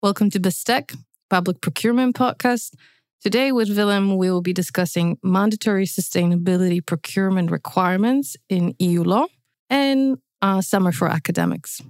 Welcome 0.00 0.30
to 0.30 0.38
Bestek, 0.38 0.96
Public 1.28 1.60
Procurement 1.60 2.14
Podcast. 2.14 2.74
Today, 3.20 3.50
with 3.50 3.76
Willem, 3.76 4.16
we 4.16 4.30
will 4.30 4.40
be 4.40 4.52
discussing 4.52 5.18
mandatory 5.24 5.86
sustainability 5.86 6.86
procurement 6.86 7.50
requirements 7.50 8.36
in 8.48 8.76
EU 8.78 9.02
law 9.02 9.26
and 9.68 10.18
summer 10.60 10.92
for 10.92 11.08
academics. 11.08 11.82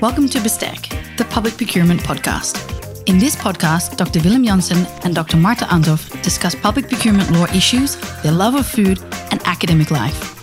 Welcome 0.00 0.28
to 0.28 0.38
Bestek, 0.38 1.16
the 1.16 1.26
Public 1.30 1.56
Procurement 1.56 2.00
Podcast. 2.02 3.08
In 3.08 3.18
this 3.18 3.34
podcast, 3.34 3.96
Dr. 3.96 4.20
Willem 4.20 4.44
Janssen 4.44 4.86
and 5.02 5.16
Dr. 5.16 5.36
Marta 5.36 5.64
Andhov 5.64 6.22
discuss 6.22 6.54
public 6.54 6.86
procurement 6.86 7.32
law 7.32 7.46
issues, 7.46 7.96
their 8.22 8.30
love 8.30 8.54
of 8.54 8.68
food, 8.68 9.00
and 9.32 9.42
academic 9.46 9.90
life. 9.90 10.41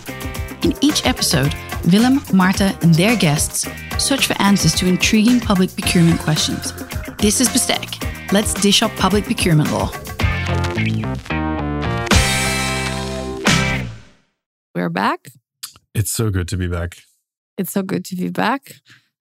In 0.62 0.74
each 0.82 1.06
episode, 1.06 1.54
Willem, 1.90 2.20
Marta, 2.34 2.76
and 2.82 2.94
their 2.94 3.16
guests 3.16 3.66
search 3.98 4.26
for 4.26 4.40
answers 4.42 4.74
to 4.74 4.86
intriguing 4.86 5.40
public 5.40 5.72
procurement 5.72 6.20
questions. 6.20 6.72
This 7.16 7.40
is 7.40 7.48
Bestek. 7.48 8.30
Let's 8.30 8.52
dish 8.52 8.82
up 8.82 8.90
public 8.96 9.24
procurement 9.24 9.70
law. 9.72 9.90
We're 14.74 14.90
back. 14.90 15.28
It's 15.94 16.10
so 16.10 16.28
good 16.30 16.46
to 16.48 16.58
be 16.58 16.66
back. 16.66 16.98
It's 17.56 17.72
so 17.72 17.82
good 17.82 18.04
to 18.06 18.16
be 18.16 18.28
back 18.28 18.72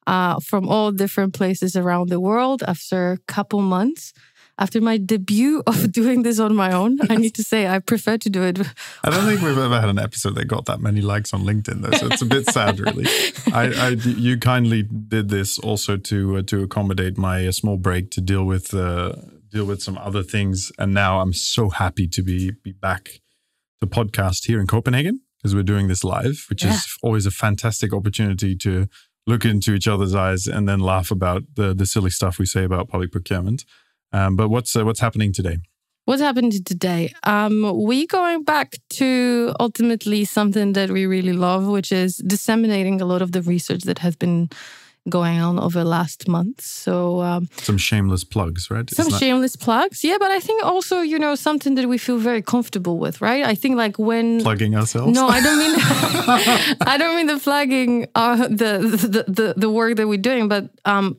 uh, 0.07 0.39
from 0.41 0.67
all 0.67 0.91
different 0.91 1.33
places 1.33 1.75
around 1.77 2.09
the 2.09 2.19
world 2.19 2.63
after 2.67 3.13
a 3.13 3.17
couple 3.27 3.61
months. 3.61 4.11
After 4.59 4.81
my 4.81 4.97
debut 4.97 5.63
of 5.65 5.91
doing 5.99 6.23
this 6.23 6.37
on 6.37 6.53
my 6.53 6.73
own, 6.73 6.99
I 7.09 7.15
need 7.15 7.33
to 7.35 7.43
say 7.43 7.67
I 7.67 7.79
prefer 7.79 8.17
to 8.17 8.29
do 8.29 8.43
it. 8.43 8.59
I 9.05 9.09
don't 9.09 9.25
think 9.25 9.41
we've 9.41 9.57
ever 9.57 9.79
had 9.79 9.87
an 9.87 9.97
episode 9.97 10.35
that 10.35 10.45
got 10.45 10.65
that 10.65 10.81
many 10.81 10.99
likes 10.99 11.33
on 11.33 11.43
LinkedIn, 11.43 11.81
though. 11.81 11.97
So 11.97 12.07
it's 12.07 12.21
a 12.21 12.25
bit 12.25 12.45
sad, 12.47 12.77
really. 12.77 13.05
I, 13.53 13.71
I, 13.73 13.89
you 13.91 14.37
kindly 14.37 14.83
did 14.83 15.29
this 15.29 15.57
also 15.59 15.95
to 15.95 16.37
uh, 16.37 16.41
to 16.43 16.61
accommodate 16.61 17.17
my 17.17 17.47
uh, 17.47 17.53
small 17.53 17.77
break 17.77 18.11
to 18.11 18.21
deal 18.21 18.43
with 18.43 18.73
uh, 18.73 19.13
deal 19.49 19.63
with 19.63 19.81
some 19.81 19.97
other 19.97 20.23
things, 20.23 20.73
and 20.77 20.93
now 20.93 21.21
I'm 21.21 21.33
so 21.33 21.69
happy 21.69 22.07
to 22.09 22.21
be 22.21 22.51
be 22.51 22.73
back 22.73 23.21
to 23.79 23.87
podcast 23.87 24.45
here 24.45 24.59
in 24.59 24.67
Copenhagen 24.67 25.21
because 25.37 25.55
we're 25.55 25.63
doing 25.63 25.87
this 25.87 26.03
live, 26.03 26.45
which 26.49 26.65
yeah. 26.65 26.73
is 26.73 26.97
always 27.01 27.25
a 27.25 27.31
fantastic 27.31 27.93
opportunity 27.93 28.57
to 28.57 28.87
look 29.25 29.45
into 29.45 29.73
each 29.73 29.87
other's 29.87 30.15
eyes 30.15 30.47
and 30.47 30.67
then 30.67 30.79
laugh 30.81 31.11
about 31.11 31.43
the 31.55 31.73
the 31.73 31.85
silly 31.85 32.09
stuff 32.09 32.39
we 32.39 32.45
say 32.45 32.65
about 32.65 32.89
public 32.89 33.11
procurement. 33.13 33.63
Um, 34.11 34.35
but 34.35 34.49
what's 34.49 34.75
uh, 34.75 34.85
what's 34.85 34.99
happening 34.99 35.33
today? 35.33 35.57
What's 36.05 36.21
happening 36.21 36.51
today? 36.63 37.13
Um, 37.23 37.85
we 37.85 38.07
going 38.07 38.43
back 38.43 38.77
to 38.93 39.53
ultimately 39.59 40.25
something 40.25 40.73
that 40.73 40.89
we 40.89 41.05
really 41.05 41.33
love, 41.33 41.67
which 41.67 41.91
is 41.91 42.17
disseminating 42.17 42.99
a 42.99 43.05
lot 43.05 43.21
of 43.21 43.31
the 43.31 43.43
research 43.43 43.83
that 43.83 43.99
has 43.99 44.15
been 44.15 44.49
going 45.07 45.39
on 45.39 45.59
over 45.59 45.79
the 45.79 45.85
last 45.85 46.27
month. 46.27 46.61
So 46.61 47.21
um, 47.21 47.47
some 47.61 47.77
shameless 47.77 48.23
plugs, 48.23 48.69
right? 48.71 48.89
Some 48.89 49.11
shameless 49.11 49.55
plugs, 49.55 50.03
yeah. 50.03 50.17
But 50.19 50.31
I 50.31 50.39
think 50.39 50.63
also 50.63 51.01
you 51.01 51.19
know 51.19 51.35
something 51.35 51.75
that 51.75 51.87
we 51.87 51.97
feel 51.97 52.17
very 52.17 52.41
comfortable 52.41 52.97
with, 52.97 53.21
right? 53.21 53.45
I 53.45 53.55
think 53.55 53.77
like 53.77 53.99
when 53.99 54.41
plugging 54.41 54.75
ourselves. 54.75 55.13
No, 55.13 55.27
I 55.27 55.41
don't 55.41 55.59
mean 55.59 55.75
I 56.87 56.97
don't 56.97 57.15
mean 57.15 57.27
the 57.27 57.39
flagging 57.39 58.07
uh, 58.15 58.47
the, 58.47 58.79
the 59.13 59.23
the 59.27 59.53
the 59.55 59.69
work 59.69 59.95
that 59.97 60.07
we're 60.07 60.17
doing, 60.17 60.47
but 60.47 60.69
um, 60.85 61.17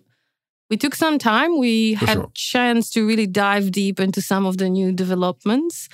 we 0.70 0.76
took 0.76 0.94
some 0.94 1.18
time. 1.18 1.58
We 1.58 1.96
For 1.96 2.06
had 2.06 2.14
sure. 2.14 2.30
chance 2.34 2.90
to 2.92 3.06
really 3.06 3.26
dive 3.26 3.72
deep 3.72 4.00
into 4.00 4.22
some 4.22 4.46
of 4.46 4.56
the 4.56 4.70
new 4.70 4.92
developments, 4.92 5.88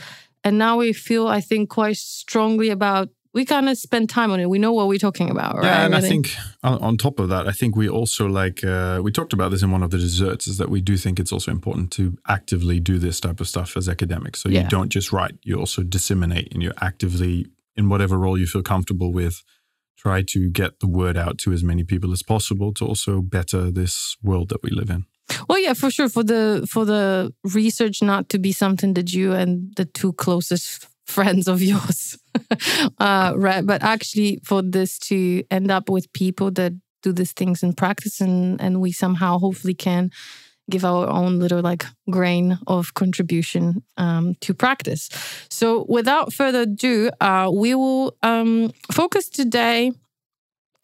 and 0.45 0.59
now 0.59 0.77
we 0.79 0.93
feel 0.93 1.27
I 1.27 1.41
think 1.41 1.71
quite 1.71 1.97
strongly 1.97 2.69
about 2.69 3.09
we 3.37 3.45
kind 3.45 3.69
of 3.69 3.77
spend 3.77 4.09
time 4.09 4.31
on 4.31 4.41
it. 4.41 4.49
We 4.49 4.59
know 4.59 4.73
what 4.73 4.89
we're 4.89 4.99
talking 4.99 5.29
about, 5.29 5.57
right? 5.57 5.65
Yeah, 5.65 5.85
and 5.85 5.95
I 5.95 6.01
think 6.01 6.35
on, 6.63 6.79
on 6.79 6.97
top 6.97 7.21
of 7.21 7.29
that, 7.29 7.47
I 7.47 7.53
think 7.53 7.77
we 7.77 7.87
also 7.87 8.27
like 8.27 8.65
uh, 8.65 9.01
we 9.03 9.13
talked 9.13 9.35
about 9.35 9.51
this 9.51 9.63
in 9.63 9.71
one 9.71 9.83
of 9.83 9.91
the 9.91 9.99
desserts 9.99 10.47
is 10.47 10.57
that 10.57 10.71
we 10.71 10.81
do 10.81 10.97
think 10.97 11.21
it's 11.21 11.33
also 11.33 11.51
important 11.51 11.91
to 11.93 12.17
actively 12.27 12.81
do 12.81 12.99
this 12.99 13.21
type 13.21 13.39
of 13.41 13.47
stuff 13.47 13.77
as 13.77 13.91
academics. 13.91 14.41
So 14.41 14.49
yeah. 14.49 14.63
you 14.63 14.69
don't 14.69 14.89
just 14.89 15.13
write; 15.13 15.35
you 15.43 15.59
also 15.59 15.83
disseminate, 15.83 16.53
and 16.55 16.63
you 16.63 16.73
actively, 16.81 17.47
in 17.77 17.91
whatever 17.91 18.17
role 18.19 18.39
you 18.39 18.47
feel 18.47 18.63
comfortable 18.63 19.13
with, 19.13 19.43
try 19.97 20.23
to 20.23 20.51
get 20.51 20.81
the 20.81 20.87
word 20.87 21.17
out 21.17 21.39
to 21.39 21.53
as 21.53 21.65
many 21.65 21.85
people 21.85 22.13
as 22.13 22.23
possible 22.23 22.73
to 22.75 22.85
also 22.85 23.23
better 23.23 23.71
this 23.71 24.17
world 24.23 24.49
that 24.51 24.63
we 24.63 24.71
live 24.71 24.91
in. 24.91 25.07
Well, 25.49 25.61
yeah, 25.61 25.75
for 25.75 25.91
sure. 25.91 26.09
For 26.09 26.23
the 26.23 26.67
for 26.71 26.85
the 26.85 27.33
research 27.43 28.03
not 28.03 28.29
to 28.29 28.39
be 28.39 28.53
something 28.53 28.95
that 28.95 29.13
you 29.13 29.33
and 29.33 29.75
the 29.77 29.85
two 29.85 30.13
closest 30.13 30.87
friends 31.07 31.49
of 31.49 31.63
yours 31.73 32.19
uh, 32.99 33.33
right 33.37 33.65
but 33.65 33.83
actually 33.83 34.41
for 34.45 34.63
this 34.63 34.99
to 34.99 35.43
end 35.51 35.71
up 35.71 35.89
with 35.89 36.13
people 36.13 36.51
that 36.51 36.73
do 37.03 37.13
these 37.13 37.33
things 37.33 37.63
in 37.63 37.73
practice 37.73 38.21
and 38.21 38.61
and 38.61 38.81
we 38.81 38.93
somehow 38.93 39.39
hopefully 39.39 39.75
can 39.75 40.11
give 40.71 40.85
our 40.85 41.09
own 41.09 41.39
little 41.39 41.61
like 41.61 41.85
grain 42.11 42.59
of 42.67 42.95
contribution 42.95 43.83
um, 43.97 44.35
to 44.41 44.55
practice 44.55 45.09
so 45.51 45.87
without 45.89 46.33
further 46.33 46.63
ado 46.63 47.11
uh, 47.21 47.51
we 47.53 47.75
will 47.75 48.17
um, 48.23 48.73
focus 48.91 49.29
today 49.29 49.93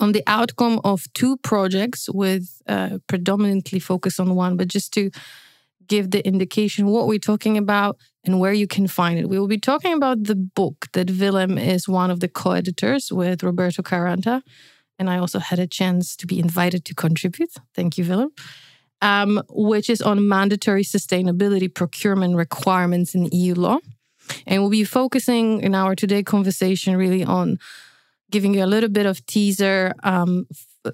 on 0.00 0.12
the 0.12 0.22
outcome 0.26 0.81
of 0.84 1.04
two 1.15 1.37
projects 1.38 2.09
with 2.09 2.60
uh, 2.66 2.98
predominantly 3.06 3.78
focus 3.78 4.19
on 4.19 4.34
one 4.34 4.56
but 4.56 4.69
just 4.69 4.93
to 4.93 5.10
give 5.87 6.10
the 6.10 6.26
indication 6.26 6.87
what 6.87 7.06
we're 7.06 7.19
talking 7.19 7.59
about 7.59 7.97
and 8.25 8.41
where 8.41 8.53
you 8.53 8.66
can 8.66 8.87
find 8.87 9.19
it. 9.19 9.28
We 9.28 9.38
will 9.38 9.49
be 9.49 9.59
talking 9.59 9.93
about 9.93 10.25
the 10.25 10.34
book 10.34 10.87
that 10.93 11.10
Willem 11.10 11.59
is 11.59 11.88
one 11.88 12.10
of 12.10 12.20
the 12.20 12.28
co 12.28 12.53
editors 12.53 13.12
with 13.12 13.43
Roberto 13.43 13.82
Caranta. 13.82 14.43
And 14.99 15.10
I 15.10 15.19
also 15.19 15.38
had 15.38 15.59
a 15.59 15.66
chance 15.66 16.16
to 16.16 16.26
be 16.26 16.38
invited 16.38 16.84
to 16.87 16.94
contribute. 16.94 17.53
Thank 17.75 17.99
you, 17.99 18.04
Willem. 18.04 18.31
Um, 19.03 19.43
which 19.49 19.91
is 19.91 20.01
on 20.01 20.29
mandatory 20.29 20.85
sustainability 20.85 21.69
procurement 21.75 22.37
requirements 22.37 23.17
in 23.17 23.29
EU 23.33 23.55
law. 23.55 23.79
And 24.47 24.63
we'll 24.63 24.71
be 24.71 24.85
focusing 24.85 25.61
in 25.61 25.75
our 25.75 25.97
today 25.97 26.23
conversation 26.23 26.97
really 26.97 27.25
on 27.25 27.59
giving 28.31 28.55
you 28.55 28.65
a 28.65 28.67
little 28.67 28.89
bit 28.89 29.07
of 29.07 29.25
teaser 29.27 29.93
um, 30.05 30.47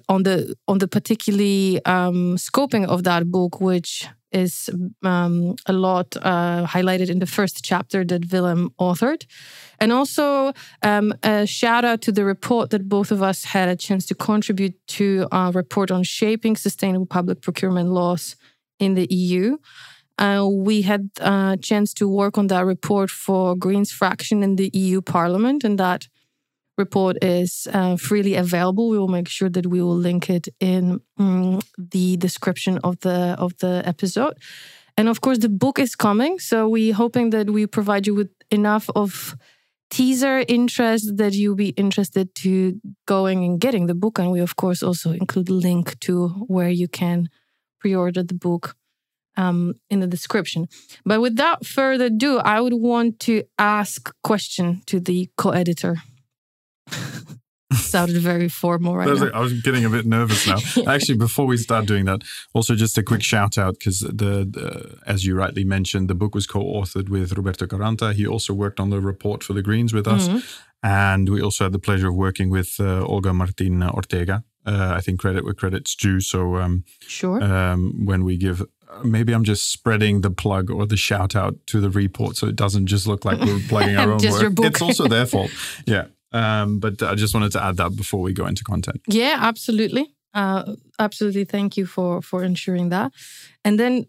on 0.07 0.23
the 0.23 0.55
on 0.67 0.79
the 0.79 0.87
particularly 0.87 1.83
um, 1.85 2.35
scoping 2.37 2.87
of 2.87 3.03
that 3.03 3.31
book, 3.31 3.61
which 3.61 4.07
is 4.31 4.69
um, 5.03 5.55
a 5.65 5.73
lot 5.73 6.15
uh, 6.21 6.65
highlighted 6.65 7.09
in 7.09 7.19
the 7.19 7.25
first 7.25 7.63
chapter 7.63 8.03
that 8.05 8.31
Willem 8.31 8.71
authored. 8.79 9.25
And 9.79 9.91
also 9.91 10.53
um, 10.83 11.13
a 11.23 11.45
shout 11.45 11.85
out 11.85 12.01
to 12.01 12.11
the 12.11 12.25
report 12.25 12.69
that 12.69 12.87
both 12.87 13.11
of 13.11 13.21
us 13.23 13.45
had 13.45 13.69
a 13.69 13.75
chance 13.75 14.05
to 14.07 14.15
contribute 14.15 14.75
to 14.87 15.27
a 15.31 15.51
report 15.53 15.91
on 15.91 16.03
shaping 16.03 16.55
sustainable 16.55 17.05
public 17.05 17.41
procurement 17.41 17.89
laws 17.89 18.35
in 18.79 18.95
the 18.95 19.07
EU. 19.09 19.57
Uh, 20.17 20.45
we 20.51 20.81
had 20.81 21.09
a 21.21 21.57
chance 21.61 21.93
to 21.93 22.07
work 22.07 22.37
on 22.37 22.47
that 22.47 22.65
report 22.65 23.09
for 23.09 23.55
Greens 23.55 23.91
fraction 23.91 24.43
in 24.43 24.57
the 24.57 24.69
EU 24.73 25.01
Parliament, 25.01 25.63
and 25.63 25.79
that 25.79 26.07
report 26.79 27.17
is 27.21 27.67
uh, 27.73 27.97
freely 27.97 28.35
available. 28.35 28.89
We 28.89 28.97
will 28.97 29.07
make 29.19 29.27
sure 29.27 29.49
that 29.49 29.67
we 29.67 29.81
will 29.81 29.95
link 29.95 30.29
it 30.29 30.47
in 30.59 31.01
um, 31.17 31.59
the 31.77 32.17
description 32.17 32.79
of 32.83 32.99
the 33.01 33.35
of 33.37 33.57
the 33.57 33.83
episode. 33.85 34.35
And 34.97 35.07
of 35.07 35.21
course, 35.21 35.39
the 35.39 35.49
book 35.49 35.79
is 35.79 35.95
coming, 35.95 36.39
so 36.39 36.67
we're 36.67 36.93
hoping 36.93 37.29
that 37.29 37.49
we 37.49 37.67
provide 37.67 38.07
you 38.07 38.15
with 38.15 38.31
enough 38.49 38.89
of 38.95 39.35
teaser 39.89 40.43
interest 40.47 41.17
that 41.17 41.33
you'll 41.33 41.55
be 41.55 41.69
interested 41.69 42.33
to 42.35 42.79
going 43.05 43.43
and 43.43 43.59
getting 43.59 43.87
the 43.87 43.95
book. 43.95 44.19
And 44.19 44.31
we 44.31 44.39
of 44.39 44.55
course 44.55 44.83
also 44.83 45.11
include 45.11 45.49
a 45.49 45.53
link 45.53 45.99
to 46.01 46.29
where 46.47 46.69
you 46.69 46.87
can 46.87 47.29
pre-order 47.79 48.23
the 48.23 48.33
book 48.33 48.75
um, 49.37 49.75
in 49.89 49.99
the 49.99 50.07
description. 50.07 50.67
But 51.05 51.21
without 51.21 51.65
further 51.65 52.05
ado, 52.05 52.37
I 52.37 52.59
would 52.61 52.73
want 52.73 53.19
to 53.21 53.43
ask 53.57 54.13
question 54.21 54.81
to 54.87 54.99
the 54.99 55.29
co-editor 55.37 55.95
sounded 57.73 58.17
very 58.21 58.49
formal 58.49 58.95
right 58.95 59.07
now. 59.07 59.29
I 59.33 59.39
was 59.39 59.61
getting 59.61 59.85
a 59.85 59.89
bit 59.89 60.05
nervous 60.05 60.47
now. 60.47 60.59
Actually, 60.87 61.17
before 61.17 61.45
we 61.45 61.57
start 61.57 61.85
doing 61.85 62.05
that, 62.05 62.21
also 62.53 62.75
just 62.75 62.97
a 62.97 63.03
quick 63.03 63.23
shout 63.23 63.57
out 63.57 63.75
because 63.79 63.99
the, 63.99 64.47
the, 64.49 64.97
as 65.05 65.25
you 65.25 65.35
rightly 65.35 65.63
mentioned, 65.63 66.09
the 66.09 66.15
book 66.15 66.33
was 66.35 66.47
co-authored 66.47 67.09
with 67.09 67.33
Roberto 67.33 67.65
Caranta. 67.65 68.13
He 68.13 68.25
also 68.25 68.53
worked 68.53 68.79
on 68.79 68.89
the 68.89 69.01
report 69.01 69.43
for 69.43 69.53
the 69.53 69.61
Greens 69.61 69.93
with 69.93 70.07
us, 70.07 70.27
mm-hmm. 70.27 70.39
and 70.83 71.29
we 71.29 71.41
also 71.41 71.65
had 71.65 71.73
the 71.73 71.79
pleasure 71.79 72.09
of 72.09 72.15
working 72.15 72.49
with 72.49 72.75
uh, 72.79 73.05
Olga 73.05 73.33
Martin 73.33 73.83
Ortega. 73.83 74.43
Uh, 74.65 74.93
I 74.95 75.01
think 75.01 75.19
credit 75.19 75.43
where 75.45 75.53
credit's 75.53 75.95
due. 75.95 76.19
So 76.19 76.57
um, 76.57 76.83
sure, 77.01 77.41
um, 77.43 78.05
when 78.05 78.23
we 78.23 78.37
give 78.37 78.63
maybe 79.03 79.33
I'm 79.33 79.43
just 79.43 79.71
spreading 79.71 80.21
the 80.21 80.31
plug 80.31 80.71
or 80.71 80.85
the 80.85 80.97
shout 80.97 81.35
out 81.35 81.55
to 81.67 81.79
the 81.79 81.89
report 81.89 82.37
so 82.37 82.47
it 82.47 82.55
doesn't 82.55 82.87
just 82.87 83.05
look 83.07 83.23
like 83.23 83.39
we're 83.39 83.59
plugging 83.67 83.95
our 83.97 84.11
own 84.11 84.19
work. 84.19 84.53
It's 84.59 84.81
also 84.81 85.07
their 85.07 85.25
fault. 85.25 85.51
Yeah. 85.85 86.07
Um, 86.31 86.79
but 86.79 87.01
I 87.01 87.15
just 87.15 87.33
wanted 87.33 87.51
to 87.53 87.63
add 87.63 87.77
that 87.77 87.95
before 87.95 88.21
we 88.21 88.33
go 88.33 88.45
into 88.45 88.63
content. 88.63 89.01
Yeah, 89.07 89.37
absolutely. 89.39 90.15
Uh, 90.33 90.75
absolutely. 90.99 91.45
Thank 91.45 91.75
you 91.77 91.85
for 91.85 92.21
for 92.21 92.43
ensuring 92.43 92.89
that. 92.89 93.11
And 93.65 93.79
then 93.79 94.05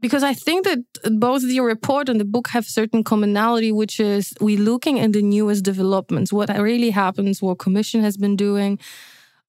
because 0.00 0.22
I 0.22 0.34
think 0.34 0.66
that 0.66 0.80
both 1.18 1.42
the 1.42 1.60
report 1.60 2.08
and 2.10 2.20
the 2.20 2.26
book 2.26 2.48
have 2.48 2.66
certain 2.66 3.02
commonality, 3.02 3.72
which 3.72 3.98
is 3.98 4.34
we're 4.38 4.58
looking 4.58 5.00
at 5.00 5.12
the 5.14 5.22
newest 5.22 5.64
developments, 5.64 6.30
what 6.30 6.50
really 6.58 6.90
happens, 6.90 7.40
what 7.40 7.58
Commission 7.58 8.02
has 8.02 8.18
been 8.18 8.36
doing, 8.36 8.78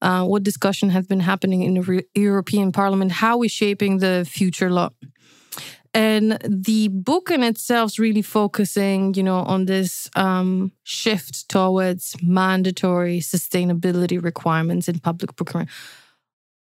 uh, 0.01 0.23
what 0.23 0.43
discussion 0.43 0.89
has 0.91 1.05
been 1.07 1.19
happening 1.19 1.61
in 1.63 1.73
the 1.73 1.81
Re- 1.81 2.07
European 2.15 2.71
Parliament, 2.71 3.11
how 3.11 3.37
we're 3.37 3.49
shaping 3.49 3.97
the 3.97 4.25
future 4.29 4.71
law. 4.71 4.89
And 5.95 6.37
the 6.45 6.89
book 6.89 7.31
in 7.31 7.41
itself 7.41 7.91
is 7.91 7.99
really 7.99 8.21
focusing, 8.21 9.13
you 9.13 9.23
know, 9.23 9.37
on 9.37 9.65
this 9.65 10.09
um, 10.17 10.73
shift 10.83 11.47
towards 11.47 12.17
mandatory 12.21 13.21
sustainability 13.21 14.21
requirements 14.21 14.89
in 14.89 14.99
public 14.99 15.37
procurement. 15.37 15.69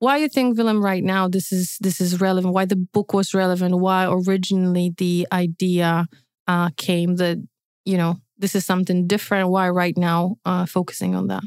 Why 0.01 0.17
you 0.17 0.29
think 0.29 0.59
Willem 0.59 0.85
right 0.85 1.05
now 1.05 1.29
this 1.29 1.53
is 1.53 1.77
this 1.81 2.01
is 2.01 2.21
relevant? 2.21 2.53
Why 2.53 2.65
the 2.65 2.75
book 2.75 3.15
was 3.15 3.33
relevant? 3.33 3.79
Why 3.79 4.07
originally 4.11 4.93
the 4.99 5.29
idea 5.31 6.09
uh, 6.49 6.71
came 6.77 7.15
that 7.17 7.39
you 7.85 7.97
know 7.97 8.17
this 8.39 8.57
is 8.57 8.67
something 8.67 9.07
different? 9.07 9.51
Why 9.51 9.69
right 9.69 9.97
now 9.97 10.39
uh, 10.45 10.67
focusing 10.67 11.15
on 11.15 11.29
that 11.29 11.45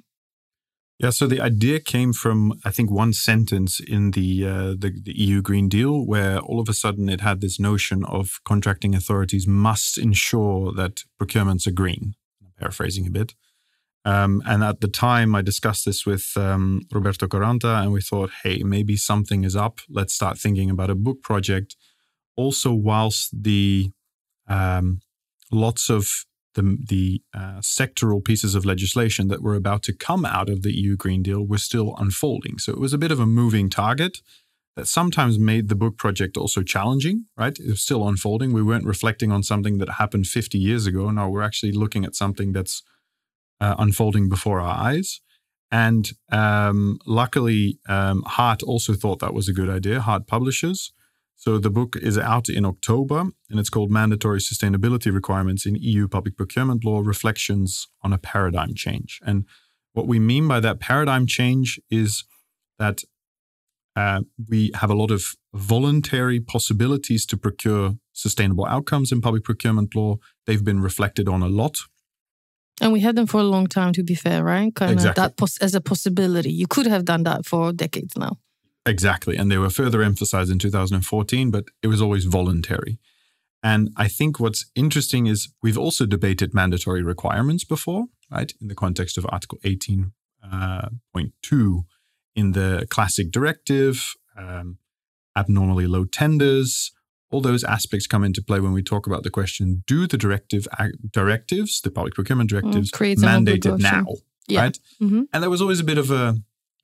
yeah 0.99 1.09
so 1.09 1.27
the 1.27 1.41
idea 1.41 1.79
came 1.79 2.13
from 2.13 2.53
i 2.63 2.71
think 2.71 2.89
one 2.91 3.13
sentence 3.13 3.79
in 3.79 4.11
the, 4.11 4.45
uh, 4.45 4.69
the 4.77 4.91
the 5.03 5.13
eu 5.17 5.41
green 5.41 5.69
deal 5.69 6.05
where 6.05 6.39
all 6.39 6.59
of 6.59 6.69
a 6.69 6.73
sudden 6.73 7.09
it 7.09 7.21
had 7.21 7.41
this 7.41 7.59
notion 7.59 8.03
of 8.05 8.39
contracting 8.45 8.95
authorities 8.95 9.47
must 9.47 9.97
ensure 9.97 10.71
that 10.73 11.03
procurements 11.21 11.67
are 11.67 11.71
green 11.71 12.13
paraphrasing 12.57 13.07
a 13.07 13.11
bit 13.11 13.35
um, 14.05 14.43
and 14.45 14.63
at 14.63 14.81
the 14.81 14.87
time, 14.87 15.33
I 15.33 15.41
discussed 15.41 15.83
this 15.83 16.05
with 16.05 16.37
um, 16.37 16.81
Roberto 16.93 17.25
Caranta, 17.25 17.81
and 17.81 17.91
we 17.91 18.01
thought, 18.01 18.29
hey, 18.43 18.61
maybe 18.61 18.95
something 18.95 19.43
is 19.43 19.55
up. 19.55 19.79
Let's 19.89 20.13
start 20.13 20.37
thinking 20.37 20.69
about 20.69 20.91
a 20.91 20.95
book 20.95 21.23
project. 21.23 21.75
Also, 22.37 22.71
whilst 22.71 23.31
the 23.33 23.89
um, 24.47 24.99
lots 25.51 25.89
of 25.89 26.07
the, 26.55 26.77
the 26.87 27.21
uh, 27.33 27.59
sectoral 27.59 28.23
pieces 28.23 28.55
of 28.55 28.65
legislation 28.65 29.27
that 29.27 29.41
were 29.41 29.55
about 29.55 29.83
to 29.83 29.93
come 29.93 30.25
out 30.25 30.49
of 30.49 30.63
the 30.63 30.73
EU 30.73 30.97
Green 30.97 31.21
Deal 31.21 31.45
were 31.45 31.57
still 31.57 31.95
unfolding. 31.97 32.57
So 32.57 32.71
it 32.71 32.79
was 32.79 32.93
a 32.93 32.97
bit 32.97 33.11
of 33.11 33.19
a 33.19 33.25
moving 33.25 33.69
target 33.69 34.19
that 34.75 34.87
sometimes 34.87 35.39
made 35.39 35.69
the 35.69 35.75
book 35.75 35.97
project 35.97 36.35
also 36.35 36.61
challenging, 36.61 37.25
right? 37.37 37.57
It 37.57 37.69
was 37.69 37.81
still 37.81 38.07
unfolding. 38.07 38.51
We 38.51 38.63
weren't 38.63 38.85
reflecting 38.85 39.31
on 39.31 39.43
something 39.43 39.77
that 39.77 39.89
happened 39.89 40.27
50 40.27 40.57
years 40.57 40.85
ago. 40.85 41.09
Now 41.11 41.29
we're 41.29 41.43
actually 41.43 41.71
looking 41.71 42.03
at 42.03 42.15
something 42.15 42.51
that's 42.51 42.83
uh, 43.61 43.75
unfolding 43.77 44.27
before 44.27 44.59
our 44.59 44.75
eyes. 44.75 45.21
And 45.71 46.09
um, 46.31 46.99
luckily, 47.05 47.79
um, 47.87 48.23
Hart 48.25 48.63
also 48.63 48.93
thought 48.93 49.19
that 49.19 49.33
was 49.33 49.47
a 49.47 49.53
good 49.53 49.69
idea, 49.69 50.01
Hart 50.01 50.27
Publishers. 50.27 50.91
So 51.35 51.57
the 51.57 51.69
book 51.69 51.95
is 51.97 52.17
out 52.17 52.49
in 52.49 52.65
October 52.65 53.19
and 53.49 53.59
it's 53.59 53.69
called 53.69 53.91
Mandatory 53.91 54.39
Sustainability 54.39 55.13
Requirements 55.13 55.65
in 55.65 55.75
EU 55.75 56.07
Public 56.07 56.37
Procurement 56.37 56.83
Law 56.83 57.01
Reflections 57.03 57.87
on 58.01 58.13
a 58.13 58.17
Paradigm 58.17 58.73
Change. 58.73 59.19
And 59.25 59.45
what 59.93 60.07
we 60.07 60.19
mean 60.19 60.47
by 60.47 60.59
that 60.61 60.79
paradigm 60.79 61.27
change 61.27 61.79
is 61.89 62.23
that 62.79 63.01
uh, 63.95 64.21
we 64.49 64.71
have 64.75 64.89
a 64.89 64.95
lot 64.95 65.11
of 65.11 65.35
voluntary 65.53 66.39
possibilities 66.39 67.25
to 67.27 67.37
procure 67.37 67.95
sustainable 68.11 68.65
outcomes 68.65 69.11
in 69.11 69.21
public 69.21 69.43
procurement 69.43 69.95
law. 69.95 70.17
They've 70.45 70.63
been 70.63 70.81
reflected 70.81 71.29
on 71.29 71.41
a 71.41 71.47
lot 71.47 71.77
and 72.81 72.91
we 72.91 72.99
had 72.99 73.15
them 73.15 73.25
for 73.25 73.39
a 73.39 73.43
long 73.43 73.67
time, 73.67 73.93
to 73.93 74.03
be 74.03 74.15
fair, 74.15 74.43
right? 74.43 74.73
Kind 74.75 74.91
exactly. 74.91 75.09
of 75.09 75.15
that 75.15 75.37
pos- 75.37 75.57
as 75.59 75.75
a 75.75 75.81
possibility. 75.81 76.51
You 76.51 76.67
could 76.67 76.87
have 76.87 77.05
done 77.05 77.23
that 77.23 77.45
for 77.45 77.71
decades 77.71 78.17
now. 78.17 78.37
Exactly. 78.85 79.35
And 79.35 79.51
they 79.51 79.57
were 79.57 79.69
further 79.69 80.03
emphasized 80.03 80.51
in 80.51 80.59
2014, 80.59 81.51
but 81.51 81.65
it 81.81 81.87
was 81.87 82.01
always 82.01 82.25
voluntary. 82.25 82.99
And 83.63 83.89
I 83.97 84.07
think 84.07 84.39
what's 84.39 84.65
interesting 84.75 85.25
is 85.25 85.49
we've 85.63 85.77
also 85.77 86.05
debated 86.05 86.53
mandatory 86.53 87.01
requirements 87.01 87.63
before, 87.63 88.05
right? 88.29 88.53
In 88.61 88.67
the 88.67 88.75
context 88.75 89.17
of 89.17 89.25
Article 89.29 89.57
18.2 89.63 90.11
uh, 90.51 91.81
in 92.35 92.51
the 92.51 92.85
classic 92.91 93.31
directive, 93.31 94.13
um, 94.37 94.77
abnormally 95.35 95.87
low 95.87 96.05
tenders, 96.05 96.91
all 97.31 97.41
those 97.41 97.63
aspects 97.63 98.07
come 98.07 98.23
into 98.23 98.41
play 98.41 98.59
when 98.59 98.71
we 98.71 98.83
talk 98.83 99.07
about 99.07 99.23
the 99.23 99.29
question 99.29 99.83
do 99.87 100.07
the 100.07 100.17
directive 100.17 100.67
directives 101.11 101.81
the 101.81 101.91
public 101.91 102.13
procurement 102.13 102.49
directives 102.49 102.91
mm, 102.91 103.17
mandate 103.19 103.65
it 103.65 103.77
now 103.79 104.05
yeah. 104.47 104.61
right 104.61 104.79
mm-hmm. 105.01 105.23
and 105.33 105.43
there 105.43 105.49
was 105.49 105.61
always 105.61 105.79
a 105.79 105.83
bit 105.83 105.97
of 105.97 106.11
a 106.11 106.35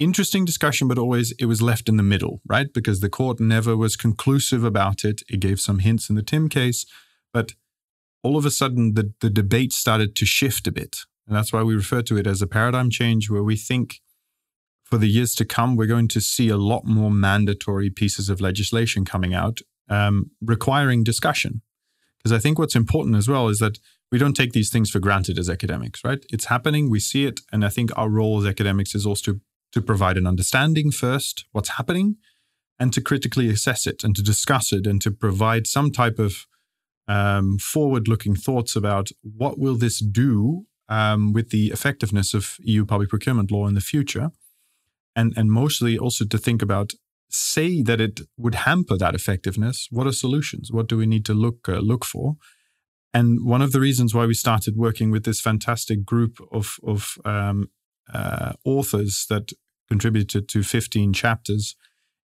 interesting 0.02 0.46
discussion 0.46 0.88
but 0.88 0.98
always 0.98 1.32
it 1.34 1.46
was 1.46 1.62
left 1.62 1.88
in 1.88 1.98
the 1.98 2.04
middle 2.04 2.42
right 2.46 2.74
because 2.74 3.00
the 3.00 3.10
court 3.10 3.40
never 3.40 3.78
was 3.78 3.96
conclusive 3.96 4.64
about 4.64 5.04
it 5.04 5.22
it 5.30 5.40
gave 5.40 5.60
some 5.60 5.80
hints 5.80 6.10
in 6.10 6.16
the 6.16 6.24
TIM 6.24 6.50
case 6.50 6.86
but 7.34 7.54
all 8.24 8.38
of 8.38 8.46
a 8.46 8.52
sudden 8.52 8.94
the, 8.94 9.14
the 9.22 9.30
debate 9.30 9.74
started 9.74 10.16
to 10.16 10.26
shift 10.26 10.68
a 10.68 10.72
bit 10.72 11.00
and 11.28 11.36
that's 11.36 11.54
why 11.54 11.64
we 11.64 11.76
refer 11.76 12.02
to 12.02 12.18
it 12.18 12.28
as 12.28 12.42
a 12.42 12.48
paradigm 12.48 12.90
change 12.90 13.30
where 13.30 13.44
we 13.44 13.56
think 13.56 14.02
for 14.92 14.98
the 14.98 15.08
years 15.08 15.34
to 15.36 15.46
come, 15.46 15.78
we're 15.78 15.88
going 15.88 16.10
to 16.10 16.20
see 16.20 16.50
a 16.50 16.58
lot 16.58 16.86
more 16.86 17.10
mandatory 17.10 17.90
pieces 17.90 18.30
of 18.30 18.42
legislation 18.42 19.06
coming 19.06 19.34
out 19.34 19.62
um, 19.90 20.32
requiring 20.42 21.02
discussion. 21.04 21.62
Because 22.18 22.34
I 22.34 22.40
think 22.40 22.60
what's 22.60 22.76
important 22.76 23.16
as 23.16 23.28
well 23.28 23.48
is 23.48 23.60
that 23.60 23.80
we 24.12 24.18
don't 24.18 24.36
take 24.36 24.52
these 24.52 24.70
things 24.70 24.90
for 24.90 25.00
granted 25.00 25.40
as 25.40 25.50
academics, 25.50 26.04
right? 26.04 26.24
It's 26.30 26.46
happening, 26.46 26.90
we 26.90 27.00
see 27.00 27.26
it. 27.26 27.40
And 27.54 27.64
I 27.64 27.70
think 27.70 27.98
our 27.98 28.10
role 28.10 28.40
as 28.42 28.46
academics 28.46 28.94
is 28.94 29.06
also 29.06 29.40
to, 29.72 29.82
provide 29.82 30.18
an 30.18 30.28
understanding 30.28 30.92
first, 30.92 31.46
what's 31.52 31.70
happening, 31.70 32.18
and 32.80 32.94
to 32.94 33.02
critically 33.02 33.50
assess 33.50 33.86
it 33.86 34.04
and 34.04 34.16
to 34.16 34.24
discuss 34.24 34.74
it 34.74 34.88
and 34.88 35.02
to 35.02 35.12
provide 35.12 35.68
some 35.68 35.92
type 35.92 36.18
of 36.20 36.48
um, 37.08 37.58
forward-looking 37.58 38.36
thoughts 38.36 38.76
about 38.76 39.10
what 39.22 39.60
will 39.60 39.76
this 39.76 40.00
do 40.00 40.66
um, 40.90 41.34
with 41.34 41.50
the 41.50 41.68
effectiveness 41.68 42.34
of 42.34 42.58
EU 42.62 42.86
public 42.86 43.10
procurement 43.10 43.52
law 43.52 43.68
in 43.68 43.76
the 43.76 43.82
future, 43.82 44.32
and 45.16 45.34
and 45.38 45.52
mostly 45.52 45.98
also 45.98 46.26
to 46.26 46.38
think 46.38 46.62
about 46.62 46.94
say 47.30 47.82
that 47.82 48.02
it 48.02 48.22
would 48.38 48.56
hamper 48.56 48.98
that 48.98 49.16
effectiveness, 49.16 49.88
what 49.90 50.06
are 50.06 50.12
solutions? 50.12 50.70
What 50.72 50.88
do 50.88 50.98
we 50.98 51.06
need 51.06 51.26
to 51.26 51.34
look 51.34 51.68
uh, 51.70 51.80
look 51.80 52.06
for? 52.06 52.36
And 53.14 53.46
one 53.46 53.62
of 53.62 53.72
the 53.72 53.80
reasons 53.80 54.14
why 54.14 54.26
we 54.26 54.34
started 54.34 54.78
working 54.78 55.12
with 55.12 55.24
this 55.24 55.42
fantastic 55.42 56.06
group 56.06 56.38
of 56.52 56.78
of 56.84 57.18
um, 57.26 57.70
uh, 58.14 58.54
authors 58.66 59.26
that 59.30 59.52
contributed 59.88 60.48
to 60.50 60.64
15 60.64 61.14
chapters 61.14 61.76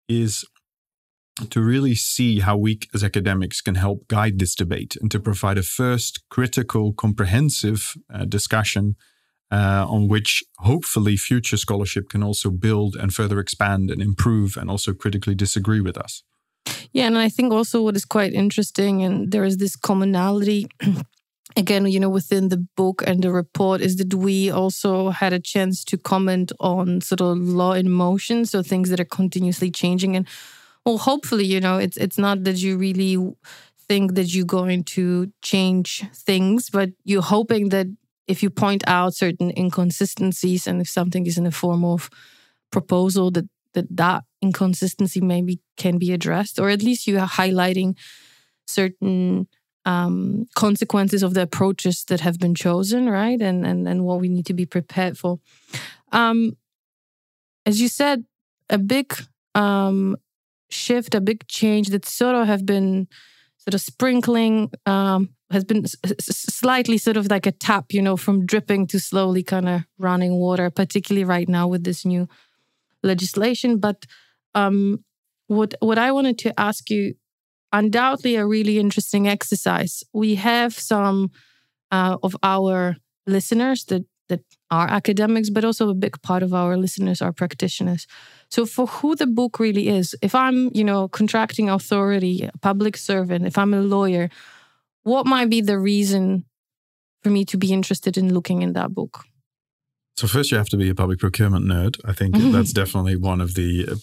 is 0.09 0.45
to 1.49 1.61
really 1.61 1.95
see 1.95 2.39
how 2.39 2.55
we 2.57 2.79
as 2.93 3.03
academics 3.03 3.61
can 3.61 3.75
help 3.75 4.07
guide 4.07 4.37
this 4.37 4.53
debate 4.53 4.95
and 5.01 5.09
to 5.09 5.19
provide 5.19 5.57
a 5.57 5.63
first 5.63 6.23
critical, 6.29 6.93
comprehensive 6.93 7.95
uh, 8.13 8.25
discussion 8.25 8.95
uh, 9.51 9.85
on 9.87 10.07
which 10.07 10.43
hopefully 10.59 11.15
future 11.15 11.57
scholarship 11.57 12.09
can 12.09 12.23
also 12.23 12.49
build 12.49 12.95
and 12.95 13.13
further 13.13 13.39
expand 13.39 13.91
and 13.91 14.01
improve 14.01 14.57
and 14.57 14.69
also 14.69 14.93
critically 14.93 15.35
disagree 15.35 15.81
with 15.81 15.97
us. 15.97 16.23
Yeah, 16.91 17.07
and 17.07 17.17
I 17.17 17.29
think 17.29 17.53
also 17.53 17.81
what 17.81 17.95
is 17.95 18.05
quite 18.05 18.33
interesting, 18.33 19.03
and 19.03 19.31
there 19.31 19.43
is 19.43 19.57
this 19.57 19.75
commonality. 19.75 20.67
Again, 21.55 21.85
you 21.85 21.99
know, 21.99 22.09
within 22.09 22.49
the 22.49 22.57
book 22.75 23.03
and 23.05 23.23
the 23.23 23.31
report, 23.31 23.81
is 23.81 23.97
that 23.97 24.13
we 24.13 24.49
also 24.49 25.09
had 25.09 25.33
a 25.33 25.39
chance 25.39 25.83
to 25.85 25.97
comment 25.97 26.51
on 26.59 27.01
sort 27.01 27.21
of 27.21 27.37
law 27.37 27.73
in 27.73 27.91
motion, 27.91 28.45
so 28.45 28.63
things 28.63 28.89
that 28.89 28.99
are 28.99 29.05
continuously 29.05 29.69
changing. 29.69 30.15
And 30.15 30.27
well, 30.85 30.97
hopefully, 30.97 31.45
you 31.45 31.59
know, 31.59 31.77
it's 31.77 31.97
it's 31.97 32.17
not 32.17 32.43
that 32.45 32.57
you 32.57 32.77
really 32.77 33.17
think 33.87 34.15
that 34.15 34.33
you're 34.33 34.45
going 34.45 34.83
to 34.83 35.31
change 35.41 36.05
things, 36.13 36.69
but 36.69 36.89
you're 37.03 37.21
hoping 37.21 37.69
that 37.69 37.87
if 38.27 38.41
you 38.41 38.49
point 38.49 38.83
out 38.87 39.13
certain 39.13 39.51
inconsistencies 39.57 40.65
and 40.65 40.81
if 40.81 40.89
something 40.89 41.25
is 41.25 41.37
in 41.37 41.43
the 41.43 41.51
form 41.51 41.83
of 41.83 42.09
proposal 42.71 43.31
that 43.31 43.45
that 43.73 43.85
that 43.95 44.23
inconsistency 44.41 45.21
maybe 45.21 45.59
can 45.77 45.97
be 45.97 46.11
addressed 46.11 46.59
or 46.59 46.69
at 46.69 46.81
least 46.83 47.07
you 47.07 47.17
are 47.19 47.27
highlighting 47.27 47.95
certain 48.67 49.47
um, 49.85 50.47
consequences 50.55 51.23
of 51.23 51.33
the 51.33 51.41
approaches 51.41 52.05
that 52.05 52.21
have 52.21 52.39
been 52.39 52.55
chosen 52.55 53.09
right 53.09 53.41
and 53.41 53.65
and 53.65 53.87
and 53.87 54.05
what 54.05 54.19
we 54.19 54.29
need 54.29 54.45
to 54.45 54.53
be 54.53 54.65
prepared 54.65 55.17
for 55.17 55.39
um, 56.11 56.55
as 57.65 57.81
you 57.81 57.87
said 57.87 58.25
a 58.69 58.77
big 58.77 59.13
um, 59.55 60.15
shift 60.69 61.13
a 61.15 61.21
big 61.21 61.47
change 61.47 61.89
that 61.89 62.05
sort 62.05 62.35
of 62.35 62.47
have 62.47 62.65
been 62.65 63.07
sort 63.57 63.73
of 63.73 63.81
sprinkling 63.81 64.69
um, 64.85 65.29
has 65.53 65.63
been 65.63 65.85
slightly 66.19 66.97
sort 66.97 67.15
of 67.15 67.29
like 67.29 67.45
a 67.45 67.51
tap, 67.51 67.93
you 67.93 68.01
know, 68.01 68.17
from 68.17 68.45
dripping 68.45 68.87
to 68.87 68.99
slowly 68.99 69.43
kind 69.43 69.69
of 69.69 69.83
running 69.97 70.33
water, 70.33 70.69
particularly 70.69 71.23
right 71.23 71.47
now 71.47 71.67
with 71.67 71.83
this 71.83 72.03
new 72.03 72.27
legislation. 73.03 73.77
But 73.77 74.05
um, 74.53 75.05
what 75.47 75.75
what 75.79 75.97
I 75.97 76.11
wanted 76.11 76.37
to 76.39 76.59
ask 76.59 76.89
you, 76.89 77.15
undoubtedly 77.73 78.35
a 78.35 78.45
really 78.45 78.79
interesting 78.79 79.27
exercise. 79.27 80.03
We 80.13 80.35
have 80.35 80.73
some 80.73 81.31
uh, 81.91 82.17
of 82.23 82.35
our 82.43 82.95
listeners 83.27 83.85
that 83.85 84.05
that 84.29 84.41
are 84.71 84.89
academics, 84.89 85.49
but 85.49 85.65
also 85.65 85.89
a 85.89 85.93
big 85.93 86.21
part 86.21 86.43
of 86.43 86.53
our 86.53 86.77
listeners 86.77 87.21
are 87.21 87.33
practitioners. 87.33 88.07
So 88.49 88.65
for 88.65 88.87
who 88.87 89.15
the 89.15 89.27
book 89.27 89.59
really 89.59 89.89
is, 89.89 90.15
if 90.21 90.33
I'm, 90.33 90.69
you 90.73 90.83
know, 90.83 91.07
contracting 91.07 91.69
authority, 91.69 92.49
a 92.53 92.57
public 92.59 92.97
servant, 92.97 93.45
if 93.45 93.57
I'm 93.57 93.73
a 93.73 93.81
lawyer, 93.81 94.29
what 95.03 95.25
might 95.25 95.49
be 95.49 95.61
the 95.61 95.77
reason 95.77 96.45
for 97.21 97.29
me 97.29 97.45
to 97.45 97.57
be 97.57 97.73
interested 97.73 98.17
in 98.17 98.33
looking 98.33 98.61
in 98.61 98.73
that 98.73 98.93
book? 98.93 99.25
So 100.15 100.27
first, 100.27 100.51
you 100.51 100.57
have 100.57 100.69
to 100.69 100.77
be 100.77 100.89
a 100.89 100.95
public 100.95 101.19
procurement 101.19 101.65
nerd. 101.65 101.99
I 102.05 102.13
think 102.13 102.35
that's 102.37 102.73
definitely 102.81 103.15
one 103.15 103.41
of 103.41 103.55
the 103.55 103.87
uh, 103.91 103.95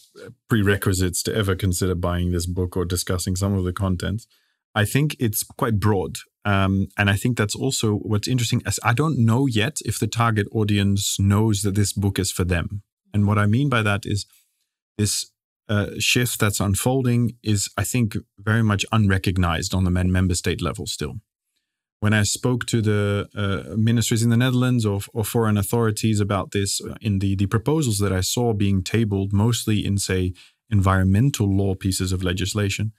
prerequisites 0.48 1.22
to 1.24 1.34
ever 1.34 1.54
consider 1.54 1.94
buying 1.94 2.30
this 2.30 2.46
book 2.46 2.76
or 2.76 2.84
discussing 2.84 3.36
some 3.36 3.54
of 3.54 3.64
the 3.64 3.72
contents. 3.72 4.26
I 4.74 4.84
think 4.84 5.16
it's 5.18 5.42
quite 5.42 5.80
broad, 5.80 6.18
um, 6.44 6.88
and 6.96 7.10
I 7.10 7.16
think 7.16 7.36
that's 7.36 7.56
also 7.56 7.94
what's 7.96 8.28
interesting. 8.28 8.62
As 8.64 8.78
I 8.84 8.92
don't 8.92 9.24
know 9.24 9.46
yet 9.46 9.78
if 9.84 9.98
the 9.98 10.06
target 10.06 10.46
audience 10.52 11.18
knows 11.18 11.62
that 11.62 11.74
this 11.74 11.92
book 11.92 12.18
is 12.18 12.30
for 12.30 12.44
them, 12.44 12.82
and 13.12 13.26
what 13.26 13.38
I 13.38 13.46
mean 13.46 13.68
by 13.68 13.82
that 13.82 14.02
is 14.04 14.26
this 14.96 15.30
uh, 15.68 15.90
shift 15.98 16.38
that's 16.38 16.60
unfolding 16.60 17.32
is, 17.42 17.68
I 17.76 17.84
think, 17.84 18.16
very 18.38 18.62
much 18.62 18.84
unrecognized 18.92 19.74
on 19.74 19.84
the 19.84 19.90
member 19.90 20.34
state 20.34 20.60
level 20.60 20.86
still 20.86 21.16
when 22.00 22.14
I 22.14 22.22
spoke 22.22 22.66
to 22.66 22.80
the 22.80 23.28
uh, 23.36 23.76
ministries 23.76 24.22
in 24.22 24.30
the 24.30 24.36
Netherlands 24.36 24.84
or, 24.86 25.00
or, 25.12 25.22
foreign 25.22 25.58
authorities 25.58 26.18
about 26.18 26.50
this, 26.50 26.80
uh, 26.80 26.94
in 27.00 27.18
the, 27.18 27.36
the 27.36 27.46
proposals 27.46 27.98
that 27.98 28.12
I 28.12 28.22
saw 28.22 28.54
being 28.54 28.82
tabled, 28.82 29.32
mostly 29.32 29.84
in, 29.84 29.98
say, 29.98 30.32
environmental 30.70 31.46
law 31.54 31.74
pieces 31.74 32.10
of 32.10 32.22
legislation, 32.22 32.92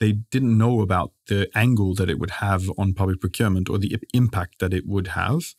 they 0.00 0.12
didn't 0.12 0.58
know 0.58 0.80
about 0.80 1.12
the 1.28 1.48
angle 1.54 1.94
that 1.94 2.10
it 2.10 2.18
would 2.18 2.32
have 2.32 2.70
on 2.76 2.94
public 2.94 3.20
procurement 3.20 3.68
or 3.70 3.78
the 3.78 3.96
impact 4.12 4.58
that 4.58 4.74
it 4.74 4.84
would 4.86 5.08
have. 5.08 5.54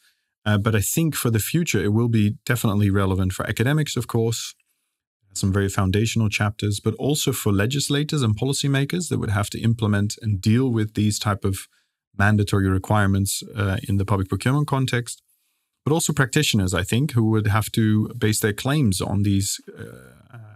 Uh, 0.46 0.58
but 0.58 0.76
I 0.76 0.82
think 0.82 1.16
for 1.16 1.30
the 1.30 1.40
future, 1.40 1.82
it 1.82 1.94
will 1.94 2.10
be 2.10 2.38
definitely 2.46 2.90
relevant 2.90 3.32
for 3.34 3.48
academics, 3.48 3.96
of 3.96 4.08
course, 4.08 4.56
some 5.34 5.54
very 5.54 5.70
foundational 5.70 6.28
chapters, 6.28 6.82
but 6.82 6.96
also 6.96 7.32
for 7.32 7.54
legislators 7.54 8.22
and 8.22 8.38
policymakers 8.38 9.08
that 9.10 9.20
would 9.20 9.30
have 9.30 9.50
to 9.52 9.62
implement 9.62 10.16
and 10.22 10.42
deal 10.42 10.70
with 10.70 10.96
these 10.96 11.20
type 11.20 11.46
of 11.46 11.68
mandatory 12.18 12.70
requirements 12.70 13.44
uh, 13.56 13.78
in 13.88 13.98
the 13.98 14.06
public 14.06 14.30
procurement 14.30 14.68
context, 14.68 15.22
but 15.84 15.94
also 15.94 16.14
practitioners, 16.14 16.74
I 16.74 16.84
think, 16.84 17.12
who 17.12 17.30
would 17.32 17.48
have 17.48 17.72
to 17.74 18.10
base 18.10 18.40
their 18.40 18.54
claims 18.54 19.02
on 19.02 19.24
these 19.24 19.60
uh, 19.78 20.12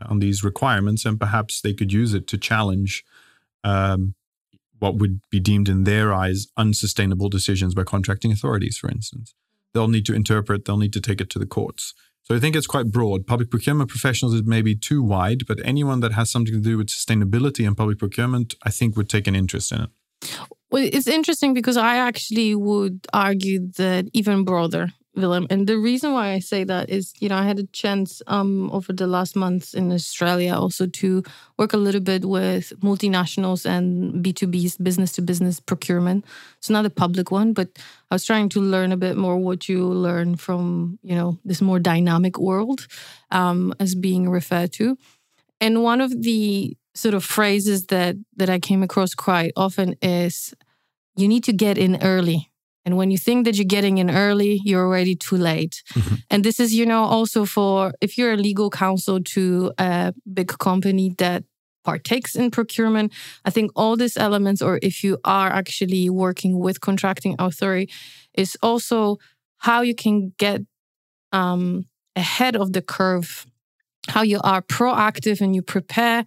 on 0.08 0.20
these 0.20 0.44
requirements, 0.44 1.06
and 1.06 1.20
perhaps 1.20 1.62
they 1.62 1.74
could 1.74 1.92
use 1.92 2.14
it 2.14 2.28
to 2.28 2.38
challenge 2.38 3.04
um, 3.64 4.16
what 4.80 4.96
would 4.96 5.20
be 5.30 5.40
deemed 5.40 5.68
in 5.68 5.84
their 5.84 6.14
eyes 6.14 6.48
unsustainable 6.58 7.30
decisions 7.30 7.74
by 7.74 7.84
contracting 7.84 8.32
authorities, 8.32 8.78
for 8.78 8.90
instance. 8.90 9.34
They'll 9.74 9.88
need 9.88 10.06
to 10.06 10.14
interpret. 10.14 10.66
They'll 10.66 10.78
need 10.78 10.94
to 10.94 11.02
take 11.02 11.20
it 11.20 11.30
to 11.32 11.40
the 11.40 11.46
courts. 11.46 11.94
So 12.24 12.36
I 12.36 12.40
think 12.40 12.56
it's 12.56 12.68
quite 12.68 12.92
broad. 12.92 13.28
Public 13.28 13.52
procurement 13.52 13.90
professionals 13.90 14.34
is 14.34 14.44
maybe 14.44 14.76
too 14.76 15.04
wide, 15.04 15.46
but 15.48 15.60
anyone 15.64 16.00
that 16.00 16.14
has 16.14 16.32
something 16.32 16.54
to 16.54 16.60
do 16.60 16.78
with 16.78 16.88
sustainability 16.88 17.68
and 17.68 17.78
public 17.78 18.00
procurement, 18.00 18.56
I 18.64 18.72
think, 18.72 18.96
would 18.98 19.10
take 19.10 19.28
an 19.28 19.36
interest 19.36 19.72
in 19.72 19.82
it. 19.82 19.90
Well, 20.76 20.90
it's 20.92 21.08
interesting 21.08 21.54
because 21.54 21.78
I 21.78 21.96
actually 21.96 22.54
would 22.54 23.08
argue 23.14 23.72
that 23.78 24.10
even 24.12 24.44
broader, 24.44 24.90
Willem. 25.16 25.48
And 25.50 25.68
the 25.68 25.78
reason 25.78 26.12
why 26.12 26.34
I 26.34 26.40
say 26.40 26.66
that 26.66 26.90
is, 26.90 27.14
you 27.22 27.30
know, 27.30 27.38
I 27.38 27.46
had 27.46 27.60
a 27.60 27.68
chance 27.68 28.22
um, 28.28 28.70
over 28.74 28.92
the 28.92 29.08
last 29.08 29.38
months 29.38 29.74
in 29.74 29.94
Australia 29.94 30.54
also 30.54 30.86
to 30.86 31.24
work 31.58 31.72
a 31.72 31.78
little 31.78 32.02
bit 32.02 32.26
with 32.26 32.74
multinationals 32.82 33.66
and 33.66 34.22
B2B, 34.22 34.84
business 34.84 35.14
to 35.14 35.22
business 35.22 35.62
procurement. 35.62 36.26
It's 36.58 36.70
not 36.70 36.86
a 36.86 36.90
public 36.90 37.32
one, 37.32 37.54
but 37.54 37.70
I 38.12 38.16
was 38.16 38.26
trying 38.26 38.50
to 38.50 38.60
learn 38.60 38.92
a 38.92 38.98
bit 38.98 39.16
more 39.16 39.38
what 39.38 39.70
you 39.70 39.88
learn 39.88 40.36
from, 40.36 41.00
you 41.04 41.16
know, 41.16 41.40
this 41.46 41.62
more 41.62 41.80
dynamic 41.80 42.38
world 42.38 42.86
um, 43.32 43.74
as 43.80 43.96
being 43.96 44.30
referred 44.30 44.74
to. 44.74 44.98
And 45.62 45.84
one 45.84 46.02
of 46.02 46.22
the 46.22 46.76
sort 46.96 47.14
of 47.14 47.24
phrases 47.24 47.86
that 47.86 48.16
that 48.36 48.50
I 48.50 48.60
came 48.60 48.84
across 48.84 49.14
quite 49.14 49.52
often 49.56 49.96
is 50.02 50.54
you 51.18 51.28
need 51.28 51.44
to 51.46 51.54
get 51.54 51.78
in 51.78 52.02
early. 52.02 52.52
And 52.86 52.98
when 52.98 53.10
you 53.10 53.18
think 53.18 53.46
that 53.46 53.56
you're 53.56 53.66
getting 53.66 53.98
in 53.98 54.12
early, 54.12 54.62
you're 54.64 54.86
already 54.86 55.16
too 55.16 55.38
late. 55.38 55.82
Mm-hmm. 55.94 56.16
And 56.30 56.44
this 56.44 56.60
is, 56.60 56.74
you 56.74 56.86
know, 56.86 57.04
also 57.04 57.46
for 57.46 57.94
if 58.00 58.18
you're 58.18 58.34
a 58.34 58.38
legal 58.38 58.70
counsel 58.70 59.20
to 59.22 59.74
a 59.80 60.14
big 60.32 60.50
company 60.60 61.16
that 61.18 61.44
partakes 61.84 62.36
in 62.36 62.52
procurement, 62.52 63.12
I 63.44 63.50
think 63.50 63.72
all 63.76 63.96
these 63.96 64.18
elements, 64.18 64.62
or 64.62 64.80
if 64.84 65.04
you 65.04 65.18
are 65.24 65.50
actually 65.52 66.10
working 66.10 66.60
with 66.60 66.82
contracting 66.82 67.36
authority, 67.40 67.92
is 68.36 68.56
also 68.62 69.18
how 69.58 69.82
you 69.82 69.96
can 69.96 70.34
get 70.38 70.62
um, 71.32 71.86
ahead 72.16 72.56
of 72.56 72.74
the 72.74 72.82
curve, 72.82 73.48
how 74.08 74.22
you 74.22 74.40
are 74.44 74.62
proactive 74.62 75.42
and 75.42 75.56
you 75.56 75.64
prepare 75.64 76.26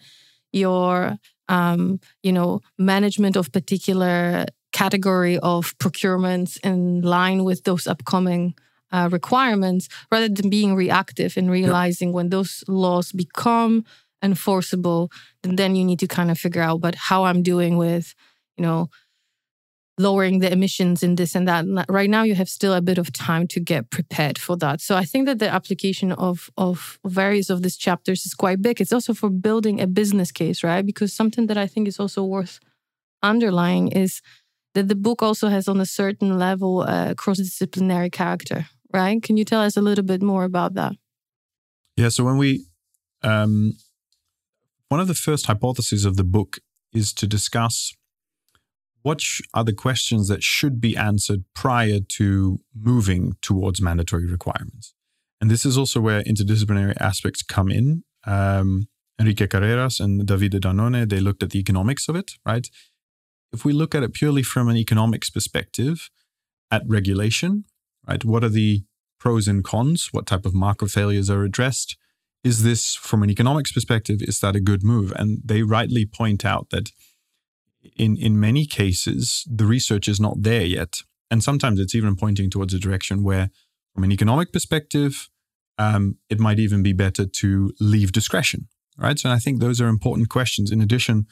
your 0.52 1.18
um, 1.49 2.00
you 2.23 2.33
know 2.33 2.61
management 2.78 3.37
of 3.37 3.52
particular 3.52 4.47
category 4.83 5.37
of 5.55 5.77
procurements 5.79 6.53
in 6.71 7.03
line 7.03 7.41
with 7.49 7.61
those 7.65 7.85
upcoming 7.87 8.55
uh, 8.95 9.09
requirements 9.19 9.89
rather 10.13 10.29
than 10.29 10.49
being 10.59 10.73
reactive 10.85 11.37
and 11.37 11.51
realizing 11.51 12.13
when 12.13 12.29
those 12.31 12.53
laws 12.69 13.13
become 13.13 13.85
enforceable 14.23 15.03
then 15.43 15.57
then 15.57 15.77
you 15.77 15.85
need 15.85 16.01
to 16.05 16.09
kind 16.19 16.31
of 16.31 16.39
figure 16.45 16.65
out 16.69 16.81
but 16.81 16.95
how 17.09 17.21
i'm 17.25 17.43
doing 17.53 17.77
with 17.77 18.07
you 18.57 18.65
know 18.67 18.89
lowering 19.99 20.39
the 20.39 20.51
emissions 20.53 21.03
in 21.03 21.17
this 21.17 21.35
and 21.35 21.47
that. 21.49 21.65
Right 21.89 22.09
now, 22.09 22.23
you 22.23 22.37
have 22.37 22.49
still 22.49 22.75
a 22.75 22.81
bit 22.81 22.99
of 22.99 23.13
time 23.13 23.47
to 23.49 23.61
get 23.61 23.91
prepared 23.91 24.39
for 24.39 24.57
that. 24.59 24.81
So 24.81 24.97
I 24.97 25.05
think 25.05 25.27
that 25.27 25.39
the 25.39 25.49
application 25.49 26.13
of 26.13 26.51
of 26.57 26.99
various 27.05 27.51
of 27.51 27.63
these 27.63 27.77
chapters 27.77 28.25
is 28.27 28.35
quite 28.35 28.63
big. 28.63 28.81
It's 28.81 28.93
also 28.93 29.13
for 29.13 29.31
building 29.31 29.81
a 29.81 29.87
business 29.87 30.31
case, 30.31 30.63
right? 30.63 30.87
Because 30.87 31.13
something 31.13 31.49
that 31.49 31.59
I 31.59 31.67
think 31.67 31.89
is 31.89 31.99
also 32.01 32.23
worth 32.23 32.61
underlying 33.23 33.89
is 33.89 34.23
that 34.79 34.87
the 34.87 34.95
book 34.95 35.23
also 35.23 35.49
has, 35.49 35.67
on 35.67 35.81
a 35.81 35.87
certain 35.87 36.39
level, 36.39 36.83
a 36.83 37.15
cross-disciplinary 37.17 38.11
character, 38.11 38.67
right? 38.93 39.21
Can 39.21 39.37
you 39.37 39.45
tell 39.45 39.61
us 39.61 39.77
a 39.77 39.83
little 39.83 40.05
bit 40.05 40.23
more 40.23 40.45
about 40.45 40.75
that? 40.75 40.93
Yeah. 41.97 42.11
So 42.11 42.23
when 42.23 42.39
we 42.39 42.67
um, 43.23 43.73
one 44.89 45.01
of 45.01 45.09
the 45.09 45.15
first 45.15 45.47
hypotheses 45.47 46.05
of 46.05 46.17
the 46.17 46.23
book 46.25 46.59
is 46.93 47.13
to 47.15 47.27
discuss 47.27 47.93
what 49.03 49.21
are 49.53 49.65
the 49.65 49.73
questions 49.73 50.29
that 50.29 50.45
should 50.45 50.81
be 50.81 50.97
answered 50.97 51.45
prior 51.55 51.99
to 52.19 52.59
moving 52.75 53.33
towards 53.43 53.83
mandatory 53.83 54.27
requirements? 54.27 54.95
And 55.41 55.51
this 55.51 55.67
is 55.67 55.77
also 55.77 56.01
where 56.01 56.23
interdisciplinary 56.23 56.97
aspects 57.01 57.43
come 57.43 57.71
in. 57.71 58.05
Um, 58.27 58.89
Enrique 59.21 59.49
Carreras 59.49 59.99
and 59.99 60.27
Davide 60.27 60.61
Danone, 60.61 61.09
they 61.09 61.21
looked 61.21 61.43
at 61.43 61.51
the 61.51 61.59
economics 61.59 62.09
of 62.09 62.15
it, 62.15 62.33
right? 62.47 62.69
If 63.52 63.64
we 63.64 63.73
look 63.73 63.95
at 63.95 64.02
it 64.02 64.12
purely 64.12 64.43
from 64.43 64.69
an 64.69 64.76
economics 64.76 65.31
perspective, 65.31 66.11
at 66.71 66.83
regulation, 66.87 67.64
right? 68.07 68.25
What 68.25 68.45
are 68.45 68.49
the 68.49 68.85
pros 69.19 69.49
and 69.49 69.64
cons? 69.64 70.09
What 70.12 70.26
type 70.26 70.47
of 70.47 70.55
market 70.55 70.90
failures 70.90 71.31
are 71.31 71.43
addressed? 71.43 71.97
Is 72.45 72.62
this, 72.62 72.95
from 72.95 73.23
an 73.23 73.31
economics 73.31 73.73
perspective, 73.73 74.23
is 74.23 74.40
that 74.40 74.55
a 74.55 74.61
good 74.61 74.83
move? 74.83 75.12
And 75.17 75.40
they 75.45 75.62
rightly 75.62 76.07
point 76.07 76.45
out 76.45 76.71
that 76.71 76.93
in 77.97 78.17
in 78.17 78.38
many 78.38 78.67
cases 78.67 79.47
the 79.50 79.64
research 79.64 80.09
is 80.09 80.21
not 80.21 80.43
there 80.43 80.64
yet 80.64 81.02
and 81.31 81.43
sometimes 81.43 81.78
it's 81.78 81.95
even 81.95 82.17
pointing 82.17 82.50
towards 82.50 82.75
a 82.75 82.78
direction 82.78 83.23
where 83.23 83.50
from 83.95 84.05
an 84.05 84.12
economic 84.12 84.52
perspective 84.52 85.28
um, 85.78 86.17
it 86.28 86.40
might 86.40 86.59
even 86.59 86.83
be 86.83 86.93
better 86.93 87.25
to 87.25 87.73
leave 87.81 88.11
discretion 88.12 88.69
right 88.99 89.19
so 89.19 89.31
i 89.31 89.38
think 89.38 89.61
those 89.61 89.81
are 89.81 89.87
important 89.87 90.28
questions 90.28 90.71
in 90.71 90.81
addition 90.81 91.26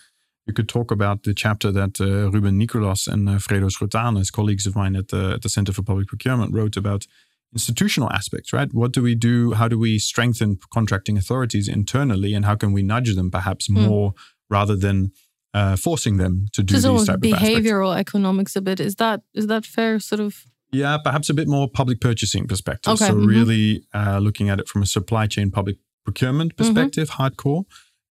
you 0.46 0.54
could 0.54 0.68
talk 0.68 0.90
about 0.90 1.24
the 1.24 1.34
chapter 1.34 1.72
that 1.72 2.00
uh, 2.00 2.30
Ruben 2.30 2.56
Nicolas 2.56 3.06
and 3.06 3.28
uh, 3.28 3.32
Fredo 3.32 3.70
Schotanus, 3.70 4.20
as 4.20 4.30
colleagues 4.30 4.66
of 4.66 4.76
mine 4.76 4.94
at 4.94 5.08
the, 5.08 5.32
at 5.34 5.42
the 5.42 5.48
Center 5.48 5.72
for 5.72 5.82
Public 5.82 6.06
Procurement, 6.06 6.54
wrote 6.54 6.76
about 6.76 7.06
institutional 7.52 8.10
aspects, 8.12 8.52
right? 8.52 8.72
What 8.72 8.92
do 8.92 9.02
we 9.02 9.14
do? 9.14 9.54
How 9.54 9.68
do 9.68 9.78
we 9.78 9.98
strengthen 9.98 10.58
contracting 10.72 11.18
authorities 11.18 11.68
internally, 11.68 12.34
and 12.34 12.44
how 12.44 12.54
can 12.54 12.72
we 12.72 12.82
nudge 12.82 13.14
them 13.14 13.30
perhaps 13.30 13.68
mm. 13.68 13.86
more 13.88 14.14
rather 14.48 14.76
than 14.76 15.12
uh, 15.52 15.74
forcing 15.76 16.18
them 16.18 16.46
to 16.52 16.62
do 16.62 16.74
Just 16.74 16.86
these 16.86 17.06
type 17.06 17.20
behavioral 17.20 17.92
of 17.92 17.98
economics 17.98 18.56
a 18.56 18.60
bit. 18.60 18.78
Is 18.78 18.96
that 18.96 19.22
is 19.34 19.46
that 19.46 19.64
fair? 19.64 19.98
Sort 19.98 20.20
of. 20.20 20.44
Yeah, 20.72 20.98
perhaps 20.98 21.30
a 21.30 21.34
bit 21.34 21.48
more 21.48 21.68
public 21.68 22.00
purchasing 22.00 22.46
perspective. 22.46 22.92
Okay. 22.94 23.06
So 23.06 23.14
mm-hmm. 23.14 23.26
really 23.26 23.84
uh, 23.94 24.18
looking 24.18 24.50
at 24.50 24.60
it 24.60 24.68
from 24.68 24.82
a 24.82 24.86
supply 24.86 25.26
chain 25.26 25.50
public 25.50 25.76
procurement 26.04 26.54
mm-hmm. 26.54 26.74
perspective, 26.74 27.10
mm-hmm. 27.10 27.22
hardcore. 27.22 27.64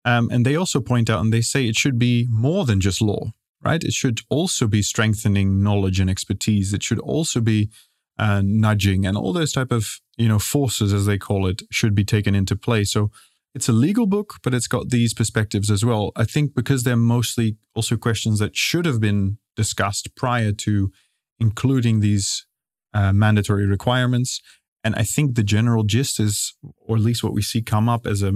Um, 0.05 0.29
and 0.31 0.45
they 0.45 0.57
also 0.57 0.81
point 0.81 1.09
out 1.09 1.21
and 1.21 1.33
they 1.33 1.41
say 1.41 1.67
it 1.67 1.77
should 1.77 1.99
be 1.99 2.27
more 2.31 2.65
than 2.67 2.81
just 2.81 3.01
law, 3.01 3.33
right? 3.63 3.83
It 3.83 3.93
should 3.93 4.21
also 4.29 4.67
be 4.67 4.83
strengthening 4.83 5.63
knowledge 5.63 5.99
and 5.99 6.11
expertise. 6.11 6.75
It 6.75 6.83
should 6.83 6.99
also 7.01 7.41
be 7.41 7.71
uh, 8.19 8.43
nudging 8.45 9.07
and 9.07 9.17
all 9.17 9.33
those 9.33 9.53
type 9.53 9.73
of 9.73 10.01
you 10.17 10.29
know 10.29 10.39
forces, 10.39 10.93
as 10.93 11.07
they 11.07 11.19
call 11.19 11.47
it, 11.47 11.63
should 11.71 11.95
be 11.95 12.05
taken 12.05 12.35
into 12.35 12.55
play. 12.55 12.85
So 12.85 13.11
it's 13.55 13.69
a 13.69 13.73
legal 13.73 14.07
book, 14.07 14.35
but 14.43 14.55
it's 14.55 14.67
got 14.67 14.91
these 14.91 15.15
perspectives 15.15 15.71
as 15.71 15.85
well. 15.85 16.13
I 16.17 16.25
think 16.25 16.55
because 16.55 16.83
they're 16.83 16.97
mostly 16.97 17.57
also 17.75 17.97
questions 17.97 18.39
that 18.41 18.57
should 18.57 18.85
have 18.85 19.01
been 19.01 19.39
discussed 19.57 20.15
prior 20.17 20.53
to 20.53 20.91
including 21.39 22.01
these 22.01 22.47
uh, 22.93 23.13
mandatory 23.13 23.67
requirements. 23.67 24.41
And 24.83 24.95
I 24.97 25.03
think 25.03 25.35
the 25.35 25.43
general 25.43 25.83
gist 25.85 26.21
is, 26.21 26.55
or 26.63 26.97
at 26.97 27.03
least 27.03 27.25
what 27.25 27.33
we 27.33 27.43
see 27.43 27.63
come 27.63 27.89
up 27.89 28.07
as 28.07 28.23
a 28.23 28.35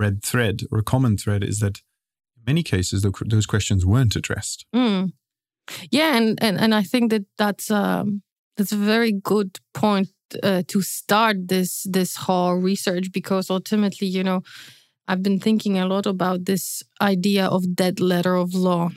red 0.00 0.24
thread 0.24 0.62
or 0.70 0.78
a 0.78 0.90
common 0.92 1.16
thread, 1.16 1.44
is 1.44 1.58
that 1.60 1.78
in 2.36 2.42
many 2.46 2.62
cases 2.62 3.06
those 3.26 3.46
questions 3.46 3.84
weren't 3.84 4.16
addressed. 4.16 4.66
Mm. 4.74 5.12
Yeah, 5.90 6.16
and, 6.16 6.42
and 6.42 6.58
and 6.58 6.74
I 6.74 6.82
think 6.82 7.10
that 7.10 7.26
that's 7.38 7.70
um, 7.70 8.22
that's 8.56 8.72
a 8.72 8.76
very 8.76 9.12
good 9.12 9.58
point 9.72 10.08
uh, 10.42 10.62
to 10.66 10.82
start 10.82 11.48
this 11.48 11.86
this 11.88 12.16
whole 12.16 12.54
research 12.54 13.12
because 13.12 13.50
ultimately, 13.50 14.06
you 14.06 14.24
know, 14.24 14.40
I've 15.06 15.22
been 15.22 15.40
thinking 15.40 15.78
a 15.78 15.86
lot 15.86 16.06
about 16.06 16.44
this 16.44 16.82
idea 17.00 17.46
of 17.46 17.74
dead 17.74 18.00
letter 18.00 18.34
of 18.34 18.54
law, 18.54 18.90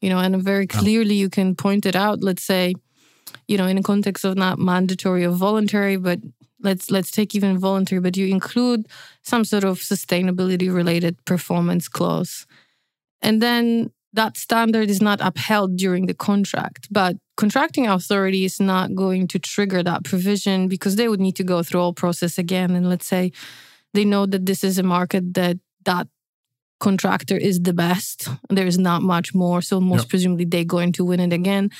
you 0.00 0.10
know, 0.10 0.18
and 0.18 0.42
very 0.42 0.66
clearly 0.66 1.14
you 1.14 1.30
can 1.30 1.54
point 1.54 1.86
it 1.86 1.96
out. 1.96 2.22
Let's 2.22 2.44
say, 2.44 2.74
you 3.46 3.58
know, 3.58 3.66
in 3.66 3.78
a 3.78 3.82
context 3.82 4.24
of 4.24 4.36
not 4.36 4.58
mandatory 4.58 5.24
or 5.24 5.30
voluntary, 5.30 5.96
but 5.96 6.20
let's 6.60 6.90
let's 6.90 7.10
take 7.10 7.34
even 7.34 7.58
voluntary, 7.58 8.00
but 8.00 8.16
you 8.16 8.26
include 8.26 8.86
some 9.22 9.44
sort 9.44 9.64
of 9.64 9.80
sustainability 9.80 10.72
related 10.72 11.24
performance 11.24 11.88
clause, 11.88 12.46
and 13.22 13.42
then 13.42 13.90
that 14.12 14.36
standard 14.36 14.88
is 14.88 15.02
not 15.02 15.20
upheld 15.20 15.76
during 15.76 16.06
the 16.06 16.14
contract, 16.14 16.88
but 16.90 17.16
contracting 17.36 17.86
authority 17.86 18.44
is 18.44 18.58
not 18.58 18.94
going 18.94 19.28
to 19.28 19.38
trigger 19.38 19.82
that 19.82 20.02
provision 20.02 20.66
because 20.66 20.96
they 20.96 21.08
would 21.08 21.20
need 21.20 21.36
to 21.36 21.44
go 21.44 21.62
through 21.62 21.80
all 21.80 21.92
process 21.92 22.38
again. 22.38 22.74
And 22.74 22.88
let's 22.88 23.06
say 23.06 23.32
they 23.94 24.04
know 24.04 24.26
that 24.26 24.46
this 24.46 24.64
is 24.64 24.78
a 24.78 24.82
market 24.82 25.34
that 25.34 25.58
that 25.84 26.08
contractor 26.80 27.36
is 27.36 27.60
the 27.60 27.72
best. 27.72 28.28
There 28.48 28.66
is 28.66 28.78
not 28.78 29.02
much 29.02 29.34
more, 29.34 29.60
so 29.62 29.80
most 29.80 30.04
yep. 30.04 30.08
presumably 30.08 30.44
they're 30.46 30.64
going 30.64 30.92
to 30.92 31.04
win 31.04 31.20
it 31.20 31.32
again. 31.32 31.70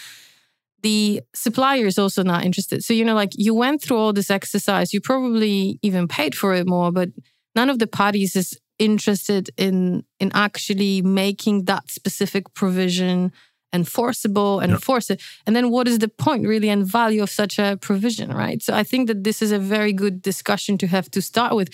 The 0.83 1.23
supplier 1.35 1.87
is 1.87 1.99
also 1.99 2.23
not 2.23 2.45
interested. 2.45 2.85
So 2.85 2.95
you 2.95 3.05
know, 3.05 3.15
like 3.15 3.33
you 3.35 3.55
went 3.55 3.83
through 3.83 3.99
all 3.99 4.13
this 4.13 4.31
exercise, 4.31 4.93
you 4.93 5.01
probably 5.01 5.79
even 5.83 6.07
paid 6.09 6.35
for 6.35 6.55
it 6.55 6.67
more, 6.69 6.93
but 6.93 7.11
none 7.55 7.71
of 7.71 7.79
the 7.79 7.87
parties 7.87 8.37
is 8.37 8.59
interested 8.79 9.51
in 9.57 10.05
in 10.21 10.31
actually 10.35 11.03
making 11.03 11.65
that 11.65 11.91
specific 11.91 12.55
provision 12.55 13.33
enforceable 13.73 14.61
and 14.61 14.73
enforce 14.73 15.11
it. 15.11 15.21
And 15.47 15.55
then 15.55 15.71
what 15.71 15.87
is 15.87 15.99
the 15.99 16.09
point 16.09 16.47
really 16.47 16.71
and 16.71 16.87
value 16.87 17.23
of 17.23 17.29
such 17.29 17.59
a 17.59 17.77
provision 17.81 18.33
right? 18.33 18.63
So 18.63 18.73
i 18.75 18.83
think 18.83 19.09
that 19.09 19.25
this 19.25 19.43
is 19.43 19.53
a 19.53 19.59
very 19.59 19.93
good 19.93 20.23
discussion 20.23 20.79
to 20.79 20.87
have 20.87 21.11
to 21.11 21.21
start 21.21 21.55
with. 21.55 21.69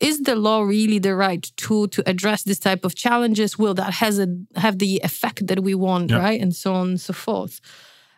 Is 0.00 0.22
the 0.22 0.36
law 0.36 0.62
really 0.62 0.98
the 0.98 1.14
right 1.14 1.44
tool 1.56 1.88
to 1.88 2.02
address 2.12 2.42
this 2.42 2.58
type 2.58 2.84
of 2.84 2.94
challenges? 2.94 3.58
Will 3.58 3.74
that 3.74 3.92
has 4.02 4.18
a 4.18 4.28
have 4.56 4.78
the 4.78 5.00
effect 5.04 5.46
that 5.46 5.60
we 5.60 5.74
want 5.74 6.10
right? 6.10 6.40
And 6.40 6.54
so 6.54 6.74
on 6.74 6.86
and 6.88 7.00
so 7.00 7.12
forth 7.12 7.60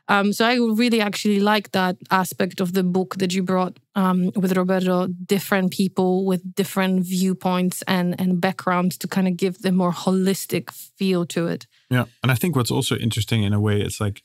um, 0.08 0.32
so 0.32 0.46
I 0.46 0.54
really 0.54 1.00
actually 1.00 1.40
like 1.40 1.72
that 1.72 1.96
aspect 2.10 2.60
of 2.60 2.72
the 2.72 2.82
book 2.82 3.16
that 3.16 3.34
you 3.34 3.42
brought 3.42 3.78
um, 3.94 4.30
with 4.34 4.56
Roberto, 4.56 5.06
different 5.06 5.70
people 5.70 6.24
with 6.24 6.54
different 6.54 7.04
viewpoints 7.04 7.82
and, 7.82 8.18
and 8.18 8.40
backgrounds 8.40 8.96
to 8.98 9.08
kind 9.08 9.28
of 9.28 9.36
give 9.36 9.58
the 9.58 9.72
more 9.72 9.92
holistic 9.92 10.70
feel 10.70 11.26
to 11.26 11.46
it. 11.46 11.66
Yeah. 11.90 12.06
And 12.22 12.32
I 12.32 12.36
think 12.36 12.56
what's 12.56 12.70
also 12.70 12.96
interesting 12.96 13.42
in 13.42 13.52
a 13.52 13.60
way, 13.60 13.80
it's 13.80 14.00
like 14.00 14.22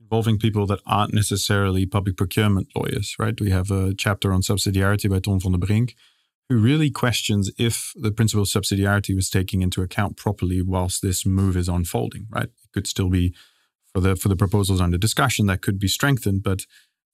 involving 0.00 0.38
people 0.38 0.66
that 0.66 0.80
aren't 0.86 1.12
necessarily 1.12 1.84
public 1.84 2.16
procurement 2.16 2.68
lawyers, 2.74 3.14
right? 3.18 3.38
We 3.38 3.50
have 3.50 3.70
a 3.70 3.92
chapter 3.94 4.32
on 4.32 4.40
subsidiarity 4.40 5.10
by 5.10 5.18
Ton 5.18 5.40
van 5.40 5.52
den 5.52 5.60
Brink, 5.60 5.96
who 6.48 6.56
really 6.58 6.90
questions 6.90 7.50
if 7.58 7.92
the 7.96 8.12
principle 8.12 8.42
of 8.42 8.48
subsidiarity 8.48 9.14
was 9.14 9.28
taking 9.28 9.60
into 9.60 9.82
account 9.82 10.16
properly 10.16 10.62
whilst 10.62 11.02
this 11.02 11.26
move 11.26 11.56
is 11.56 11.68
unfolding, 11.68 12.26
right? 12.30 12.44
It 12.44 12.72
could 12.72 12.86
still 12.86 13.10
be 13.10 13.34
for 13.96 14.00
the 14.00 14.14
for 14.14 14.28
the 14.28 14.36
proposals 14.36 14.78
under 14.78 14.98
discussion 14.98 15.46
that 15.46 15.62
could 15.62 15.78
be 15.78 15.88
strengthened, 15.88 16.42
but 16.42 16.66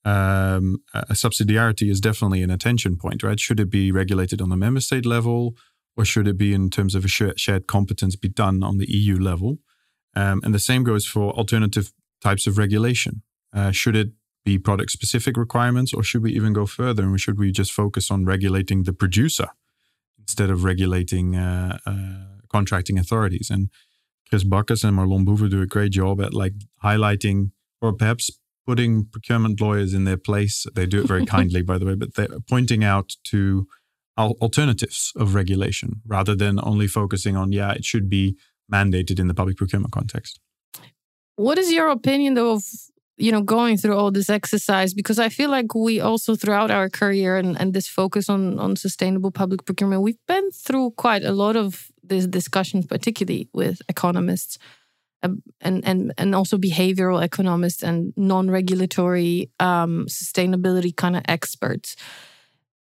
um, 0.03 0.79
a 0.93 1.13
subsidiarity 1.13 1.89
is 1.89 2.01
definitely 2.01 2.43
an 2.43 2.49
attention 2.49 2.97
point, 2.97 3.23
right? 3.23 3.39
Should 3.39 3.61
it 3.61 3.69
be 3.69 3.89
regulated 3.89 4.41
on 4.41 4.49
the 4.49 4.57
member 4.57 4.81
state 4.81 5.05
level, 5.05 5.55
or 5.95 6.03
should 6.03 6.27
it 6.27 6.37
be 6.37 6.53
in 6.53 6.69
terms 6.69 6.93
of 6.93 7.05
a 7.05 7.07
shared 7.07 7.67
competence 7.67 8.17
be 8.17 8.27
done 8.27 8.63
on 8.63 8.79
the 8.79 8.91
EU 8.91 9.17
level? 9.17 9.59
Um, 10.13 10.41
and 10.43 10.53
the 10.53 10.59
same 10.59 10.83
goes 10.83 11.05
for 11.05 11.31
alternative 11.31 11.93
types 12.19 12.47
of 12.47 12.57
regulation. 12.57 13.21
Uh, 13.53 13.71
should 13.71 13.95
it 13.95 14.09
be 14.43 14.59
product 14.59 14.91
specific 14.91 15.37
requirements, 15.37 15.93
or 15.93 16.03
should 16.03 16.21
we 16.21 16.33
even 16.33 16.51
go 16.51 16.65
further 16.65 17.03
and 17.03 17.17
should 17.17 17.39
we 17.39 17.53
just 17.53 17.71
focus 17.71 18.11
on 18.11 18.25
regulating 18.25 18.83
the 18.83 18.91
producer 18.91 19.47
instead 20.19 20.49
of 20.49 20.65
regulating 20.65 21.37
uh, 21.37 21.77
uh, 21.85 22.41
contracting 22.49 22.99
authorities? 22.99 23.49
And 23.49 23.69
Chris 24.33 24.43
Backes 24.43 24.83
and 24.83 24.97
Marlon 24.97 25.27
Boeve 25.27 25.47
do 25.47 25.61
a 25.61 25.67
great 25.67 25.91
job 25.91 26.19
at 26.19 26.33
like 26.33 26.53
highlighting 26.83 27.51
or 27.83 27.93
perhaps 27.93 28.31
putting 28.65 29.05
procurement 29.05 29.61
lawyers 29.61 29.93
in 29.93 30.05
their 30.05 30.17
place. 30.17 30.65
They 30.73 30.87
do 30.87 31.01
it 31.01 31.07
very 31.07 31.23
kindly, 31.37 31.61
by 31.61 31.77
the 31.77 31.85
way, 31.85 31.93
but 31.93 32.15
they're 32.15 32.39
pointing 32.49 32.83
out 32.83 33.13
to 33.25 33.67
alternatives 34.17 35.13
of 35.15 35.35
regulation 35.35 36.01
rather 36.07 36.33
than 36.33 36.59
only 36.63 36.87
focusing 36.87 37.37
on, 37.37 37.51
yeah, 37.51 37.73
it 37.73 37.85
should 37.85 38.09
be 38.09 38.35
mandated 38.73 39.19
in 39.19 39.27
the 39.27 39.35
public 39.35 39.55
procurement 39.55 39.93
context. 39.93 40.39
What 41.35 41.59
is 41.59 41.71
your 41.71 41.89
opinion, 41.89 42.33
though, 42.33 42.53
of 42.53 42.63
you 43.17 43.31
know 43.31 43.41
going 43.41 43.77
through 43.77 43.97
all 43.97 44.11
this 44.11 44.29
exercise? 44.29 44.93
Because 44.93 45.19
I 45.19 45.29
feel 45.29 45.49
like 45.49 45.75
we 45.75 45.99
also 45.99 46.35
throughout 46.35 46.71
our 46.71 46.89
career 46.89 47.37
and, 47.37 47.59
and 47.59 47.73
this 47.73 47.87
focus 47.87 48.29
on 48.29 48.59
on 48.59 48.75
sustainable 48.75 49.31
public 49.31 49.65
procurement, 49.65 50.01
we've 50.01 50.25
been 50.27 50.51
through 50.51 50.91
quite 50.91 51.23
a 51.23 51.31
lot 51.31 51.55
of 51.55 51.87
these 52.03 52.27
discussions, 52.27 52.85
particularly 52.85 53.47
with 53.53 53.81
economists 53.87 54.57
um, 55.23 55.41
and, 55.61 55.83
and, 55.85 56.13
and 56.17 56.35
also 56.35 56.57
behavioral 56.57 57.23
economists 57.23 57.81
and 57.81 58.13
non 58.17 58.51
regulatory 58.51 59.49
um, 59.59 60.05
sustainability 60.09 60.95
kind 60.95 61.15
of 61.15 61.23
experts. 61.27 61.95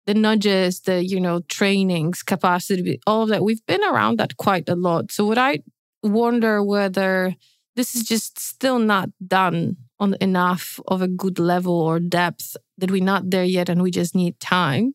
The 0.07 0.15
nudges, 0.15 0.81
the 0.81 1.05
you 1.05 1.21
know 1.21 1.41
trainings, 1.49 2.23
capacity, 2.23 3.01
all 3.07 3.23
of 3.23 3.29
that. 3.29 3.45
We've 3.45 3.65
been 3.67 3.85
around 3.85 4.19
that 4.19 4.37
quite 4.37 4.69
a 4.69 4.75
lot. 4.75 5.13
So 5.13 5.27
would 5.27 5.39
I 5.39 5.61
wonder 6.03 6.65
whether 6.65 7.37
this 7.77 7.95
is 7.95 8.03
just 8.03 8.39
still 8.39 8.79
not 8.79 9.09
done 9.27 9.77
on 9.99 10.17
enough 10.21 10.79
of 10.89 11.01
a 11.01 11.09
good 11.09 11.39
level 11.39 11.81
or 11.81 12.01
depth 12.01 12.57
that 12.79 12.91
we're 12.91 13.03
not 13.03 13.31
there 13.31 13.45
yet 13.45 13.69
and 13.69 13.83
we 13.83 13.91
just 13.91 14.15
need 14.15 14.39
time, 14.41 14.93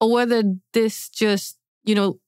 or 0.00 0.10
whether 0.10 0.42
this 0.72 1.08
just 1.08 1.58
you 1.84 1.94
know 1.94 2.18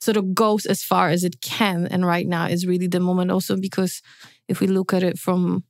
sort 0.00 0.16
of 0.16 0.34
goes 0.34 0.66
as 0.66 0.82
far 0.82 1.08
as 1.08 1.24
it 1.24 1.40
can. 1.40 1.86
And 1.86 2.06
right 2.06 2.26
now 2.26 2.46
is 2.46 2.66
really 2.66 2.86
the 2.86 3.00
moment 3.00 3.30
also 3.30 3.56
because 3.56 4.02
if 4.48 4.60
we 4.60 4.66
look 4.66 4.92
at 4.92 5.02
it 5.02 5.18
from 5.18 5.64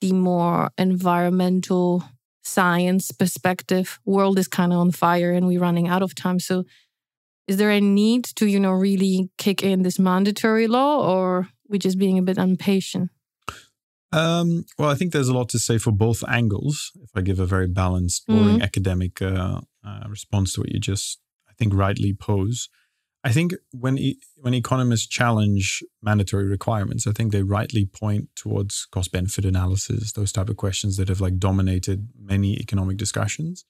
the 0.00 0.12
more 0.12 0.70
environmental 0.76 2.04
science 2.44 3.10
perspective, 3.10 3.98
world 4.04 4.38
is 4.38 4.48
kind 4.48 4.72
of 4.72 4.78
on 4.78 4.92
fire 4.92 5.32
and 5.32 5.46
we're 5.46 5.60
running 5.60 5.88
out 5.88 6.02
of 6.02 6.14
time. 6.14 6.38
So 6.38 6.64
is 7.48 7.56
there 7.56 7.70
a 7.70 7.80
need 7.80 8.24
to, 8.36 8.46
you 8.46 8.60
know, 8.60 8.72
really 8.72 9.30
kick 9.38 9.62
in 9.62 9.82
this 9.82 9.98
mandatory 9.98 10.66
law 10.66 11.08
or 11.08 11.48
we 11.68 11.78
just 11.78 11.98
being 11.98 12.18
a 12.18 12.22
bit 12.22 12.38
impatient? 12.38 13.10
Um, 14.12 14.64
well, 14.78 14.88
I 14.88 14.94
think 14.94 15.12
there's 15.12 15.28
a 15.28 15.34
lot 15.34 15.48
to 15.50 15.58
say 15.58 15.78
for 15.78 15.90
both 15.90 16.22
angles. 16.28 16.92
If 17.02 17.10
I 17.14 17.20
give 17.20 17.40
a 17.40 17.46
very 17.46 17.66
balanced, 17.66 18.26
boring 18.26 18.44
mm-hmm. 18.44 18.62
academic 18.62 19.20
uh, 19.20 19.60
uh, 19.84 20.04
response 20.08 20.54
to 20.54 20.60
what 20.60 20.70
you 20.70 20.78
just, 20.78 21.18
I 21.48 21.52
think, 21.58 21.74
rightly 21.74 22.14
pose. 22.14 22.68
I 23.24 23.32
think 23.32 23.54
when 23.72 23.98
e- 23.98 24.20
when 24.36 24.54
economists 24.54 25.08
challenge 25.08 25.82
mandatory 26.00 26.46
requirements, 26.46 27.08
I 27.08 27.12
think 27.12 27.32
they 27.32 27.42
rightly 27.42 27.84
point 27.84 28.28
towards 28.36 28.86
cost 28.92 29.10
benefit 29.10 29.44
analysis, 29.44 30.12
those 30.12 30.30
type 30.30 30.48
of 30.48 30.56
questions 30.56 30.96
that 30.96 31.08
have 31.08 31.20
like 31.20 31.38
dominated 31.38 32.08
many 32.16 32.54
economic 32.54 32.96
discussions. 32.98 33.64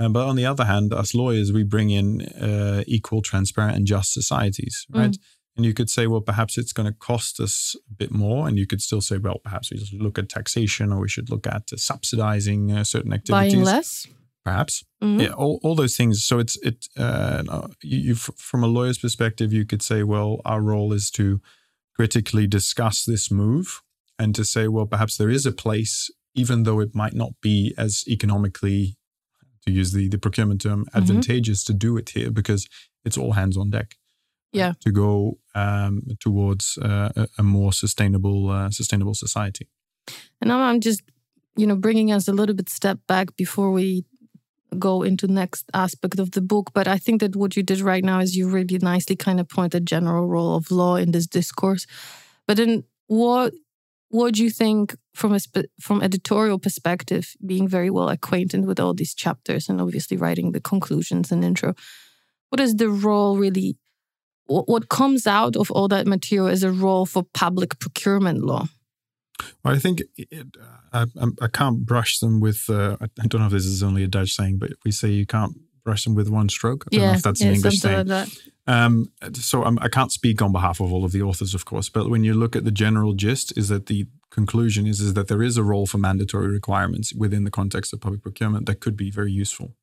Uh, 0.00 0.08
but 0.08 0.26
on 0.26 0.36
the 0.36 0.46
other 0.46 0.64
hand, 0.64 0.94
as 0.94 1.14
lawyers, 1.14 1.52
we 1.52 1.64
bring 1.64 1.90
in 1.90 2.22
uh, 2.22 2.82
equal, 2.86 3.20
transparent, 3.20 3.76
and 3.76 3.86
just 3.86 4.12
societies, 4.12 4.86
right? 4.90 5.10
Mm. 5.10 5.18
And 5.58 5.66
you 5.66 5.74
could 5.74 5.90
say, 5.90 6.06
well, 6.06 6.22
perhaps 6.22 6.56
it's 6.56 6.72
going 6.72 6.86
to 6.86 6.98
cost 6.98 7.38
us 7.40 7.76
a 7.90 7.94
bit 7.94 8.10
more. 8.12 8.48
And 8.48 8.56
you 8.56 8.66
could 8.66 8.80
still 8.80 9.00
say, 9.00 9.18
well, 9.18 9.40
perhaps 9.42 9.70
we 9.70 9.76
just 9.76 9.92
look 9.92 10.18
at 10.18 10.30
taxation 10.30 10.92
or 10.92 11.00
we 11.00 11.08
should 11.08 11.28
look 11.28 11.46
at 11.46 11.70
uh, 11.72 11.76
subsidizing 11.76 12.72
uh, 12.72 12.84
certain 12.84 13.12
activities. 13.12 13.54
Buying 13.54 13.64
less? 13.64 14.06
perhaps. 14.48 14.84
Mm-hmm. 15.02 15.20
Yeah, 15.20 15.32
all, 15.32 15.60
all 15.62 15.74
those 15.74 15.96
things. 15.96 16.24
So 16.24 16.38
it's 16.38 16.56
it. 16.62 16.86
Uh, 16.96 17.68
you, 17.82 17.98
you, 17.98 18.14
from 18.14 18.64
a 18.64 18.66
lawyer's 18.66 18.98
perspective, 18.98 19.52
you 19.52 19.66
could 19.66 19.82
say, 19.82 20.02
well, 20.02 20.40
our 20.44 20.60
role 20.60 20.92
is 20.92 21.10
to 21.12 21.40
critically 21.94 22.46
discuss 22.46 23.04
this 23.04 23.30
move 23.30 23.82
and 24.18 24.34
to 24.34 24.44
say, 24.44 24.68
well, 24.68 24.86
perhaps 24.86 25.16
there 25.16 25.30
is 25.30 25.44
a 25.46 25.52
place, 25.52 26.10
even 26.34 26.62
though 26.62 26.80
it 26.80 26.94
might 26.94 27.14
not 27.14 27.32
be 27.42 27.74
as 27.76 28.04
economically, 28.08 28.96
to 29.66 29.72
use 29.72 29.92
the 29.92 30.08
the 30.08 30.18
procurement 30.18 30.62
term, 30.62 30.84
mm-hmm. 30.84 30.98
advantageous 30.98 31.62
mm-hmm. 31.64 31.72
to 31.72 31.78
do 31.78 31.96
it 31.96 32.10
here 32.10 32.30
because 32.30 32.68
it's 33.04 33.18
all 33.18 33.32
hands 33.32 33.56
on 33.56 33.70
deck. 33.70 33.96
Yeah, 34.52 34.72
to 34.80 34.90
go 34.90 35.38
um, 35.58 36.02
towards 36.20 36.78
uh, 36.78 37.10
a, 37.16 37.28
a, 37.38 37.42
more 37.42 37.72
sustainable 37.72 38.50
uh, 38.50 38.70
sustainable 38.70 39.14
society. 39.14 39.66
And 40.40 40.48
now 40.48 40.60
I'm 40.60 40.80
just 40.80 41.02
you 41.56 41.66
know 41.66 41.76
bringing 41.76 42.12
us 42.12 42.28
a 42.28 42.32
little 42.32 42.54
bit 42.54 42.68
step 42.68 42.98
back 43.06 43.36
before 43.36 43.70
we 43.70 44.04
go 44.78 45.02
into 45.02 45.26
next 45.26 45.64
aspect 45.72 46.18
of 46.18 46.32
the 46.32 46.42
book 46.42 46.70
but 46.74 46.86
i 46.86 46.98
think 46.98 47.22
that 47.22 47.34
what 47.34 47.56
you 47.56 47.62
did 47.62 47.80
right 47.80 48.04
now 48.04 48.20
is 48.20 48.36
you 48.36 48.46
really 48.46 48.78
nicely 48.82 49.16
kind 49.16 49.40
of 49.40 49.48
point 49.48 49.72
the 49.72 49.80
general 49.80 50.26
role 50.26 50.54
of 50.56 50.70
law 50.70 50.94
in 50.94 51.10
this 51.10 51.26
discourse 51.26 51.86
but 52.46 52.58
then 52.58 52.84
what 53.06 53.54
what 54.10 54.34
do 54.34 54.42
you 54.42 54.50
think 54.50 54.96
from 55.14 55.34
a 55.34 55.38
from 55.80 56.02
editorial 56.02 56.58
perspective, 56.58 57.34
being 57.44 57.68
very 57.68 57.90
well 57.90 58.08
acquainted 58.08 58.66
with 58.66 58.80
all 58.80 58.94
these 58.94 59.14
chapters 59.14 59.68
and 59.68 59.80
obviously 59.80 60.16
writing 60.16 60.52
the 60.52 60.60
conclusions 60.60 61.30
and 61.30 61.44
intro? 61.44 61.74
What 62.48 62.60
is 62.60 62.76
the 62.76 62.88
role 62.88 63.36
really? 63.36 63.76
What 64.48 64.88
comes 64.88 65.26
out 65.26 65.56
of 65.56 65.70
all 65.70 65.88
that 65.88 66.06
material 66.06 66.48
is 66.48 66.62
a 66.62 66.72
role 66.72 67.04
for 67.04 67.22
public 67.34 67.78
procurement 67.78 68.42
law? 68.42 68.66
Well, 69.62 69.74
I 69.74 69.78
think 69.78 70.02
it, 70.16 70.46
I, 70.92 71.06
I, 71.40 71.48
can't 71.48 71.84
brush 71.84 72.18
them 72.18 72.40
with. 72.40 72.68
Uh, 72.68 72.96
I 73.00 73.26
don't 73.26 73.40
know 73.40 73.46
if 73.46 73.52
this 73.52 73.66
is 73.66 73.82
only 73.82 74.02
a 74.04 74.08
Dutch 74.08 74.32
saying, 74.32 74.58
but 74.58 74.70
we 74.84 74.90
say 74.90 75.10
you 75.10 75.26
can't 75.26 75.54
brush 75.84 76.04
them 76.04 76.14
with 76.14 76.28
one 76.28 76.48
stroke. 76.48 76.84
I 76.86 76.96
don't 76.96 77.02
yeah, 77.02 77.10
know 77.12 77.16
if 77.16 77.22
that's 77.22 77.40
yeah, 77.40 77.48
an 77.48 77.54
English 77.54 77.78
saying. 77.80 78.06
Like 78.06 78.28
um, 78.66 79.10
so 79.32 79.64
I'm, 79.64 79.78
I 79.80 79.88
can 79.88 80.02
not 80.02 80.12
speak 80.12 80.42
on 80.42 80.52
behalf 80.52 80.80
of 80.80 80.92
all 80.92 81.04
of 81.04 81.12
the 81.12 81.22
authors, 81.22 81.54
of 81.54 81.64
course, 81.64 81.88
but 81.88 82.10
when 82.10 82.22
you 82.22 82.34
look 82.34 82.54
at 82.54 82.64
the 82.64 82.70
general 82.70 83.14
gist, 83.14 83.56
is 83.56 83.68
that 83.68 83.86
the 83.86 84.06
conclusion 84.30 84.86
is, 84.86 85.00
is 85.00 85.14
that 85.14 85.28
there 85.28 85.42
is 85.42 85.56
a 85.56 85.62
role 85.62 85.86
for 85.86 85.96
mandatory 85.96 86.48
requirements 86.48 87.14
within 87.14 87.44
the 87.44 87.50
context 87.50 87.94
of 87.94 88.00
public 88.00 88.22
procurement 88.22 88.66
that 88.66 88.80
could 88.80 88.96
be 88.96 89.10
very 89.10 89.32
useful. 89.32 89.74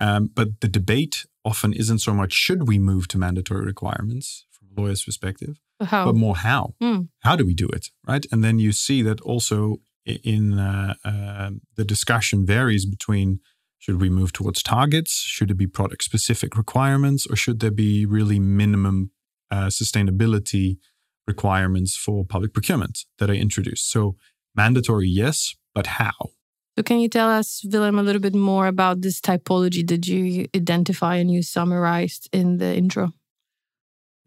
Um, 0.00 0.30
but 0.32 0.60
the 0.60 0.68
debate 0.68 1.26
often 1.44 1.72
isn't 1.72 1.98
so 1.98 2.14
much 2.14 2.32
should 2.32 2.68
we 2.68 2.78
move 2.78 3.08
to 3.08 3.18
mandatory 3.18 3.64
requirements 3.64 4.46
from 4.50 4.68
a 4.70 4.80
lawyer's 4.80 5.04
perspective, 5.04 5.58
how? 5.80 6.06
but 6.06 6.14
more 6.14 6.36
how. 6.36 6.74
Mm. 6.82 7.08
How 7.20 7.36
do 7.36 7.44
we 7.44 7.54
do 7.54 7.68
it, 7.68 7.88
right? 8.06 8.24
And 8.30 8.44
then 8.44 8.58
you 8.58 8.72
see 8.72 9.02
that 9.02 9.20
also 9.22 9.78
in 10.04 10.58
uh, 10.58 10.94
uh, 11.04 11.50
the 11.76 11.84
discussion 11.84 12.46
varies 12.46 12.86
between 12.86 13.40
should 13.78 14.00
we 14.00 14.10
move 14.10 14.32
towards 14.32 14.62
targets? 14.62 15.12
Should 15.20 15.50
it 15.50 15.56
be 15.56 15.66
product 15.66 16.02
specific 16.02 16.56
requirements? 16.56 17.26
Or 17.26 17.36
should 17.36 17.60
there 17.60 17.70
be 17.70 18.04
really 18.04 18.38
minimum 18.38 19.12
uh, 19.50 19.66
sustainability 19.66 20.78
requirements 21.26 21.96
for 21.96 22.24
public 22.24 22.52
procurement 22.52 23.04
that 23.18 23.30
are 23.30 23.34
introduced? 23.34 23.90
So, 23.90 24.16
mandatory, 24.54 25.06
yes, 25.06 25.54
but 25.74 25.86
how? 25.86 26.30
So, 26.78 26.84
can 26.84 27.00
you 27.00 27.08
tell 27.08 27.28
us, 27.28 27.64
Willem, 27.64 27.98
a 27.98 28.04
little 28.04 28.20
bit 28.20 28.36
more 28.36 28.68
about 28.68 29.00
this 29.00 29.20
typology 29.20 29.84
that 29.88 30.06
you 30.06 30.46
identify 30.54 31.16
and 31.16 31.28
you 31.28 31.42
summarized 31.42 32.28
in 32.32 32.58
the 32.58 32.72
intro? 32.72 33.14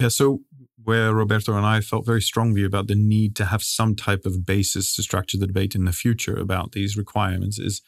Yeah, 0.02 0.10
so 0.10 0.42
where 0.84 1.14
Roberto 1.14 1.56
and 1.56 1.66
I 1.66 1.80
felt 1.80 2.06
very 2.06 2.22
strongly 2.22 2.66
about 2.66 2.88
the 2.88 2.96
need 2.96 3.38
to 3.38 3.46
have 3.46 3.64
some 3.64 3.96
type 3.96 4.26
of 4.26 4.46
basis 4.46 4.94
to 4.96 5.02
structure 5.02 5.38
the 5.38 5.48
debate 5.48 5.76
in 5.76 5.86
the 5.86 5.94
future 5.94 6.36
about 6.36 6.74
these 6.74 6.98
requirements 6.98 7.58
is 7.58 7.82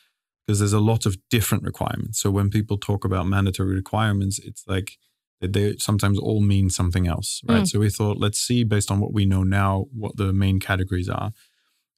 because 0.47 0.59
there's 0.59 0.71
a 0.71 0.79
lot 0.79 1.05
of 1.05 1.17
different 1.29 1.65
requirements. 1.65 2.21
So 2.21 2.31
when 2.31 2.49
people 2.49 2.77
talk 2.77 3.03
about 3.03 3.27
mandatory 3.27 3.75
requirements, 3.75 4.39
it's 4.39 4.63
like 4.65 4.93
they 5.41 5.75
sometimes 5.75 6.17
all 6.17 6.39
mean 6.39 6.69
something 6.69 7.05
else, 7.05 7.41
right? 7.49 7.63
Mm. 7.63 7.67
So 7.67 7.79
we 7.79 7.89
thought, 7.89 8.17
let's 8.17 8.39
see, 8.39 8.63
based 8.63 8.89
on 8.89 9.01
what 9.01 9.11
we 9.11 9.25
know 9.25 9.43
now, 9.43 9.87
what 9.91 10.15
the 10.15 10.31
main 10.31 10.61
categories 10.61 11.09
are. 11.09 11.33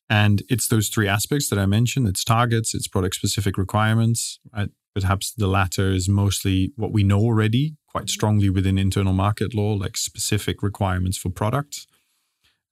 And 0.10 0.44
it's 0.50 0.68
those 0.68 0.89
three 0.89 1.08
aspects 1.08 1.50
that 1.50 1.58
I 1.58 1.65
mentioned 1.65 2.08
it's 2.08 2.24
targets, 2.24 2.76
it's 2.76 2.88
product 2.88 3.15
specific 3.15 3.58
requirements. 3.58 4.39
Right? 4.56 4.70
Perhaps 4.94 5.34
the 5.34 5.48
latter 5.48 5.91
is 5.91 6.08
mostly 6.08 6.72
what 6.76 6.91
we 6.91 7.04
know 7.04 7.20
already 7.20 7.76
quite 7.96 8.10
strongly 8.10 8.50
within 8.50 8.78
internal 8.78 9.13
market 9.13 9.54
law, 9.54 9.72
like 9.72 9.96
specific 9.96 10.62
requirements 10.62 11.18
for 11.18 11.30
products 11.30 11.88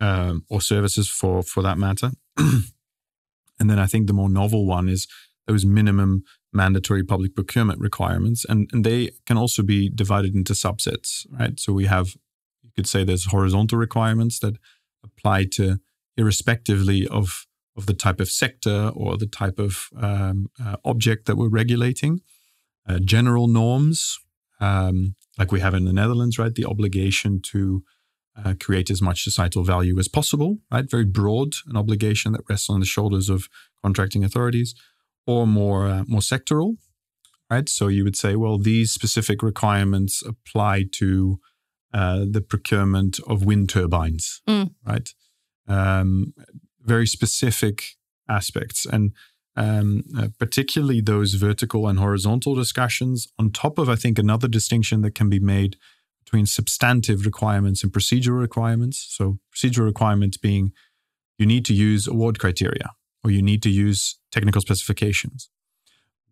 um, 0.01 0.43
or 0.49 0.59
services 0.59 1.07
for, 1.07 1.41
for 1.41 1.63
that 1.63 1.77
matter. 1.77 2.11
and 2.37 3.69
then 3.69 3.79
I 3.79 3.85
think 3.85 4.07
the 4.07 4.13
more 4.13 4.29
novel 4.29 4.65
one 4.65 4.89
is 4.89 5.07
those 5.47 5.65
minimum 5.65 6.23
mandatory 6.51 7.03
public 7.05 7.35
procurement 7.35 7.79
requirements. 7.79 8.45
And, 8.49 8.69
and 8.73 8.83
they 8.85 9.11
can 9.25 9.37
also 9.37 9.63
be 9.63 9.89
divided 9.89 10.35
into 10.35 10.51
subsets, 10.51 11.25
right? 11.31 11.57
So 11.57 11.71
we 11.71 11.85
have, 11.85 12.15
you 12.61 12.71
could 12.75 12.87
say 12.87 13.05
there's 13.05 13.27
horizontal 13.27 13.77
requirements 13.77 14.39
that 14.39 14.55
apply 15.05 15.45
to 15.53 15.79
irrespectively 16.17 17.07
of, 17.07 17.45
of 17.75 17.85
the 17.85 17.93
type 17.93 18.19
of 18.19 18.29
sector 18.29 18.91
or 18.95 19.17
the 19.17 19.27
type 19.27 19.59
of 19.59 19.89
um, 19.97 20.49
uh, 20.63 20.75
object 20.85 21.25
that 21.25 21.35
we're 21.35 21.49
regulating. 21.49 22.21
Uh, 22.87 22.99
general 22.99 23.47
norms, 23.47 24.19
um, 24.59 25.15
like 25.37 25.51
we 25.51 25.61
have 25.61 25.73
in 25.73 25.85
the 25.85 25.93
Netherlands, 25.93 26.37
right? 26.37 26.53
The 26.53 26.65
obligation 26.65 27.41
to 27.51 27.83
uh, 28.35 28.53
create 28.59 28.89
as 28.89 29.01
much 29.01 29.23
societal 29.23 29.63
value 29.63 29.97
as 29.99 30.07
possible, 30.07 30.57
right? 30.71 30.89
Very 30.89 31.05
broad, 31.05 31.53
an 31.67 31.77
obligation 31.77 32.33
that 32.33 32.41
rests 32.49 32.69
on 32.69 32.79
the 32.79 32.85
shoulders 32.85 33.29
of 33.29 33.47
contracting 33.81 34.23
authorities 34.23 34.75
or 35.25 35.47
more 35.47 35.87
uh, 35.87 36.03
more 36.07 36.21
sectoral, 36.21 36.77
right? 37.49 37.69
So 37.69 37.87
you 37.87 38.03
would 38.03 38.17
say, 38.17 38.35
well, 38.35 38.57
these 38.57 38.91
specific 38.91 39.43
requirements 39.43 40.23
apply 40.25 40.85
to 40.93 41.39
uh, 41.93 42.25
the 42.29 42.41
procurement 42.41 43.19
of 43.27 43.45
wind 43.45 43.69
turbines, 43.69 44.41
mm. 44.47 44.71
right? 44.85 45.09
Um, 45.67 46.33
very 46.81 47.07
specific 47.07 47.95
aspects, 48.27 48.85
and 48.85 49.13
um, 49.55 50.03
uh, 50.17 50.27
particularly 50.37 51.01
those 51.01 51.35
vertical 51.35 51.87
and 51.87 51.99
horizontal 51.99 52.55
discussions. 52.55 53.27
On 53.39 53.51
top 53.51 53.77
of, 53.77 53.89
I 53.89 53.95
think, 53.95 54.19
another 54.19 54.47
distinction 54.47 55.01
that 55.01 55.15
can 55.15 55.29
be 55.29 55.39
made 55.39 55.77
between 56.23 56.45
substantive 56.45 57.25
requirements 57.25 57.83
and 57.83 57.91
procedural 57.91 58.39
requirements. 58.39 59.05
So, 59.09 59.39
procedural 59.55 59.85
requirements 59.85 60.37
being 60.37 60.71
you 61.37 61.45
need 61.45 61.65
to 61.65 61.73
use 61.73 62.07
award 62.07 62.39
criteria, 62.39 62.91
or 63.23 63.31
you 63.31 63.41
need 63.41 63.63
to 63.63 63.69
use 63.69 64.17
technical 64.31 64.61
specifications. 64.61 65.49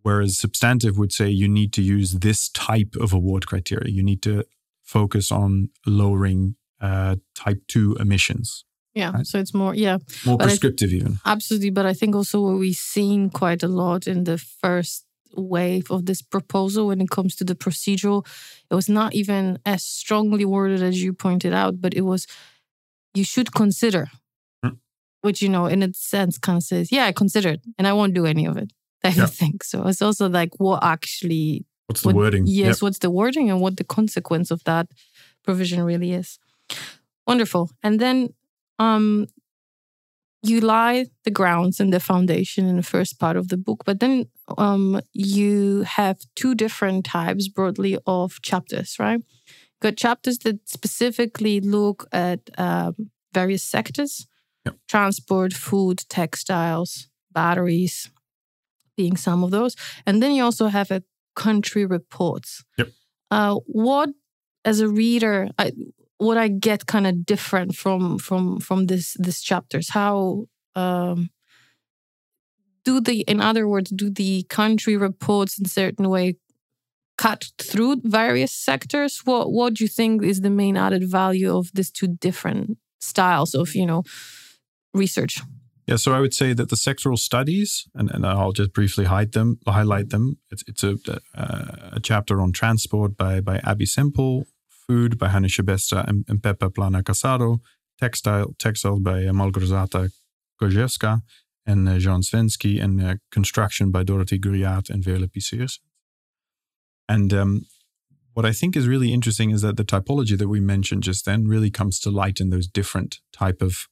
Whereas 0.03 0.37
substantive 0.37 0.97
would 0.97 1.11
say 1.11 1.29
you 1.29 1.47
need 1.47 1.73
to 1.73 1.81
use 1.81 2.13
this 2.13 2.49
type 2.49 2.95
of 2.99 3.13
award 3.13 3.45
criteria. 3.45 3.93
You 3.93 4.03
need 4.03 4.21
to 4.23 4.45
focus 4.81 5.31
on 5.31 5.69
lowering 5.85 6.55
uh, 6.79 7.17
type 7.35 7.61
two 7.67 7.95
emissions. 7.99 8.65
Yeah, 8.93 9.11
right? 9.11 9.25
so 9.25 9.39
it's 9.39 9.53
more 9.53 9.73
yeah 9.73 9.99
more 10.25 10.37
but 10.37 10.47
prescriptive 10.47 10.89
th- 10.89 11.01
even. 11.01 11.19
Absolutely, 11.25 11.69
but 11.69 11.85
I 11.85 11.93
think 11.93 12.15
also 12.15 12.41
what 12.41 12.59
we've 12.59 12.75
seen 12.75 13.29
quite 13.29 13.63
a 13.63 13.67
lot 13.67 14.07
in 14.07 14.25
the 14.25 14.37
first 14.37 15.05
wave 15.33 15.89
of 15.89 16.05
this 16.07 16.21
proposal 16.21 16.87
when 16.87 16.99
it 16.99 17.09
comes 17.09 17.35
to 17.37 17.45
the 17.45 17.55
procedural, 17.55 18.25
it 18.69 18.75
was 18.75 18.89
not 18.89 19.13
even 19.13 19.59
as 19.65 19.81
strongly 19.81 20.43
worded 20.43 20.83
as 20.83 21.01
you 21.01 21.13
pointed 21.13 21.53
out, 21.53 21.79
but 21.79 21.93
it 21.93 22.01
was 22.01 22.27
you 23.13 23.23
should 23.23 23.53
consider 23.53 24.09
hmm. 24.63 24.75
which 25.21 25.41
you 25.41 25.49
know 25.49 25.65
in 25.65 25.83
a 25.83 25.93
sense 25.93 26.37
kind 26.37 26.57
of 26.57 26.63
says 26.63 26.91
yeah 26.91 27.05
i 27.05 27.11
considered 27.11 27.61
and 27.77 27.87
i 27.87 27.93
won't 27.93 28.13
do 28.13 28.25
any 28.25 28.45
of 28.45 28.57
it 28.57 28.71
type 29.03 29.15
yeah. 29.15 29.23
of 29.23 29.33
thing 29.33 29.59
so 29.63 29.87
it's 29.87 30.01
also 30.01 30.29
like 30.29 30.51
what 30.59 30.83
actually 30.83 31.65
what's 31.87 32.01
the 32.01 32.07
what, 32.07 32.15
wording 32.15 32.45
yes 32.45 32.77
yep. 32.77 32.81
what's 32.81 32.99
the 32.99 33.09
wording 33.09 33.49
and 33.49 33.59
what 33.59 33.77
the 33.77 33.83
consequence 33.83 34.51
of 34.51 34.63
that 34.63 34.87
provision 35.43 35.83
really 35.83 36.11
is 36.11 36.39
wonderful 37.25 37.69
and 37.83 37.99
then 37.99 38.29
um 38.85 39.27
you 40.43 40.59
lie 40.59 41.05
the 41.23 41.31
grounds 41.39 41.79
and 41.79 41.93
the 41.93 41.99
foundation 41.99 42.67
in 42.67 42.75
the 42.75 42.89
first 42.93 43.19
part 43.19 43.37
of 43.37 43.47
the 43.47 43.57
book 43.57 43.83
but 43.85 43.99
then 43.99 44.25
um 44.57 44.99
you 45.13 45.83
have 45.83 46.17
two 46.35 46.53
different 46.55 47.05
types 47.05 47.47
broadly 47.47 47.97
of 48.05 48.41
chapters 48.41 48.97
right 48.99 49.21
got 49.81 49.97
chapters 49.97 50.37
that 50.39 50.57
specifically 50.67 51.59
look 51.59 52.07
at 52.11 52.39
um, 52.57 52.93
various 53.33 53.63
sectors 53.63 54.27
Yep. 54.65 54.75
Transport, 54.87 55.53
food, 55.53 56.03
textiles, 56.09 57.09
batteries 57.31 58.11
being 58.95 59.17
some 59.17 59.43
of 59.43 59.51
those. 59.51 59.75
And 60.05 60.21
then 60.21 60.33
you 60.33 60.43
also 60.43 60.67
have 60.67 60.91
a 60.91 61.03
country 61.35 61.85
reports. 61.85 62.63
Yep. 62.77 62.89
Uh, 63.31 63.55
what 63.65 64.09
as 64.63 64.79
a 64.79 64.87
reader, 64.87 65.49
I, 65.57 65.71
what 66.21 66.37
I 66.37 66.49
get 66.49 66.85
kind 66.85 67.07
of 67.07 67.25
different 67.25 67.75
from 67.75 68.19
from 68.19 68.59
from 68.59 68.85
this 68.85 69.15
this 69.17 69.41
chapters, 69.41 69.89
how 69.89 70.45
um, 70.75 71.29
do 72.85 73.01
the 73.01 73.21
in 73.21 73.41
other 73.41 73.67
words, 73.67 73.89
do 73.89 74.09
the 74.11 74.43
country 74.43 74.95
reports 74.95 75.57
in 75.57 75.65
certain 75.65 76.09
way 76.09 76.35
cut 77.17 77.51
through 77.57 78.01
various 78.03 78.51
sectors? 78.51 79.21
What 79.25 79.51
what 79.51 79.73
do 79.73 79.83
you 79.83 79.87
think 79.87 80.23
is 80.23 80.41
the 80.41 80.51
main 80.51 80.77
added 80.77 81.09
value 81.09 81.57
of 81.57 81.71
these 81.73 81.91
two 81.91 82.07
different 82.07 82.77
styles 82.99 83.55
of, 83.55 83.73
you 83.73 83.87
know, 83.87 84.03
research? 84.93 85.39
Yeah, 85.87 85.97
so 85.97 86.13
I 86.13 86.19
would 86.19 86.35
say 86.35 86.53
that 86.53 86.69
the 86.69 86.75
sectoral 86.75 87.17
studies, 87.17 87.87
and, 87.95 88.11
and 88.11 88.25
I'll 88.25 88.51
just 88.51 88.71
briefly 88.71 89.05
hide 89.05 89.31
them, 89.31 89.57
highlight 89.67 90.09
them. 90.09 90.37
It's, 90.51 90.63
it's 90.67 90.83
a, 90.83 90.95
a, 91.33 91.93
a 91.93 91.99
chapter 91.99 92.39
on 92.39 92.51
transport 92.51 93.17
by, 93.17 93.41
by 93.41 93.59
Abby 93.63 93.87
Semple, 93.87 94.45
food 94.87 95.17
by 95.17 95.29
Hanna 95.29 95.47
Schebesta 95.47 96.07
and, 96.07 96.25
and 96.27 96.41
Pepa 96.41 96.73
Plana 96.73 97.03
Casado, 97.03 97.59
textile 97.99 98.53
textiles 98.59 98.99
by 98.99 99.21
Malgorzata 99.39 100.11
Gojewska 100.61 101.21
and 101.65 101.87
uh, 101.87 101.99
Jean 101.99 102.21
Svensky, 102.21 102.81
and 102.81 103.01
uh, 103.01 103.15
construction 103.31 103.91
by 103.91 104.03
Dorothy 104.03 104.39
Gruyaert 104.39 104.89
and 104.89 105.03
Veerle 105.03 105.29
Pisiers. 105.29 105.79
And 107.07 107.33
um, 107.33 107.65
what 108.33 108.45
I 108.45 108.51
think 108.51 108.75
is 108.75 108.87
really 108.87 109.13
interesting 109.13 109.51
is 109.51 109.61
that 109.61 109.77
the 109.77 109.83
typology 109.83 110.37
that 110.37 110.47
we 110.47 110.59
mentioned 110.59 111.03
just 111.03 111.25
then 111.25 111.47
really 111.47 111.69
comes 111.69 111.99
to 111.99 112.09
light 112.09 112.39
in 112.39 112.49
those 112.49 112.67
different 112.67 113.19
type 113.33 113.61
of 113.61 113.87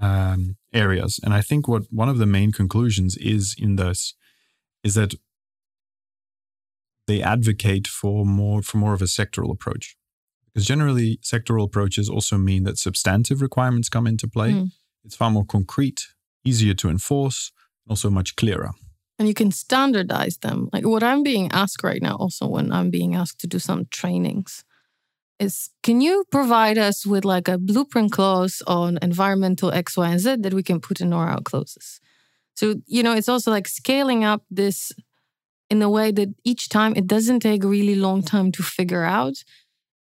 um, 0.00 0.56
areas. 0.72 1.20
And 1.22 1.32
I 1.32 1.40
think 1.40 1.68
what 1.68 1.84
one 1.90 2.08
of 2.08 2.18
the 2.18 2.26
main 2.26 2.52
conclusions 2.52 3.16
is 3.16 3.54
in 3.58 3.76
this 3.76 4.14
is 4.82 4.94
that 4.94 5.14
they 7.06 7.22
advocate 7.22 7.86
for 7.86 8.24
more 8.24 8.62
for 8.62 8.78
more 8.78 8.94
of 8.94 9.02
a 9.02 9.06
sectoral 9.06 9.52
approach. 9.52 9.96
Because 10.54 10.66
generally 10.66 11.18
sectoral 11.22 11.64
approaches 11.64 12.08
also 12.08 12.38
mean 12.38 12.62
that 12.62 12.78
substantive 12.78 13.42
requirements 13.42 13.88
come 13.88 14.06
into 14.06 14.28
play. 14.28 14.52
Mm. 14.52 14.70
it's 15.04 15.16
far 15.16 15.30
more 15.30 15.44
concrete, 15.44 16.06
easier 16.44 16.74
to 16.74 16.88
enforce, 16.88 17.50
also 17.88 18.08
much 18.08 18.36
clearer. 18.36 18.70
And 19.18 19.26
you 19.28 19.34
can 19.34 19.50
standardize 19.50 20.38
them. 20.38 20.68
Like 20.72 20.86
what 20.86 21.02
I'm 21.02 21.22
being 21.22 21.50
asked 21.52 21.82
right 21.82 22.00
now, 22.00 22.16
also 22.16 22.46
when 22.46 22.72
I'm 22.72 22.90
being 22.90 23.14
asked 23.14 23.40
to 23.40 23.46
do 23.46 23.58
some 23.58 23.86
trainings, 23.90 24.64
is 25.40 25.70
can 25.82 26.00
you 26.00 26.24
provide 26.30 26.78
us 26.78 27.04
with 27.04 27.24
like 27.24 27.48
a 27.48 27.58
blueprint 27.58 28.12
clause 28.12 28.62
on 28.66 28.98
environmental 29.02 29.72
X, 29.72 29.96
Y, 29.96 30.08
and 30.08 30.20
Z 30.20 30.36
that 30.40 30.54
we 30.54 30.62
can 30.62 30.80
put 30.80 31.00
in 31.00 31.12
our 31.12 31.28
out 31.28 31.44
clauses? 31.44 32.00
So, 32.54 32.76
you 32.86 33.02
know, 33.02 33.12
it's 33.12 33.28
also 33.28 33.50
like 33.50 33.66
scaling 33.66 34.24
up 34.24 34.42
this 34.50 34.92
in 35.70 35.82
a 35.82 35.90
way 35.90 36.12
that 36.12 36.28
each 36.44 36.68
time 36.68 36.94
it 36.96 37.06
doesn't 37.06 37.40
take 37.40 37.64
a 37.64 37.68
really 37.68 37.96
long 37.96 38.22
time 38.22 38.52
to 38.52 38.62
figure 38.62 39.02
out. 39.02 39.44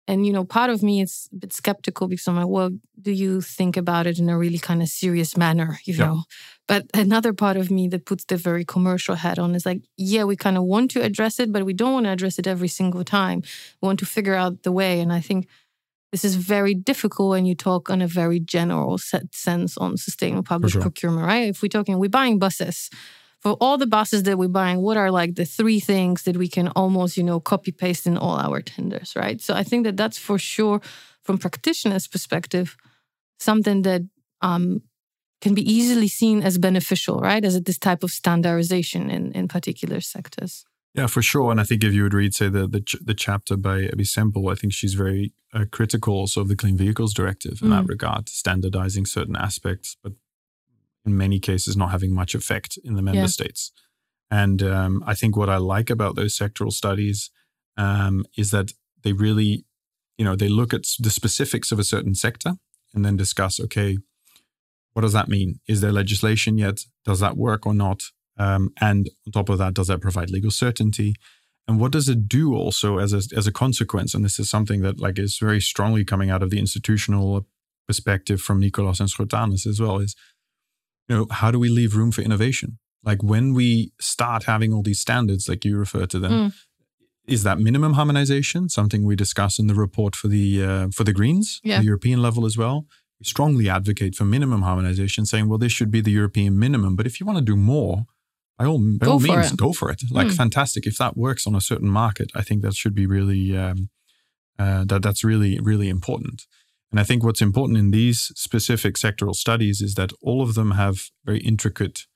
And, 0.06 0.26
you 0.26 0.32
know, 0.32 0.44
part 0.44 0.68
of 0.68 0.82
me 0.82 1.00
is 1.00 1.28
a 1.32 1.36
bit 1.36 1.52
skeptical 1.52 2.08
because 2.08 2.28
I'm 2.28 2.36
like, 2.36 2.46
well, 2.46 2.70
do 3.00 3.10
you 3.10 3.40
think 3.40 3.76
about 3.76 4.06
it 4.06 4.18
in 4.18 4.28
a 4.28 4.36
really 4.36 4.58
kind 4.58 4.82
of 4.82 4.88
serious 4.88 5.36
manner, 5.36 5.78
you 5.84 5.94
yeah. 5.94 6.06
know? 6.06 6.24
But 6.68 6.86
another 6.92 7.32
part 7.32 7.56
of 7.56 7.70
me 7.70 7.88
that 7.88 8.04
puts 8.04 8.24
the 8.24 8.36
very 8.36 8.64
commercial 8.64 9.14
hat 9.14 9.38
on 9.38 9.54
is 9.54 9.64
like, 9.64 9.80
yeah, 9.96 10.24
we 10.24 10.36
kind 10.36 10.58
of 10.58 10.64
want 10.64 10.90
to 10.92 11.02
address 11.02 11.40
it, 11.40 11.52
but 11.52 11.64
we 11.64 11.72
don't 11.72 11.94
want 11.94 12.06
to 12.06 12.12
address 12.12 12.38
it 12.38 12.46
every 12.46 12.68
single 12.68 13.04
time. 13.04 13.42
We 13.80 13.86
want 13.86 13.98
to 14.00 14.06
figure 14.06 14.34
out 14.34 14.62
the 14.62 14.72
way. 14.72 15.00
And 15.00 15.10
I 15.12 15.20
think 15.20 15.48
this 16.12 16.24
is 16.24 16.36
very 16.36 16.74
difficult 16.74 17.30
when 17.30 17.46
you 17.46 17.54
talk 17.54 17.88
on 17.88 18.02
a 18.02 18.06
very 18.06 18.40
general 18.40 18.98
set 18.98 19.34
sense 19.34 19.78
on 19.78 19.96
sustainable 19.96 20.42
public 20.42 20.72
sure. 20.72 20.82
procurement, 20.82 21.26
right? 21.26 21.48
If 21.48 21.62
we're 21.62 21.68
talking, 21.68 21.98
we're 21.98 22.10
buying 22.10 22.38
buses 22.38 22.90
for 23.44 23.52
all 23.60 23.76
the 23.76 23.86
buses 23.86 24.22
that 24.22 24.38
we're 24.38 24.48
buying, 24.48 24.80
what 24.80 24.96
are 24.96 25.10
like 25.10 25.34
the 25.34 25.44
three 25.44 25.78
things 25.78 26.22
that 26.22 26.36
we 26.36 26.48
can 26.48 26.68
almost, 26.68 27.18
you 27.18 27.22
know, 27.22 27.38
copy 27.38 27.72
paste 27.72 28.06
in 28.06 28.16
all 28.16 28.38
our 28.38 28.62
tenders, 28.62 29.14
right? 29.14 29.38
So 29.38 29.54
I 29.54 29.62
think 29.62 29.84
that 29.84 29.98
that's 29.98 30.16
for 30.16 30.38
sure, 30.38 30.80
from 31.22 31.36
practitioners' 31.36 32.08
perspective, 32.08 32.74
something 33.38 33.82
that 33.82 34.00
um, 34.40 34.80
can 35.42 35.54
be 35.54 35.70
easily 35.70 36.08
seen 36.08 36.42
as 36.42 36.56
beneficial, 36.56 37.20
right? 37.20 37.44
As 37.44 37.60
this 37.60 37.78
type 37.78 38.02
of 38.02 38.10
standardization 38.10 39.10
in 39.10 39.32
in 39.32 39.46
particular 39.46 40.00
sectors. 40.00 40.64
Yeah, 40.94 41.08
for 41.08 41.22
sure. 41.22 41.50
And 41.50 41.60
I 41.60 41.64
think 41.64 41.84
if 41.84 41.92
you 41.92 42.04
would 42.04 42.14
read, 42.14 42.34
say, 42.34 42.48
the 42.48 42.66
the, 42.66 42.80
ch- 42.80 43.04
the 43.04 43.14
chapter 43.14 43.56
by 43.58 43.84
Abby 43.92 44.04
Semple, 44.04 44.48
I 44.48 44.54
think 44.54 44.72
she's 44.72 44.94
very 44.94 45.34
uh, 45.52 45.66
critical 45.70 46.14
also 46.14 46.40
of 46.40 46.48
the 46.48 46.56
Clean 46.56 46.78
Vehicles 46.78 47.12
Directive 47.12 47.60
in 47.60 47.68
mm. 47.68 47.76
that 47.76 47.86
regard, 47.86 48.30
standardizing 48.30 49.04
certain 49.04 49.36
aspects, 49.36 49.96
but 50.02 50.12
in 51.04 51.16
many 51.16 51.38
cases 51.38 51.76
not 51.76 51.90
having 51.90 52.14
much 52.14 52.34
effect 52.34 52.78
in 52.84 52.94
the 52.94 53.02
member 53.02 53.20
yeah. 53.20 53.26
states. 53.26 53.72
And 54.30 54.62
um, 54.62 55.02
I 55.06 55.14
think 55.14 55.36
what 55.36 55.50
I 55.50 55.58
like 55.58 55.90
about 55.90 56.16
those 56.16 56.36
sectoral 56.36 56.72
studies 56.72 57.30
um, 57.76 58.24
is 58.36 58.50
that 58.50 58.72
they 59.02 59.12
really, 59.12 59.64
you 60.16 60.24
know, 60.24 60.34
they 60.34 60.48
look 60.48 60.72
at 60.72 60.86
the 60.98 61.10
specifics 61.10 61.70
of 61.72 61.78
a 61.78 61.84
certain 61.84 62.14
sector 62.14 62.54
and 62.94 63.04
then 63.04 63.16
discuss, 63.16 63.60
okay, 63.60 63.98
what 64.92 65.02
does 65.02 65.12
that 65.12 65.28
mean? 65.28 65.60
Is 65.68 65.80
there 65.80 65.92
legislation 65.92 66.56
yet? 66.56 66.80
Does 67.04 67.20
that 67.20 67.36
work 67.36 67.66
or 67.66 67.74
not? 67.74 68.04
Um, 68.36 68.70
and 68.80 69.10
on 69.26 69.32
top 69.32 69.48
of 69.48 69.58
that, 69.58 69.74
does 69.74 69.88
that 69.88 70.00
provide 70.00 70.30
legal 70.30 70.50
certainty? 70.50 71.14
And 71.66 71.80
what 71.80 71.92
does 71.92 72.08
it 72.08 72.28
do 72.28 72.54
also 72.54 72.98
as 72.98 73.12
a, 73.12 73.36
as 73.36 73.46
a 73.46 73.52
consequence? 73.52 74.14
And 74.14 74.24
this 74.24 74.38
is 74.38 74.50
something 74.50 74.82
that 74.82 75.00
like 75.00 75.18
is 75.18 75.38
very 75.38 75.60
strongly 75.60 76.04
coming 76.04 76.30
out 76.30 76.42
of 76.42 76.50
the 76.50 76.58
institutional 76.58 77.46
perspective 77.86 78.40
from 78.40 78.60
Nicolas 78.60 79.00
and 79.00 79.08
Schotanus 79.08 79.66
as 79.66 79.80
well. 79.80 79.98
Is 79.98 80.14
you 81.08 81.16
know, 81.16 81.26
how 81.30 81.50
do 81.50 81.58
we 81.58 81.68
leave 81.68 81.96
room 81.96 82.10
for 82.10 82.22
innovation? 82.22 82.78
Like 83.02 83.22
when 83.22 83.52
we 83.52 83.92
start 84.00 84.44
having 84.44 84.72
all 84.72 84.82
these 84.82 85.00
standards, 85.00 85.48
like 85.48 85.64
you 85.64 85.76
refer 85.76 86.06
to 86.06 86.18
them, 86.18 86.32
mm. 86.32 86.54
is 87.26 87.42
that 87.42 87.58
minimum 87.58 87.94
harmonization 87.94 88.68
something 88.68 89.04
we 89.04 89.14
discuss 89.14 89.58
in 89.58 89.66
the 89.66 89.74
report 89.74 90.16
for 90.16 90.28
the 90.28 90.64
uh, 90.64 90.88
for 90.88 91.04
the 91.04 91.12
Greens, 91.12 91.60
yeah. 91.62 91.78
the 91.78 91.84
European 91.84 92.22
level 92.22 92.46
as 92.46 92.56
well? 92.56 92.86
We 93.20 93.24
strongly 93.24 93.68
advocate 93.68 94.14
for 94.14 94.24
minimum 94.24 94.62
harmonization, 94.62 95.26
saying, 95.26 95.48
well, 95.48 95.58
this 95.58 95.72
should 95.72 95.90
be 95.90 96.00
the 96.00 96.10
European 96.10 96.58
minimum. 96.58 96.96
But 96.96 97.06
if 97.06 97.20
you 97.20 97.26
want 97.26 97.38
to 97.38 97.44
do 97.44 97.56
more, 97.56 98.06
by 98.58 98.64
all, 98.64 98.78
by 98.98 99.06
all 99.06 99.20
means, 99.20 99.52
it. 99.52 99.56
go 99.56 99.72
for 99.72 99.90
it. 99.90 100.02
Like, 100.10 100.28
mm. 100.28 100.36
fantastic. 100.36 100.86
If 100.86 100.96
that 100.98 101.16
works 101.16 101.46
on 101.46 101.54
a 101.54 101.60
certain 101.60 101.88
market, 101.88 102.30
I 102.34 102.42
think 102.42 102.62
that 102.62 102.74
should 102.74 102.94
be 102.94 103.06
really, 103.06 103.56
um, 103.56 103.90
uh, 104.58 104.84
that 104.86 105.02
that's 105.02 105.24
really, 105.24 105.58
really 105.60 105.88
important. 105.88 106.46
And 106.94 107.00
I 107.00 107.02
think 107.02 107.24
what's 107.24 107.42
important 107.42 107.76
in 107.76 107.90
these 107.90 108.30
specific 108.36 108.94
sectoral 108.94 109.34
studies 109.34 109.80
is 109.80 109.94
that 109.94 110.12
all 110.22 110.40
of 110.40 110.54
them 110.54 110.70
have 110.70 111.10
very 111.24 111.40
intricate 111.40 112.06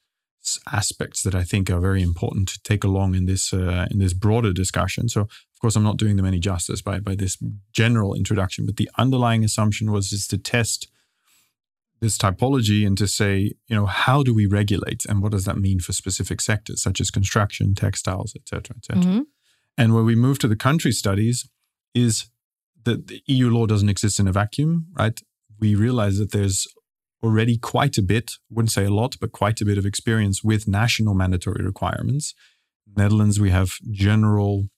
aspects 0.72 1.24
that 1.24 1.34
I 1.34 1.42
think 1.42 1.68
are 1.68 1.80
very 1.80 2.00
important 2.00 2.48
to 2.50 2.60
take 2.62 2.84
along 2.84 3.16
in 3.16 3.26
this 3.26 3.52
uh, 3.52 3.88
in 3.90 3.98
this 3.98 4.12
broader 4.12 4.52
discussion. 4.52 5.08
So, 5.08 5.22
of 5.22 5.58
course, 5.60 5.74
I'm 5.74 5.82
not 5.82 5.96
doing 5.96 6.14
them 6.14 6.26
any 6.26 6.38
justice 6.38 6.80
by 6.80 7.00
by 7.00 7.16
this 7.16 7.36
general 7.72 8.14
introduction, 8.14 8.66
but 8.66 8.76
the 8.76 8.88
underlying 8.96 9.42
assumption 9.42 9.90
was 9.90 10.12
is 10.12 10.28
to 10.28 10.38
test 10.38 10.86
this 11.98 12.16
typology 12.16 12.86
and 12.86 12.96
to 12.98 13.08
say, 13.08 13.54
you 13.66 13.74
know, 13.74 13.86
how 13.86 14.22
do 14.22 14.32
we 14.32 14.46
regulate 14.46 15.04
and 15.06 15.22
what 15.22 15.32
does 15.32 15.44
that 15.46 15.58
mean 15.58 15.80
for 15.80 15.92
specific 15.92 16.40
sectors 16.40 16.80
such 16.80 17.00
as 17.00 17.10
construction, 17.10 17.74
textiles, 17.74 18.32
etc., 18.36 18.76
etc. 18.76 19.02
Mm-hmm. 19.02 19.22
And 19.76 19.92
when 19.92 20.04
we 20.04 20.14
move 20.14 20.38
to 20.38 20.46
the 20.46 20.54
country 20.54 20.92
studies, 20.92 21.48
is 21.96 22.30
the 22.96 23.22
EU 23.26 23.50
law 23.50 23.66
doesn't 23.66 23.88
exist 23.88 24.20
in 24.20 24.28
a 24.28 24.32
vacuum, 24.32 24.86
right? 24.98 25.20
We 25.60 25.74
realize 25.74 26.18
that 26.18 26.32
there's 26.32 26.66
already 27.22 27.58
quite 27.58 27.98
a 27.98 28.02
bit, 28.02 28.32
wouldn't 28.50 28.72
say 28.72 28.84
a 28.84 28.90
lot, 28.90 29.16
but 29.20 29.32
quite 29.32 29.60
a 29.60 29.64
bit 29.64 29.78
of 29.78 29.86
experience 29.86 30.44
with 30.44 30.68
national 30.68 31.14
mandatory 31.14 31.64
requirements. 31.64 32.34
Netherlands, 32.96 33.40
we 33.40 33.50
have 33.50 33.72
general 33.90 34.68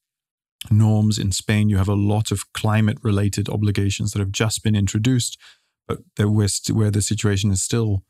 norms. 0.70 1.18
In 1.18 1.32
Spain, 1.32 1.68
you 1.68 1.76
have 1.76 1.88
a 1.88 1.94
lot 1.94 2.30
of 2.30 2.52
climate 2.52 2.98
related 3.02 3.48
obligations 3.48 4.12
that 4.12 4.20
have 4.20 4.32
just 4.32 4.62
been 4.62 4.74
introduced, 4.74 5.38
but 5.86 5.98
where 6.16 6.90
the 6.90 7.02
situation 7.02 7.50
is 7.50 7.62
still 7.62 8.02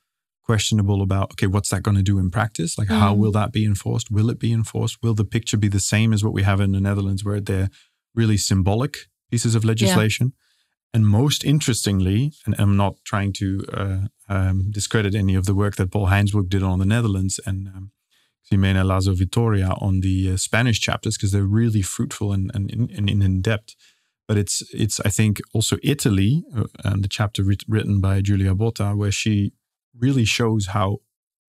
questionable 0.45 1.01
about 1.01 1.33
okay, 1.33 1.47
what's 1.47 1.71
that 1.71 1.83
going 1.83 1.97
to 1.97 2.03
do 2.03 2.19
in 2.19 2.31
practice? 2.31 2.77
Like, 2.77 2.89
mm. 2.89 2.99
how 2.99 3.15
will 3.15 3.33
that 3.33 3.53
be 3.53 3.65
enforced? 3.65 4.11
Will 4.11 4.31
it 4.31 4.41
be 4.41 4.53
enforced? 4.53 4.99
Will 5.03 5.15
the 5.15 5.25
picture 5.25 5.57
be 5.57 5.69
the 5.69 5.81
same 5.81 6.13
as 6.13 6.25
what 6.25 6.33
we 6.33 6.43
have 6.43 6.61
in 6.61 6.73
the 6.73 6.81
Netherlands, 6.81 7.25
where 7.25 7.41
they're 7.41 7.71
really 8.15 8.37
symbolic 8.37 9.10
pieces 9.31 9.55
of 9.55 9.65
legislation. 9.65 10.33
Yeah. 10.35 10.47
And 10.93 11.07
most 11.07 11.45
interestingly, 11.45 12.33
and 12.45 12.55
I'm 12.59 12.77
not 12.77 12.97
trying 13.05 13.33
to 13.35 13.65
uh, 13.73 13.99
um, 14.29 14.71
discredit 14.71 15.15
any 15.15 15.37
of 15.37 15.47
the 15.47 15.55
work 15.55 15.77
that 15.77 15.93
Paul 15.93 16.09
Heijnsbroek 16.09 16.49
did 16.49 16.65
on 16.65 16.81
the 16.81 16.85
Netherlands 16.85 17.39
and 17.47 17.69
um, 17.69 17.93
Ximena 18.51 18.85
Lazo 18.85 19.15
Vitoria 19.15 19.71
on 19.81 20.01
the 20.01 20.33
uh, 20.33 20.37
Spanish 20.37 20.81
chapters 20.81 21.17
because 21.17 21.31
they're 21.31 21.45
really 21.45 21.83
fruitful 21.83 22.33
and, 22.33 22.51
and, 22.55 22.71
and, 22.71 23.09
in 23.09 23.41
depth. 23.41 23.77
But 24.27 24.37
it's 24.37 24.63
it's 24.73 25.01
I 25.01 25.11
think 25.11 25.41
also 25.53 25.77
Italy 25.83 26.45
uh, 26.57 26.65
and 26.85 27.05
the 27.05 27.09
chapter 27.09 27.43
writ- 27.43 27.65
written 27.69 28.01
by 28.01 28.21
Giulia 28.21 28.55
Botta 28.55 28.97
where 28.97 29.13
she 29.13 29.53
really 29.97 30.25
shows 30.25 30.69
how 30.69 30.99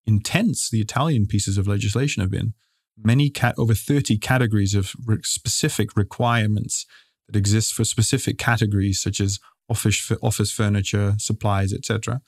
intense 0.05 0.69
the 0.69 0.81
Italian 0.81 1.27
pieces 1.27 1.57
of 1.57 1.67
legislation 1.67 2.21
have 2.21 2.31
been. 2.31 2.53
Many 2.97 3.29
cat 3.29 3.55
over 3.57 3.73
thirty 3.73 4.17
categories 4.17 4.75
of 4.75 4.93
re- 5.05 5.21
specific 5.23 5.95
requirements 5.95 6.85
that 7.31 7.37
exists 7.37 7.71
for 7.71 7.83
specific 7.83 8.37
categories 8.37 9.01
such 9.01 9.19
as 9.19 9.39
office 9.69 10.11
office 10.21 10.51
furniture, 10.51 11.15
supplies, 11.17 11.73
etc. 11.73 12.21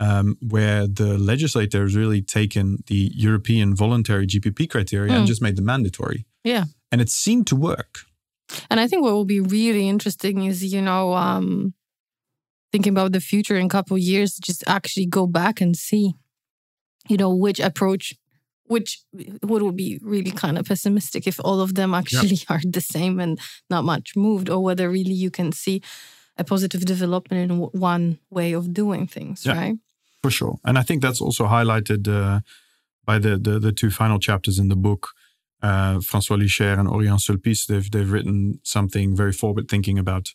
Um, 0.00 0.36
where 0.40 0.86
the 0.86 1.18
legislator 1.18 1.82
has 1.82 1.96
really 1.96 2.22
taken 2.22 2.84
the 2.86 3.10
European 3.14 3.74
voluntary 3.74 4.26
GPP 4.26 4.70
criteria 4.70 5.10
mm. 5.10 5.16
and 5.16 5.22
hmm. 5.24 5.26
just 5.26 5.42
made 5.42 5.56
them 5.56 5.64
mandatory. 5.64 6.24
Yeah, 6.44 6.64
and 6.92 7.00
it 7.00 7.10
seemed 7.10 7.46
to 7.48 7.56
work. 7.56 8.00
And 8.70 8.80
I 8.80 8.86
think 8.86 9.02
what 9.02 9.12
will 9.12 9.24
be 9.24 9.40
really 9.40 9.88
interesting 9.88 10.44
is, 10.44 10.64
you 10.64 10.80
know, 10.80 11.14
um, 11.14 11.74
thinking 12.72 12.92
about 12.92 13.12
the 13.12 13.20
future 13.20 13.56
in 13.56 13.66
a 13.66 13.68
couple 13.68 13.98
years, 13.98 14.36
just 14.36 14.64
actually 14.66 15.06
go 15.06 15.26
back 15.26 15.60
and 15.60 15.76
see, 15.76 16.14
you 17.08 17.16
know, 17.16 17.34
which 17.34 17.60
approach 17.60 18.14
which 18.68 19.00
would 19.42 19.76
be 19.76 19.98
really 20.02 20.30
kind 20.30 20.58
of 20.58 20.66
pessimistic 20.66 21.26
if 21.26 21.40
all 21.44 21.60
of 21.60 21.74
them 21.74 21.94
actually 21.94 22.38
are 22.48 22.60
the 22.64 22.80
same 22.80 23.20
and 23.20 23.40
not 23.68 23.84
much 23.84 24.14
moved, 24.16 24.48
or 24.48 24.62
whether 24.62 24.88
really 24.88 25.14
you 25.14 25.30
can 25.30 25.52
see 25.52 25.82
a 26.36 26.44
positive 26.44 26.84
development 26.84 27.50
in 27.50 27.58
one 27.58 28.18
way 28.30 28.52
of 28.52 28.72
doing 28.72 29.06
things, 29.06 29.44
yeah, 29.44 29.54
right? 29.54 29.76
For 30.22 30.30
sure, 30.30 30.58
and 30.64 30.78
I 30.78 30.82
think 30.82 31.02
that's 31.02 31.20
also 31.20 31.46
highlighted 31.46 32.06
uh, 32.08 32.40
by 33.04 33.18
the, 33.18 33.36
the, 33.36 33.58
the 33.58 33.72
two 33.72 33.90
final 33.90 34.18
chapters 34.18 34.58
in 34.58 34.68
the 34.68 34.76
book. 34.76 35.08
Uh, 35.60 35.98
François 35.98 36.38
Lichère 36.40 36.78
and 36.78 36.88
Oriane 36.88 37.18
Sulpice, 37.18 37.66
they've 37.66 37.90
they've 37.90 38.12
written 38.12 38.60
something 38.62 39.16
very 39.16 39.32
forward 39.32 39.68
thinking 39.68 39.98
about 39.98 40.34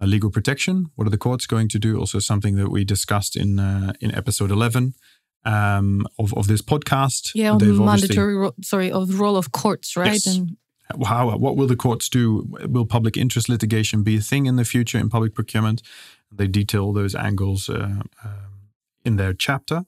uh, 0.00 0.06
legal 0.06 0.30
protection. 0.30 0.86
What 0.96 1.06
are 1.06 1.10
the 1.10 1.18
courts 1.18 1.46
going 1.46 1.68
to 1.68 1.78
do? 1.78 1.96
Also, 1.98 2.18
something 2.18 2.56
that 2.56 2.70
we 2.70 2.84
discussed 2.84 3.36
in 3.36 3.60
uh, 3.60 3.92
in 4.00 4.12
episode 4.12 4.50
eleven 4.50 4.94
um, 5.44 6.06
of, 6.18 6.34
of 6.34 6.46
this 6.46 6.62
podcast. 6.62 7.30
Yeah, 7.34 7.52
on 7.52 7.58
the 7.58 7.72
mandatory, 7.72 8.36
ro- 8.36 8.54
sorry, 8.62 8.90
of 8.90 9.08
the 9.08 9.16
role 9.16 9.36
of 9.36 9.52
courts, 9.52 9.96
right? 9.96 10.12
Yes. 10.12 10.26
And 10.26 10.56
how 11.04 11.36
what 11.36 11.56
will 11.56 11.66
the 11.66 11.76
courts 11.76 12.08
do? 12.08 12.46
Will 12.66 12.86
public 12.86 13.16
interest 13.16 13.48
litigation 13.48 14.02
be 14.02 14.16
a 14.16 14.20
thing 14.20 14.46
in 14.46 14.56
the 14.56 14.64
future 14.64 14.98
in 14.98 15.08
public 15.08 15.34
procurement? 15.34 15.82
They 16.30 16.46
detail 16.46 16.92
those 16.92 17.14
angles 17.14 17.68
uh, 17.68 18.02
uh, 18.24 18.28
in 19.04 19.16
their 19.16 19.32
chapter, 19.32 19.84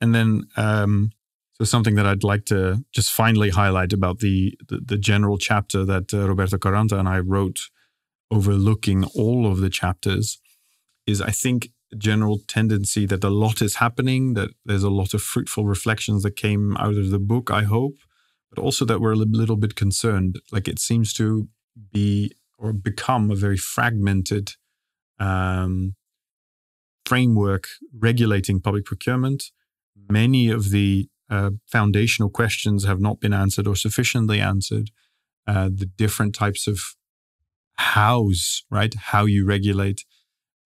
and 0.00 0.14
then 0.14 0.46
um, 0.56 1.12
so 1.54 1.64
something 1.64 1.94
that 1.94 2.06
I'd 2.06 2.24
like 2.24 2.44
to 2.46 2.84
just 2.92 3.12
finally 3.12 3.50
highlight 3.50 3.92
about 3.92 4.18
the 4.18 4.54
the, 4.68 4.80
the 4.84 4.98
general 4.98 5.38
chapter 5.38 5.84
that 5.84 6.12
uh, 6.12 6.28
Roberto 6.28 6.58
Caranta 6.58 6.98
and 6.98 7.08
I 7.08 7.20
wrote, 7.20 7.70
overlooking 8.30 9.04
all 9.14 9.50
of 9.50 9.58
the 9.58 9.70
chapters, 9.70 10.40
is 11.06 11.22
I 11.22 11.30
think 11.30 11.70
general 11.98 12.40
tendency 12.46 13.06
that 13.06 13.24
a 13.24 13.30
lot 13.30 13.62
is 13.62 13.76
happening, 13.76 14.34
that 14.34 14.50
there's 14.64 14.82
a 14.82 14.90
lot 14.90 15.14
of 15.14 15.22
fruitful 15.22 15.66
reflections 15.66 16.22
that 16.22 16.36
came 16.36 16.76
out 16.76 16.94
of 16.94 17.10
the 17.10 17.18
book, 17.18 17.50
I 17.50 17.62
hope, 17.62 17.96
but 18.50 18.62
also 18.62 18.84
that 18.84 19.00
we're 19.00 19.12
a 19.12 19.16
little 19.16 19.56
bit 19.56 19.74
concerned. 19.74 20.40
Like 20.52 20.68
it 20.68 20.78
seems 20.78 21.12
to 21.14 21.48
be 21.92 22.32
or 22.58 22.72
become 22.72 23.30
a 23.30 23.34
very 23.34 23.56
fragmented 23.56 24.52
um, 25.18 25.94
framework 27.04 27.68
regulating 27.96 28.60
public 28.60 28.84
procurement. 28.84 29.50
Many 30.08 30.50
of 30.50 30.70
the 30.70 31.08
uh, 31.30 31.50
foundational 31.66 32.30
questions 32.30 32.84
have 32.84 33.00
not 33.00 33.20
been 33.20 33.32
answered 33.32 33.66
or 33.66 33.76
sufficiently 33.76 34.40
answered. 34.40 34.90
Uh, 35.46 35.68
the 35.68 35.86
different 35.86 36.34
types 36.34 36.66
of 36.66 36.80
hows, 37.74 38.64
right? 38.70 38.94
How 38.94 39.26
you 39.26 39.44
regulate. 39.44 40.04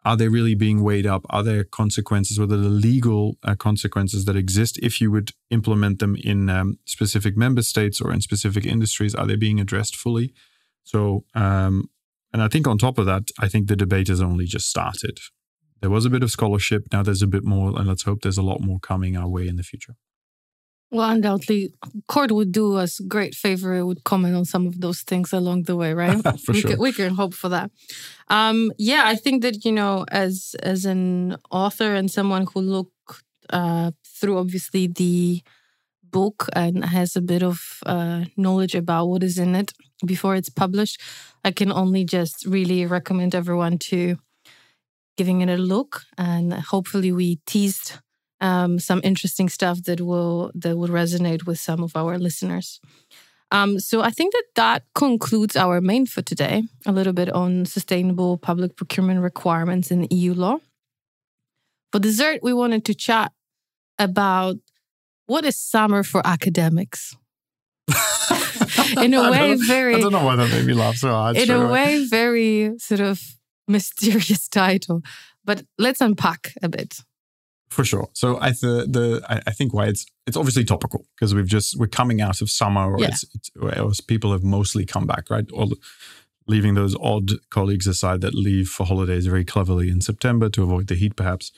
Are 0.04 0.16
they 0.16 0.28
really 0.28 0.54
being 0.54 0.82
weighed 0.82 1.06
up? 1.06 1.26
Are 1.28 1.42
there 1.42 1.64
consequences? 1.64 2.38
What 2.38 2.52
are 2.52 2.56
the 2.56 2.68
legal 2.68 3.36
uh, 3.42 3.56
consequences 3.56 4.24
that 4.24 4.36
exist 4.36 4.78
if 4.82 5.00
you 5.00 5.10
would 5.10 5.32
implement 5.50 5.98
them 5.98 6.16
in 6.16 6.48
um, 6.48 6.78
specific 6.84 7.36
member 7.36 7.62
states 7.62 8.00
or 8.00 8.12
in 8.12 8.20
specific 8.20 8.64
industries? 8.64 9.14
Are 9.14 9.26
they 9.26 9.36
being 9.36 9.60
addressed 9.60 9.96
fully? 9.96 10.32
So, 10.84 11.24
um, 11.34 11.90
and 12.32 12.42
I 12.42 12.48
think 12.48 12.66
on 12.66 12.78
top 12.78 12.98
of 12.98 13.06
that, 13.06 13.24
I 13.40 13.48
think 13.48 13.68
the 13.68 13.76
debate 13.76 14.08
has 14.08 14.22
only 14.22 14.46
just 14.46 14.68
started. 14.68 15.18
There 15.80 15.90
was 15.90 16.04
a 16.04 16.10
bit 16.10 16.22
of 16.22 16.30
scholarship. 16.30 16.86
Now 16.92 17.02
there's 17.02 17.22
a 17.22 17.26
bit 17.26 17.44
more, 17.44 17.76
and 17.78 17.86
let's 17.86 18.02
hope 18.02 18.20
there's 18.22 18.38
a 18.38 18.42
lot 18.42 18.60
more 18.60 18.78
coming 18.78 19.16
our 19.16 19.28
way 19.28 19.46
in 19.46 19.56
the 19.56 19.62
future. 19.62 19.94
Well, 20.90 21.10
undoubtedly, 21.10 21.74
Court 22.06 22.32
would 22.32 22.50
do 22.50 22.76
us 22.76 22.98
great 23.00 23.34
favor. 23.34 23.74
It 23.74 23.84
would 23.84 24.04
comment 24.04 24.34
on 24.34 24.46
some 24.46 24.66
of 24.66 24.80
those 24.80 25.02
things 25.02 25.32
along 25.34 25.64
the 25.64 25.76
way, 25.76 25.92
right? 25.92 26.22
for 26.40 26.52
we 26.52 26.60
sure. 26.60 26.70
Can, 26.70 26.80
we 26.80 26.92
can 26.92 27.14
hope 27.14 27.34
for 27.34 27.50
that. 27.50 27.70
Um, 28.28 28.72
yeah, 28.78 29.02
I 29.04 29.14
think 29.14 29.42
that 29.42 29.64
you 29.66 29.72
know, 29.72 30.06
as 30.10 30.56
as 30.62 30.86
an 30.86 31.36
author 31.50 31.94
and 31.94 32.10
someone 32.10 32.46
who 32.54 32.60
looked 32.60 33.22
uh, 33.50 33.90
through 34.02 34.38
obviously 34.38 34.86
the 34.86 35.42
book 36.02 36.48
and 36.54 36.84
has 36.86 37.16
a 37.16 37.20
bit 37.20 37.42
of 37.42 37.80
uh, 37.84 38.24
knowledge 38.36 38.74
about 38.74 39.08
what 39.08 39.22
is 39.22 39.38
in 39.38 39.54
it 39.54 39.72
before 40.06 40.36
it's 40.36 40.48
published, 40.48 41.02
I 41.44 41.50
can 41.50 41.70
only 41.70 42.04
just 42.04 42.46
really 42.46 42.86
recommend 42.86 43.34
everyone 43.34 43.76
to 43.90 44.16
giving 45.18 45.42
it 45.42 45.50
a 45.50 45.58
look. 45.58 46.04
And 46.16 46.54
hopefully, 46.54 47.12
we 47.12 47.40
teased 47.44 47.98
um, 48.40 48.78
some 48.78 49.00
interesting 49.04 49.48
stuff 49.48 49.82
that 49.84 50.00
will 50.00 50.50
that 50.54 50.76
will 50.76 50.88
resonate 50.88 51.46
with 51.46 51.58
some 51.58 51.82
of 51.82 51.96
our 51.96 52.18
listeners. 52.18 52.80
Um, 53.50 53.78
so 53.78 54.02
I 54.02 54.10
think 54.10 54.34
that 54.34 54.44
that 54.56 54.82
concludes 54.94 55.56
our 55.56 55.80
main 55.80 56.06
for 56.06 56.22
today. 56.22 56.64
A 56.86 56.92
little 56.92 57.14
bit 57.14 57.30
on 57.30 57.64
sustainable 57.64 58.36
public 58.36 58.76
procurement 58.76 59.20
requirements 59.20 59.90
in 59.90 60.06
EU 60.10 60.34
law. 60.34 60.58
For 61.92 61.98
dessert, 61.98 62.40
we 62.42 62.52
wanted 62.52 62.84
to 62.84 62.94
chat 62.94 63.32
about 63.98 64.56
what 65.26 65.44
is 65.44 65.56
summer 65.56 66.02
for 66.02 66.20
academics. 66.26 67.16
in 69.00 69.14
a 69.14 69.22
way, 69.30 69.54
very. 69.54 69.94
I 69.94 70.00
don't 70.00 70.12
know 70.12 70.24
why 70.24 70.36
that 70.36 70.50
made 70.50 70.66
me 70.66 70.74
laugh 70.74 70.96
so 70.96 71.08
hard. 71.08 71.36
In 71.38 71.50
a 71.50 71.68
way, 71.68 72.04
very 72.04 72.78
sort 72.78 73.00
of 73.00 73.22
mysterious 73.66 74.46
title. 74.50 75.02
But 75.44 75.62
let's 75.78 76.02
unpack 76.02 76.52
a 76.62 76.68
bit 76.68 76.98
for 77.70 77.84
sure. 77.84 78.08
So 78.12 78.38
I 78.40 78.50
the 78.50 78.86
the 78.88 79.42
I 79.46 79.52
think 79.52 79.74
why 79.74 79.86
it's 79.86 80.06
it's 80.26 80.36
obviously 80.36 80.64
topical 80.64 81.06
because 81.14 81.34
we've 81.34 81.46
just 81.46 81.78
we're 81.78 81.86
coming 81.86 82.20
out 82.20 82.40
of 82.40 82.50
summer, 82.50 82.92
or 82.92 83.00
Yeah. 83.00 83.08
it's, 83.08 83.24
it's 83.34 83.50
or 83.56 83.90
people 84.06 84.32
have 84.32 84.42
mostly 84.44 84.84
come 84.84 85.06
back, 85.06 85.30
right? 85.30 85.50
All 85.52 85.72
leaving 86.46 86.74
those 86.74 86.96
odd 87.00 87.30
colleagues 87.50 87.86
aside 87.86 88.20
that 88.22 88.34
leave 88.34 88.68
for 88.68 88.86
holidays 88.86 89.26
very 89.26 89.44
cleverly 89.44 89.88
in 89.90 90.00
September 90.00 90.48
to 90.48 90.62
avoid 90.62 90.86
the 90.86 90.94
heat, 90.94 91.14
perhaps, 91.14 91.52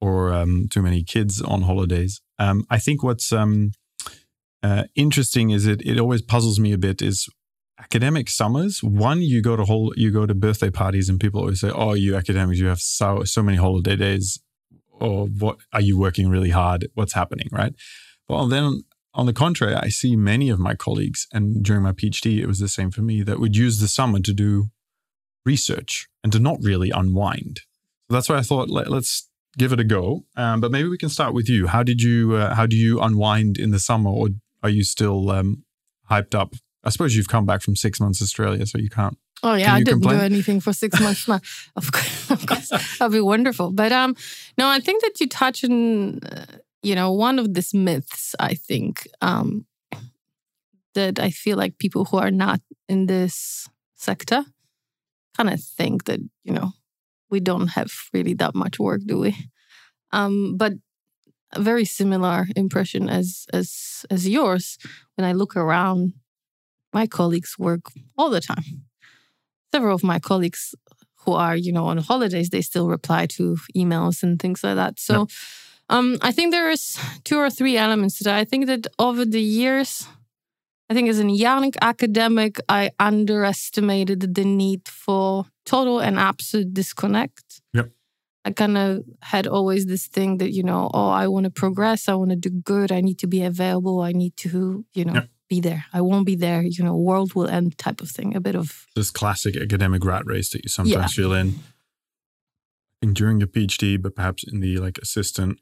or 0.00 0.32
um, 0.32 0.68
too 0.70 0.80
many 0.80 1.02
kids 1.02 1.42
on 1.42 1.62
holidays. 1.62 2.20
Um, 2.38 2.64
I 2.70 2.78
think 2.78 3.02
what's 3.02 3.32
um, 3.32 3.72
uh, 4.62 4.84
interesting 4.94 5.50
is 5.50 5.66
it 5.66 5.82
it 5.84 5.98
always 5.98 6.22
puzzles 6.22 6.60
me 6.60 6.72
a 6.72 6.78
bit 6.78 7.02
is 7.02 7.28
academic 7.80 8.28
summers. 8.28 8.82
One, 8.82 9.22
you 9.22 9.42
go 9.42 9.56
to 9.56 9.64
whole 9.64 9.92
you 9.96 10.10
go 10.12 10.24
to 10.26 10.34
birthday 10.34 10.70
parties 10.70 11.08
and 11.08 11.18
people 11.20 11.40
always 11.40 11.60
say, 11.60 11.70
"Oh, 11.70 11.94
you 11.94 12.16
academics, 12.16 12.60
you 12.60 12.66
have 12.68 12.80
so 12.80 13.24
so 13.24 13.42
many 13.42 13.58
holiday 13.58 13.96
days." 13.96 14.38
Or 15.00 15.26
what 15.26 15.58
are 15.72 15.80
you 15.80 15.98
working 15.98 16.28
really 16.28 16.50
hard? 16.50 16.88
What's 16.94 17.14
happening, 17.14 17.48
right? 17.52 17.74
Well, 18.28 18.46
then 18.46 18.82
on 19.14 19.26
the 19.26 19.32
contrary, 19.32 19.74
I 19.74 19.88
see 19.88 20.16
many 20.16 20.48
of 20.50 20.58
my 20.58 20.74
colleagues, 20.74 21.26
and 21.32 21.62
during 21.62 21.82
my 21.82 21.92
PhD, 21.92 22.38
it 22.38 22.46
was 22.46 22.60
the 22.60 22.68
same 22.68 22.90
for 22.90 23.02
me, 23.02 23.22
that 23.22 23.40
would 23.40 23.56
use 23.56 23.80
the 23.80 23.88
summer 23.88 24.20
to 24.20 24.32
do 24.32 24.66
research 25.44 26.08
and 26.22 26.32
to 26.32 26.38
not 26.38 26.58
really 26.60 26.90
unwind. 26.90 27.60
So 28.08 28.14
that's 28.14 28.28
why 28.28 28.36
I 28.36 28.42
thought 28.42 28.70
let, 28.70 28.88
us 28.88 29.28
give 29.56 29.72
it 29.72 29.80
a 29.80 29.84
go. 29.84 30.24
Um, 30.36 30.60
but 30.60 30.70
maybe 30.70 30.88
we 30.88 30.98
can 30.98 31.08
start 31.08 31.34
with 31.34 31.48
you. 31.48 31.66
How 31.66 31.82
did 31.82 32.00
you 32.00 32.36
uh, 32.36 32.54
how 32.54 32.66
do 32.66 32.76
you 32.76 33.00
unwind 33.00 33.58
in 33.58 33.70
the 33.70 33.78
summer, 33.78 34.10
or 34.10 34.28
are 34.62 34.70
you 34.70 34.84
still 34.84 35.30
um, 35.30 35.64
hyped 36.10 36.34
up? 36.34 36.54
I 36.84 36.90
suppose 36.90 37.16
you've 37.16 37.28
come 37.28 37.44
back 37.44 37.62
from 37.62 37.76
six 37.76 38.00
months 38.00 38.22
Australia, 38.22 38.64
so 38.66 38.78
you 38.78 38.88
can't 38.90 39.18
Oh 39.42 39.54
yeah, 39.54 39.74
I 39.74 39.78
didn't 39.78 40.00
complain? 40.00 40.18
do 40.18 40.24
anything 40.24 40.60
for 40.60 40.72
six 40.72 41.00
months. 41.00 41.28
Of 41.76 41.92
course, 41.92 42.30
of 42.30 42.46
course, 42.46 42.68
that'd 42.98 43.12
be 43.12 43.20
wonderful. 43.20 43.70
But 43.70 43.92
um, 43.92 44.16
no, 44.56 44.68
I 44.68 44.80
think 44.80 45.02
that 45.02 45.20
you 45.20 45.28
touch 45.28 45.64
on, 45.64 46.18
uh, 46.24 46.46
you 46.82 46.94
know, 46.94 47.12
one 47.12 47.38
of 47.38 47.54
these 47.54 47.72
myths. 47.72 48.34
I 48.40 48.54
think 48.54 49.06
um, 49.20 49.66
that 50.94 51.20
I 51.20 51.30
feel 51.30 51.56
like 51.56 51.78
people 51.78 52.06
who 52.06 52.16
are 52.18 52.32
not 52.32 52.60
in 52.88 53.06
this 53.06 53.68
sector 53.94 54.44
kind 55.36 55.50
of 55.50 55.62
think 55.62 56.04
that 56.04 56.20
you 56.42 56.52
know 56.52 56.72
we 57.30 57.38
don't 57.40 57.68
have 57.68 57.92
really 58.12 58.34
that 58.34 58.54
much 58.54 58.78
work, 58.80 59.02
do 59.06 59.18
we? 59.20 59.36
Um, 60.10 60.56
but 60.56 60.72
a 61.52 61.60
very 61.62 61.84
similar 61.84 62.46
impression 62.56 63.08
as 63.08 63.46
as 63.52 64.04
as 64.10 64.28
yours 64.28 64.78
when 65.14 65.24
I 65.24 65.32
look 65.32 65.56
around. 65.56 66.14
My 66.92 67.06
colleagues 67.06 67.56
work 67.58 67.82
all 68.16 68.30
the 68.30 68.40
time 68.40 68.88
several 69.72 69.94
of 69.94 70.04
my 70.04 70.18
colleagues 70.18 70.74
who 71.24 71.32
are, 71.32 71.56
you 71.56 71.72
know, 71.72 71.86
on 71.86 71.98
holidays, 71.98 72.50
they 72.50 72.62
still 72.62 72.88
reply 72.88 73.26
to 73.26 73.56
emails 73.76 74.22
and 74.22 74.40
things 74.40 74.64
like 74.64 74.76
that. 74.76 74.98
So 74.98 75.26
um, 75.88 76.18
I 76.22 76.32
think 76.32 76.52
there 76.52 76.70
is 76.70 76.98
two 77.24 77.38
or 77.38 77.50
three 77.50 77.76
elements 77.76 78.18
to 78.18 78.24
that. 78.24 78.36
I 78.36 78.44
think 78.44 78.66
that 78.66 78.86
over 78.98 79.24
the 79.24 79.40
years, 79.40 80.06
I 80.90 80.94
think 80.94 81.08
as 81.08 81.20
a 81.20 81.30
young 81.30 81.72
academic, 81.82 82.58
I 82.68 82.90
underestimated 82.98 84.34
the 84.34 84.44
need 84.44 84.88
for 84.88 85.44
total 85.66 86.00
and 86.00 86.18
absolute 86.18 86.72
disconnect. 86.72 87.60
Yep. 87.74 87.90
I 88.44 88.52
kind 88.52 88.78
of 88.78 89.04
had 89.20 89.46
always 89.46 89.84
this 89.84 90.06
thing 90.06 90.38
that, 90.38 90.52
you 90.52 90.62
know, 90.62 90.90
oh, 90.94 91.10
I 91.10 91.28
want 91.28 91.44
to 91.44 91.50
progress, 91.50 92.08
I 92.08 92.14
want 92.14 92.30
to 92.30 92.36
do 92.36 92.50
good, 92.50 92.90
I 92.90 93.02
need 93.02 93.18
to 93.18 93.26
be 93.26 93.42
available, 93.42 94.00
I 94.00 94.12
need 94.12 94.34
to, 94.38 94.86
you 94.94 95.04
know, 95.04 95.14
Yep. 95.14 95.28
Be 95.48 95.60
there. 95.60 95.84
I 95.92 96.00
won't 96.00 96.26
be 96.26 96.36
there, 96.36 96.62
you 96.62 96.84
know, 96.84 96.94
world 96.96 97.34
will 97.34 97.48
end 97.48 97.78
type 97.78 98.00
of 98.00 98.10
thing. 98.10 98.36
A 98.36 98.40
bit 98.40 98.54
of 98.54 98.86
this 98.94 99.10
classic 99.10 99.56
academic 99.56 100.04
rat 100.04 100.24
race 100.26 100.50
that 100.50 100.62
you 100.64 100.68
sometimes 100.68 101.14
feel 101.14 101.32
in. 101.32 101.54
Think 103.00 103.16
during 103.16 103.38
your 103.38 103.48
PhD, 103.48 104.00
but 104.00 104.14
perhaps 104.16 104.42
in 104.44 104.60
the 104.60 104.78
like 104.78 104.98
assistant 104.98 105.58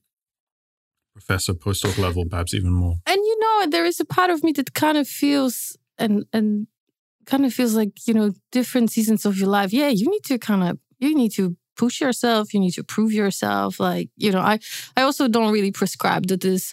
professor 1.13 1.55
postdoc 1.55 1.99
level, 1.99 2.25
perhaps 2.27 2.53
even 2.55 2.71
more. 2.73 2.97
and 3.07 3.17
you 3.17 3.39
know 3.41 3.67
there 3.71 3.85
is 3.87 4.01
a 4.01 4.05
part 4.05 4.31
of 4.31 4.43
me 4.45 4.53
that 4.53 4.75
kind 4.75 4.99
of 4.99 5.09
feels 5.09 5.77
and 5.99 6.25
and 6.33 6.67
kind 7.25 7.45
of 7.45 7.53
feels 7.55 7.75
like 7.75 8.07
you 8.07 8.15
know 8.15 8.33
different 8.53 8.91
seasons 8.91 9.25
of 9.27 9.37
your 9.39 9.49
life 9.49 9.73
yeah 9.73 9.89
you 9.89 10.09
need 10.11 10.23
to 10.25 10.39
kind 10.39 10.63
of 10.63 10.79
you 10.99 11.15
need 11.15 11.33
to 11.33 11.57
push 11.77 12.01
yourself 12.01 12.53
you 12.55 12.61
need 12.61 12.73
to 12.73 12.85
prove 12.85 13.13
yourself 13.13 13.81
like 13.81 14.09
you 14.17 14.31
know 14.31 14.41
i 14.41 14.59
i 14.97 15.03
also 15.03 15.27
don't 15.27 15.53
really 15.53 15.73
prescribe 15.73 16.27
that 16.29 16.41
this 16.43 16.73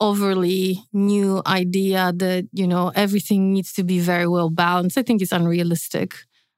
overly 0.00 0.82
new 0.92 1.42
idea 1.46 2.12
that 2.16 2.48
you 2.52 2.66
know 2.66 2.90
everything 2.94 3.52
needs 3.52 3.72
to 3.72 3.84
be 3.84 3.98
very 3.98 4.26
well 4.26 4.50
balanced 4.50 4.98
i 4.98 5.02
think 5.02 5.22
it's 5.22 5.32
unrealistic 5.32 6.14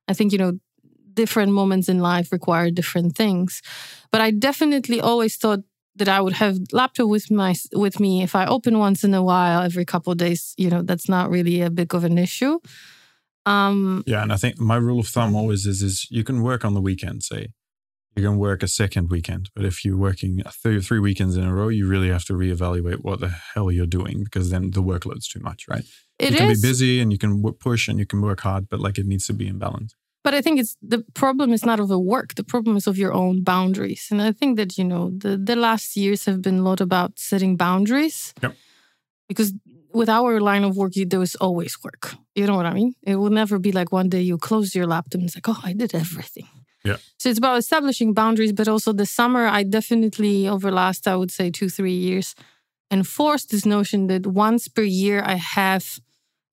i 0.09 0.15
think 0.15 0.33
you 0.33 0.39
know 0.39 0.53
different 1.13 1.53
moments 1.53 1.89
in 1.89 2.01
life 2.01 2.33
require 2.33 2.71
different 2.71 3.17
things 3.17 3.63
but 4.11 4.21
i 4.21 4.31
definitely 4.31 5.01
always 5.01 5.37
thought 5.37 5.61
that 5.97 6.09
I 6.09 6.21
would 6.21 6.33
have 6.35 6.59
laptop 6.73 7.09
with 7.09 7.31
my 7.31 7.55
with 7.73 8.01
me 8.01 8.23
if 8.23 8.35
I 8.35 8.47
open 8.47 8.79
once 8.79 9.05
in 9.05 9.15
a 9.15 9.23
while 9.23 9.63
every 9.63 9.85
couple 9.85 10.15
days. 10.15 10.55
You 10.57 10.71
know, 10.71 10.83
that's 10.83 11.09
not 11.09 11.31
really 11.31 11.61
a 11.61 11.71
big 11.71 11.95
of 11.95 12.05
an 12.05 12.19
issue. 12.19 12.59
Um, 13.47 14.03
Yeah, 14.07 14.23
and 14.23 14.33
I 14.33 14.37
think 14.37 14.59
my 14.59 14.77
rule 14.77 15.01
of 15.01 15.07
thumb 15.07 15.37
always 15.37 15.67
is 15.67 15.83
is 15.83 16.07
you 16.11 16.25
can 16.25 16.43
work 16.43 16.65
on 16.65 16.75
the 16.75 16.81
weekend, 16.81 17.23
say. 17.23 17.49
You 18.17 18.23
can 18.23 18.37
work 18.39 18.63
a 18.63 18.69
second 18.69 19.11
weekend, 19.11 19.51
but 19.55 19.65
if 19.65 19.85
you're 19.85 19.97
working 19.97 20.41
three, 20.63 20.81
three 20.81 21.01
weekends 21.01 21.37
in 21.37 21.45
a 21.45 21.53
row, 21.53 21.69
you 21.69 21.89
really 21.89 22.11
have 22.11 22.25
to 22.27 22.35
reevaluate 22.35 23.03
what 23.03 23.21
the 23.21 23.29
hell 23.29 23.73
you're 23.73 23.87
doing 23.87 24.23
because 24.25 24.51
then 24.51 24.71
the 24.71 24.83
workload's 24.83 25.29
too 25.29 25.41
much, 25.41 25.67
right? 25.69 25.85
it 26.19 26.31
you 26.31 26.37
can 26.37 26.51
is, 26.51 26.63
be 26.63 26.69
busy 26.69 27.01
and 27.01 27.13
you 27.13 27.19
can 27.19 27.43
w- 27.43 27.57
push 27.59 27.89
and 27.89 27.99
you 27.99 28.07
can 28.07 28.21
work 28.23 28.41
hard, 28.41 28.69
but 28.69 28.81
like 28.81 28.99
it 28.99 29.07
needs 29.07 29.27
to 29.27 29.33
be 29.33 29.47
in 29.49 29.59
balance. 29.59 29.95
but 30.23 30.33
I 30.33 30.41
think 30.41 30.61
it's 30.61 30.77
the 30.81 31.05
problem 31.13 31.53
is 31.53 31.65
not 31.65 31.81
of 31.81 31.89
the 31.89 31.99
work. 31.99 32.35
The 32.35 32.45
problem 32.45 32.77
is 32.77 32.87
of 32.87 32.97
your 32.97 33.13
own 33.13 33.43
boundaries, 33.43 34.09
and 34.11 34.23
I 34.23 34.33
think 34.33 34.57
that 34.57 34.79
you 34.79 34.85
know 34.85 35.11
the 35.25 35.37
the 35.37 35.57
last 35.57 35.97
years 35.97 36.25
have 36.25 36.41
been 36.41 36.59
a 36.61 36.63
lot 36.63 36.81
about 36.81 37.19
setting 37.19 37.57
boundaries. 37.57 38.33
Yep. 38.43 38.55
Because 39.29 39.53
with 39.93 40.09
our 40.09 40.41
line 40.41 40.65
of 40.65 40.77
work, 40.77 40.97
you, 40.97 41.07
there 41.07 41.21
was 41.21 41.35
always 41.37 41.77
work. 41.85 42.15
You 42.35 42.47
know 42.47 42.57
what 42.57 42.67
I 42.67 42.75
mean? 42.75 42.95
It 43.03 43.17
will 43.17 43.31
never 43.31 43.59
be 43.59 43.73
like 43.73 43.93
one 43.93 44.09
day 44.09 44.23
you 44.23 44.39
close 44.39 44.75
your 44.75 44.87
laptop 44.87 45.15
and 45.21 45.25
it's 45.25 45.37
like, 45.37 45.49
oh, 45.49 45.61
I 45.63 45.73
did 45.73 45.95
everything. 45.95 46.49
Yeah. 46.85 46.97
So 47.19 47.31
it's 47.31 47.39
about 47.39 47.59
establishing 47.59 48.13
boundaries, 48.13 48.53
but 48.53 48.69
also 48.69 48.93
the 48.93 49.07
summer, 49.07 49.47
I 49.47 49.63
definitely, 49.63 50.47
over 50.47 50.71
last, 50.71 51.09
I 51.09 51.17
would 51.17 51.31
say 51.31 51.51
two, 51.51 51.69
three 51.69 51.95
years, 51.95 52.35
enforced 52.91 53.51
this 53.51 53.65
notion 53.65 54.07
that 54.09 54.27
once 54.27 54.69
per 54.69 54.83
year 54.83 55.23
I 55.25 55.37
have 55.37 55.99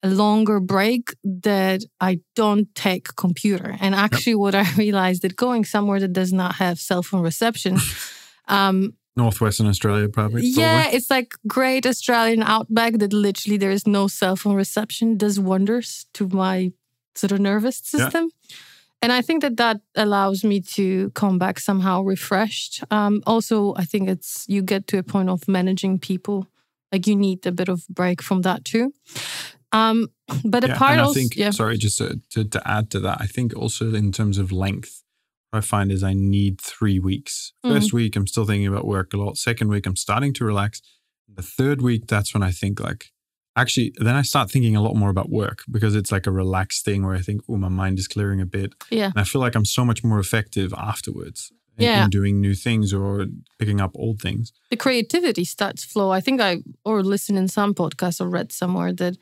a 0.03 0.09
longer 0.09 0.59
break 0.59 1.13
that 1.23 1.84
I 1.99 2.21
don't 2.36 2.73
take 2.73 3.15
computer. 3.15 3.77
And 3.79 3.93
actually, 3.93 4.34
yep. 4.34 4.39
what 4.39 4.55
I 4.55 4.65
realized 4.77 5.21
that 5.23 5.36
going 5.36 5.65
somewhere 5.65 5.99
that 5.99 6.13
does 6.13 6.34
not 6.34 6.55
have 6.55 6.79
cell 6.79 7.03
phone 7.03 7.21
reception, 7.21 7.77
um, 8.47 8.93
Northwestern 9.17 9.67
Australia, 9.67 10.07
probably. 10.07 10.43
Yeah, 10.43 10.89
it's 10.89 11.11
like 11.11 11.34
great 11.45 11.86
Australian 11.86 12.41
outback 12.41 12.93
that 12.99 13.11
literally 13.11 13.57
there 13.57 13.69
is 13.69 13.86
no 13.86 14.07
cell 14.07 14.38
phone 14.38 14.55
reception. 14.55 15.17
Does 15.17 15.38
wonders 15.38 16.05
to 16.13 16.29
my 16.29 16.71
sort 17.15 17.32
of 17.32 17.39
nervous 17.39 17.77
system. 17.77 18.23
Yeah. 18.25 18.40
And 19.01 19.11
I 19.11 19.21
think 19.21 19.41
that 19.41 19.57
that 19.57 19.81
allows 19.95 20.43
me 20.43 20.61
to 20.75 21.09
come 21.11 21.39
back 21.39 21.59
somehow 21.59 22.01
refreshed. 22.03 22.83
Um, 22.91 23.23
also, 23.25 23.73
I 23.75 23.83
think 23.83 24.09
it's 24.09 24.45
you 24.47 24.61
get 24.61 24.85
to 24.87 24.99
a 24.99 25.03
point 25.03 25.29
of 25.29 25.47
managing 25.47 25.97
people, 25.97 26.47
like 26.91 27.07
you 27.07 27.15
need 27.15 27.45
a 27.47 27.51
bit 27.51 27.67
of 27.67 27.87
break 27.87 28.21
from 28.21 28.41
that 28.41 28.63
too. 28.63 28.93
Um, 29.71 30.09
but 30.43 30.67
yeah, 30.67 30.73
a 30.73 30.77
part 30.77 30.91
and 30.91 31.01
also, 31.01 31.19
I 31.19 31.21
think, 31.21 31.35
yeah. 31.35 31.51
sorry, 31.51 31.77
just 31.77 31.97
to, 31.97 32.19
to, 32.31 32.43
to, 32.43 32.61
add 32.67 32.91
to 32.91 32.99
that, 32.99 33.19
I 33.21 33.25
think 33.25 33.55
also 33.55 33.93
in 33.93 34.11
terms 34.11 34.37
of 34.37 34.51
length, 34.51 35.01
what 35.49 35.59
I 35.59 35.61
find 35.61 35.91
is 35.91 36.03
I 36.03 36.13
need 36.13 36.59
three 36.59 36.99
weeks. 36.99 37.53
First 37.63 37.91
mm. 37.91 37.93
week, 37.93 38.15
I'm 38.15 38.27
still 38.27 38.45
thinking 38.45 38.67
about 38.67 38.85
work 38.85 39.13
a 39.13 39.17
lot. 39.17 39.37
Second 39.37 39.69
week, 39.69 39.85
I'm 39.85 39.95
starting 39.95 40.33
to 40.33 40.45
relax. 40.45 40.81
The 41.33 41.41
third 41.41 41.81
week, 41.81 42.07
that's 42.07 42.33
when 42.33 42.43
I 42.43 42.51
think 42.51 42.79
like, 42.79 43.11
actually, 43.55 43.93
then 43.97 44.15
I 44.15 44.21
start 44.21 44.49
thinking 44.49 44.75
a 44.75 44.81
lot 44.81 44.95
more 44.95 45.09
about 45.09 45.29
work 45.29 45.63
because 45.69 45.95
it's 45.95 46.11
like 46.11 46.27
a 46.27 46.31
relaxed 46.31 46.85
thing 46.85 47.05
where 47.05 47.15
I 47.15 47.21
think, 47.21 47.41
oh, 47.49 47.57
my 47.57 47.69
mind 47.69 47.99
is 47.99 48.07
clearing 48.07 48.41
a 48.41 48.45
bit. 48.45 48.73
Yeah. 48.89 49.05
And 49.05 49.17
I 49.17 49.23
feel 49.23 49.41
like 49.41 49.55
I'm 49.55 49.65
so 49.65 49.85
much 49.85 50.03
more 50.03 50.19
effective 50.19 50.73
afterwards. 50.77 51.51
In, 51.77 51.85
yeah. 51.85 52.03
in 52.03 52.09
doing 52.09 52.41
new 52.41 52.53
things 52.53 52.93
or 52.93 53.27
picking 53.57 53.79
up 53.79 53.91
old 53.95 54.19
things. 54.19 54.51
The 54.69 54.75
creativity 54.75 55.45
starts 55.45 55.85
flow. 55.85 56.11
I 56.11 56.19
think 56.19 56.41
I 56.41 56.57
or 56.83 57.01
listen 57.01 57.37
in 57.37 57.47
some 57.47 57.73
podcast 57.73 58.19
or 58.19 58.27
read 58.27 58.51
somewhere 58.51 58.91
that 58.91 59.15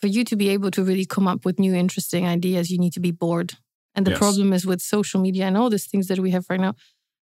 for 0.00 0.08
you 0.08 0.24
to 0.24 0.34
be 0.34 0.48
able 0.48 0.72
to 0.72 0.82
really 0.82 1.04
come 1.04 1.28
up 1.28 1.44
with 1.44 1.60
new 1.60 1.74
interesting 1.74 2.26
ideas, 2.26 2.70
you 2.70 2.78
need 2.78 2.94
to 2.94 3.00
be 3.00 3.12
bored. 3.12 3.54
And 3.94 4.04
the 4.04 4.10
yes. 4.10 4.18
problem 4.18 4.52
is 4.52 4.66
with 4.66 4.80
social 4.80 5.20
media 5.20 5.46
and 5.46 5.56
all 5.56 5.70
these 5.70 5.86
things 5.86 6.08
that 6.08 6.18
we 6.18 6.32
have 6.32 6.46
right 6.50 6.60
now, 6.60 6.74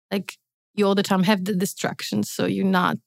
like 0.09 0.37
you 0.73 0.85
all 0.85 0.95
the 0.95 1.03
time 1.03 1.23
have 1.23 1.43
the 1.43 1.55
distractions. 1.55 2.31
So 2.31 2.45
you're 2.45 2.65
not 2.65 2.97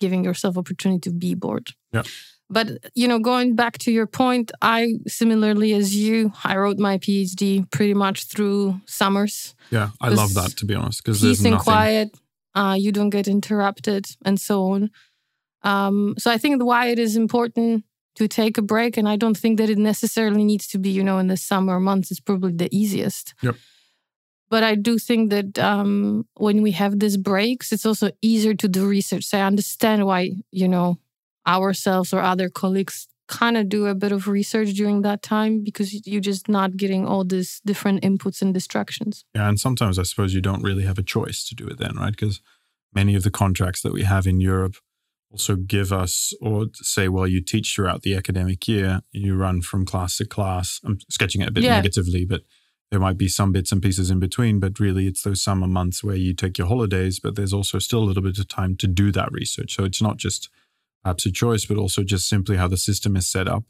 giving 0.00 0.24
yourself 0.24 0.56
opportunity 0.56 1.00
to 1.00 1.10
be 1.10 1.34
bored. 1.34 1.70
Yeah. 1.92 2.02
But 2.50 2.68
you 2.94 3.08
know, 3.08 3.18
going 3.18 3.56
back 3.56 3.78
to 3.78 3.92
your 3.92 4.06
point, 4.06 4.52
I 4.60 4.94
similarly 5.06 5.72
as 5.72 5.96
you, 5.96 6.32
I 6.44 6.56
wrote 6.56 6.78
my 6.78 6.98
PhD 6.98 7.70
pretty 7.70 7.94
much 7.94 8.24
through 8.26 8.80
summers. 8.86 9.54
Yeah, 9.70 9.90
I 10.00 10.10
love 10.10 10.34
that 10.34 10.56
to 10.58 10.66
be 10.66 10.74
honest, 10.74 11.02
because 11.02 11.20
peace 11.20 11.40
and 11.40 11.52
nothing... 11.52 11.62
quiet. 11.62 12.18
Uh, 12.54 12.76
you 12.78 12.92
don't 12.92 13.10
get 13.10 13.26
interrupted 13.26 14.06
and 14.24 14.40
so 14.40 14.72
on. 14.72 14.90
Um, 15.62 16.14
so 16.18 16.30
I 16.30 16.38
think 16.38 16.62
why 16.62 16.88
it 16.88 16.98
is 16.98 17.16
important 17.16 17.84
to 18.16 18.28
take 18.28 18.58
a 18.58 18.62
break. 18.62 18.96
And 18.96 19.08
I 19.08 19.16
don't 19.16 19.36
think 19.36 19.58
that 19.58 19.70
it 19.70 19.78
necessarily 19.78 20.44
needs 20.44 20.68
to 20.68 20.78
be, 20.78 20.90
you 20.90 21.02
know, 21.02 21.18
in 21.18 21.26
the 21.26 21.36
summer 21.36 21.80
months. 21.80 22.10
It's 22.10 22.20
probably 22.20 22.52
the 22.52 22.68
easiest. 22.74 23.34
Yep. 23.42 23.56
But 24.50 24.62
I 24.62 24.74
do 24.74 24.98
think 24.98 25.30
that 25.30 25.58
um, 25.58 26.26
when 26.34 26.62
we 26.62 26.72
have 26.72 26.98
these 26.98 27.16
breaks, 27.16 27.72
it's 27.72 27.86
also 27.86 28.10
easier 28.22 28.54
to 28.54 28.68
do 28.68 28.86
research. 28.86 29.24
So 29.24 29.38
I 29.38 29.42
understand 29.42 30.06
why, 30.06 30.32
you 30.50 30.68
know, 30.68 30.98
ourselves 31.46 32.12
or 32.12 32.20
other 32.20 32.48
colleagues 32.48 33.08
kind 33.26 33.56
of 33.56 33.68
do 33.68 33.86
a 33.86 33.94
bit 33.94 34.12
of 34.12 34.28
research 34.28 34.74
during 34.74 35.02
that 35.02 35.22
time 35.22 35.64
because 35.64 36.06
you're 36.06 36.20
just 36.20 36.48
not 36.48 36.76
getting 36.76 37.06
all 37.06 37.24
these 37.24 37.60
different 37.64 38.02
inputs 38.02 38.42
and 38.42 38.52
distractions. 38.52 39.24
Yeah. 39.34 39.48
And 39.48 39.58
sometimes 39.58 39.98
I 39.98 40.02
suppose 40.02 40.34
you 40.34 40.42
don't 40.42 40.62
really 40.62 40.84
have 40.84 40.98
a 40.98 41.02
choice 41.02 41.44
to 41.48 41.54
do 41.54 41.66
it 41.66 41.78
then, 41.78 41.96
right? 41.96 42.10
Because 42.10 42.40
many 42.94 43.14
of 43.14 43.22
the 43.22 43.30
contracts 43.30 43.82
that 43.82 43.92
we 43.92 44.02
have 44.02 44.26
in 44.26 44.40
Europe 44.40 44.76
also 45.30 45.56
give 45.56 45.92
us 45.92 46.32
or 46.40 46.66
say, 46.74 47.08
well, 47.08 47.26
you 47.26 47.40
teach 47.40 47.74
throughout 47.74 48.02
the 48.02 48.14
academic 48.14 48.68
year, 48.68 49.00
you 49.10 49.34
run 49.34 49.62
from 49.62 49.84
class 49.84 50.18
to 50.18 50.26
class. 50.26 50.80
I'm 50.84 50.98
sketching 51.10 51.40
it 51.40 51.48
a 51.48 51.52
bit 51.52 51.64
yeah. 51.64 51.76
negatively, 51.76 52.24
but 52.24 52.42
there 52.94 53.00
might 53.00 53.18
be 53.18 53.26
some 53.26 53.50
bits 53.50 53.72
and 53.72 53.82
pieces 53.82 54.08
in 54.08 54.20
between. 54.20 54.60
But 54.60 54.78
really, 54.78 55.08
it's 55.08 55.22
those 55.22 55.42
summer 55.42 55.66
months 55.66 56.04
where 56.04 56.14
you 56.14 56.32
take 56.32 56.58
your 56.58 56.68
holidays, 56.68 57.18
but 57.18 57.34
there's 57.34 57.52
also 57.52 57.80
still 57.80 57.98
a 57.98 58.04
little 58.04 58.22
bit 58.22 58.38
of 58.38 58.46
time 58.46 58.76
to 58.76 58.86
do 58.86 59.10
that 59.10 59.32
research. 59.32 59.74
So 59.74 59.82
it's 59.82 60.00
not 60.00 60.16
just 60.16 60.48
perhaps 61.02 61.26
a 61.26 61.32
choice, 61.32 61.64
but 61.64 61.76
also 61.76 62.04
just 62.04 62.28
simply 62.28 62.56
how 62.56 62.68
the 62.68 62.76
system 62.76 63.16
is 63.16 63.26
set 63.26 63.48
up. 63.48 63.64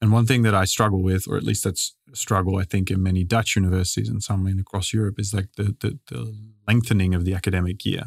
And 0.00 0.12
one 0.12 0.24
thing 0.24 0.44
that 0.44 0.54
I 0.54 0.64
struggle 0.64 1.02
with, 1.02 1.28
or 1.28 1.36
at 1.36 1.42
least 1.42 1.62
that's 1.62 1.94
a 2.10 2.16
struggle 2.16 2.56
I 2.56 2.64
think 2.64 2.90
in 2.90 3.02
many 3.02 3.22
Dutch 3.22 3.54
universities 3.54 4.08
and 4.08 4.22
some 4.22 4.46
in 4.46 4.58
across 4.58 4.94
Europe, 4.94 5.20
is 5.20 5.34
like 5.34 5.48
the 5.58 5.76
the, 5.80 5.98
the 6.08 6.34
lengthening 6.66 7.14
of 7.14 7.26
the 7.26 7.34
academic 7.34 7.84
year. 7.84 8.04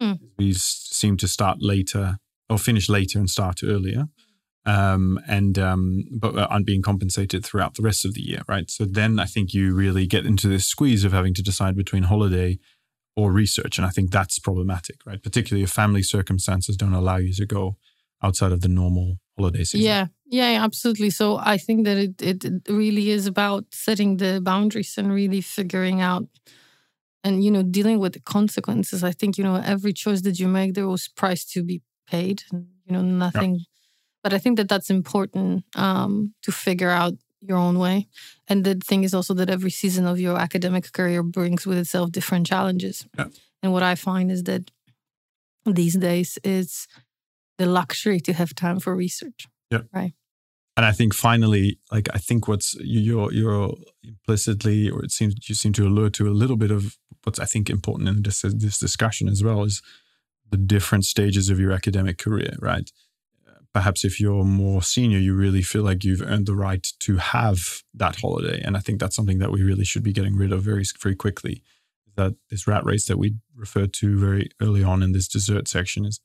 Mm. 0.00 0.20
We 0.38 0.54
seem 0.54 1.18
to 1.18 1.28
start 1.28 1.58
later 1.60 2.16
or 2.48 2.56
finish 2.56 2.88
later 2.88 3.18
and 3.18 3.28
start 3.28 3.60
earlier. 3.62 4.08
Um, 4.66 5.18
and 5.26 5.58
um, 5.58 6.04
but 6.10 6.36
aren't 6.36 6.66
being 6.66 6.82
compensated 6.82 7.44
throughout 7.44 7.74
the 7.74 7.82
rest 7.82 8.04
of 8.04 8.12
the 8.12 8.20
year, 8.20 8.42
right? 8.46 8.70
So 8.70 8.84
then 8.84 9.18
I 9.18 9.24
think 9.24 9.54
you 9.54 9.74
really 9.74 10.06
get 10.06 10.26
into 10.26 10.46
this 10.46 10.66
squeeze 10.66 11.04
of 11.04 11.12
having 11.12 11.32
to 11.34 11.42
decide 11.42 11.74
between 11.74 12.02
holiday 12.02 12.58
or 13.16 13.32
research, 13.32 13.78
and 13.78 13.86
I 13.86 13.90
think 13.90 14.10
that's 14.10 14.38
problematic, 14.38 14.96
right? 15.06 15.22
Particularly 15.22 15.62
if 15.62 15.70
family 15.70 16.02
circumstances 16.02 16.76
don't 16.76 16.92
allow 16.92 17.16
you 17.16 17.32
to 17.34 17.46
go 17.46 17.76
outside 18.22 18.52
of 18.52 18.60
the 18.60 18.68
normal 18.68 19.16
holiday 19.36 19.64
season. 19.64 19.86
Yeah, 19.86 20.06
yeah, 20.26 20.62
absolutely. 20.62 21.10
So 21.10 21.38
I 21.38 21.56
think 21.56 21.84
that 21.84 21.96
it 21.96 22.22
it 22.22 22.44
really 22.68 23.10
is 23.10 23.26
about 23.26 23.64
setting 23.72 24.18
the 24.18 24.40
boundaries 24.40 24.98
and 24.98 25.12
really 25.12 25.40
figuring 25.40 26.00
out 26.00 26.26
and 27.24 27.44
you 27.44 27.50
know 27.50 27.62
dealing 27.62 27.98
with 27.98 28.12
the 28.12 28.20
consequences. 28.20 29.04
I 29.04 29.12
think 29.12 29.38
you 29.38 29.44
know 29.44 29.56
every 29.56 29.92
choice 29.92 30.22
that 30.22 30.38
you 30.38 30.48
make 30.48 30.74
there 30.74 30.88
was 30.88 31.08
price 31.08 31.44
to 31.52 31.62
be 31.62 31.82
paid 32.06 32.42
and 32.52 32.66
you 32.86 32.92
know 32.92 33.02
nothing 33.02 33.54
yeah. 33.54 33.64
But 34.22 34.32
i 34.32 34.38
think 34.38 34.56
that 34.56 34.68
that's 34.68 34.90
important 34.90 35.64
um, 35.76 36.34
to 36.42 36.52
figure 36.52 36.90
out 36.90 37.14
your 37.40 37.56
own 37.56 37.78
way. 37.78 38.08
And 38.48 38.64
the 38.64 38.74
thing 38.74 39.04
is 39.04 39.14
also 39.14 39.32
that 39.34 39.48
every 39.48 39.70
season 39.70 40.06
of 40.06 40.18
your 40.18 40.36
academic 40.36 40.92
career 40.92 41.22
brings 41.22 41.64
with 41.66 41.78
itself 41.78 42.10
different 42.10 42.48
challenges. 42.48 43.06
Yeah. 43.16 43.26
and 43.62 43.72
what 43.72 43.82
i 43.82 43.94
find 43.94 44.30
is 44.30 44.42
that 44.44 44.70
these 45.64 45.96
days 45.96 46.38
it's 46.42 46.86
the 47.58 47.66
luxury 47.66 48.20
to 48.20 48.32
have 48.32 48.54
time 48.54 48.78
for 48.80 48.94
research. 48.94 49.46
Yeah. 49.70 49.82
Right. 49.92 50.14
And 50.76 50.86
I 50.86 50.92
think 50.92 51.12
finally, 51.12 51.78
like 51.90 52.08
I 52.14 52.18
think 52.18 52.46
what's 52.46 52.76
you're 52.80 53.32
you're 53.32 53.74
implicitly, 54.04 54.88
or 54.88 55.04
it 55.04 55.10
seems 55.10 55.34
you 55.48 55.56
seem 55.56 55.72
to 55.72 55.86
allude 55.88 56.14
to 56.14 56.28
a 56.28 56.30
little 56.30 56.56
bit 56.56 56.70
of 56.70 56.96
what's 57.24 57.40
I 57.40 57.46
think 57.46 57.68
important 57.68 58.08
in 58.08 58.22
this 58.22 58.42
this 58.42 58.78
discussion 58.78 59.28
as 59.28 59.42
well 59.42 59.64
is 59.64 59.82
the 60.50 60.56
different 60.56 61.04
stages 61.04 61.50
of 61.50 61.58
your 61.58 61.72
academic 61.72 62.16
career, 62.16 62.54
right? 62.60 62.88
Perhaps 63.74 64.04
if 64.04 64.18
you're 64.18 64.44
more 64.44 64.82
senior, 64.82 65.18
you 65.18 65.34
really 65.34 65.62
feel 65.62 65.82
like 65.82 66.02
you've 66.02 66.22
earned 66.22 66.46
the 66.46 66.54
right 66.54 66.86
to 67.00 67.16
have 67.16 67.82
that 67.94 68.16
holiday. 68.20 68.60
And 68.64 68.76
I 68.76 68.80
think 68.80 68.98
that's 68.98 69.14
something 69.14 69.38
that 69.38 69.52
we 69.52 69.62
really 69.62 69.84
should 69.84 70.02
be 70.02 70.12
getting 70.12 70.36
rid 70.36 70.52
of 70.52 70.62
very, 70.62 70.84
very 71.00 71.14
quickly. 71.14 71.62
That 72.16 72.34
this 72.50 72.66
rat 72.66 72.84
race 72.84 73.06
that 73.06 73.18
we 73.18 73.36
referred 73.54 73.92
to 73.94 74.18
very 74.18 74.50
early 74.60 74.82
on 74.82 75.02
in 75.02 75.12
this 75.12 75.28
dessert 75.28 75.68
section 75.68 76.04
is 76.04 76.20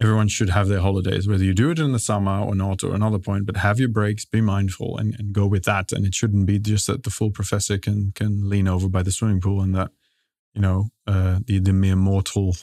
everyone 0.00 0.28
should 0.28 0.50
have 0.50 0.68
their 0.68 0.80
holidays, 0.80 1.26
whether 1.26 1.44
you 1.44 1.54
do 1.54 1.70
it 1.70 1.78
in 1.78 1.92
the 1.92 1.98
summer 1.98 2.40
or 2.40 2.54
not, 2.54 2.82
or 2.82 2.94
another 2.94 3.18
point, 3.18 3.46
but 3.46 3.58
have 3.58 3.80
your 3.80 3.88
breaks, 3.88 4.24
be 4.24 4.40
mindful 4.40 4.98
and, 4.98 5.14
and 5.18 5.32
go 5.32 5.46
with 5.46 5.64
that. 5.64 5.92
And 5.92 6.04
it 6.04 6.14
shouldn't 6.14 6.46
be 6.46 6.58
just 6.58 6.86
that 6.86 7.04
the 7.04 7.10
full 7.10 7.30
professor 7.30 7.78
can 7.78 8.12
can 8.14 8.48
lean 8.48 8.68
over 8.68 8.88
by 8.88 9.02
the 9.02 9.12
swimming 9.12 9.40
pool 9.40 9.60
and 9.60 9.74
that, 9.74 9.90
you 10.54 10.60
know, 10.60 10.90
uh, 11.06 11.38
the, 11.46 11.58
the 11.60 11.72
mere 11.72 11.96
mortal 11.96 12.56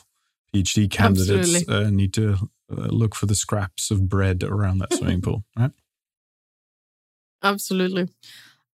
PhD 0.54 0.90
candidates 0.90 1.68
uh, 1.68 1.90
need 1.90 2.14
to 2.14 2.50
uh, 2.72 2.88
look 2.88 3.16
for 3.16 3.26
the 3.26 3.36
scraps 3.36 3.92
of 3.92 4.08
bread 4.08 4.44
around 4.44 4.80
that 4.80 4.94
swimming 4.94 5.22
pool, 5.26 5.44
right? 5.58 5.72
Absolutely. 7.42 8.10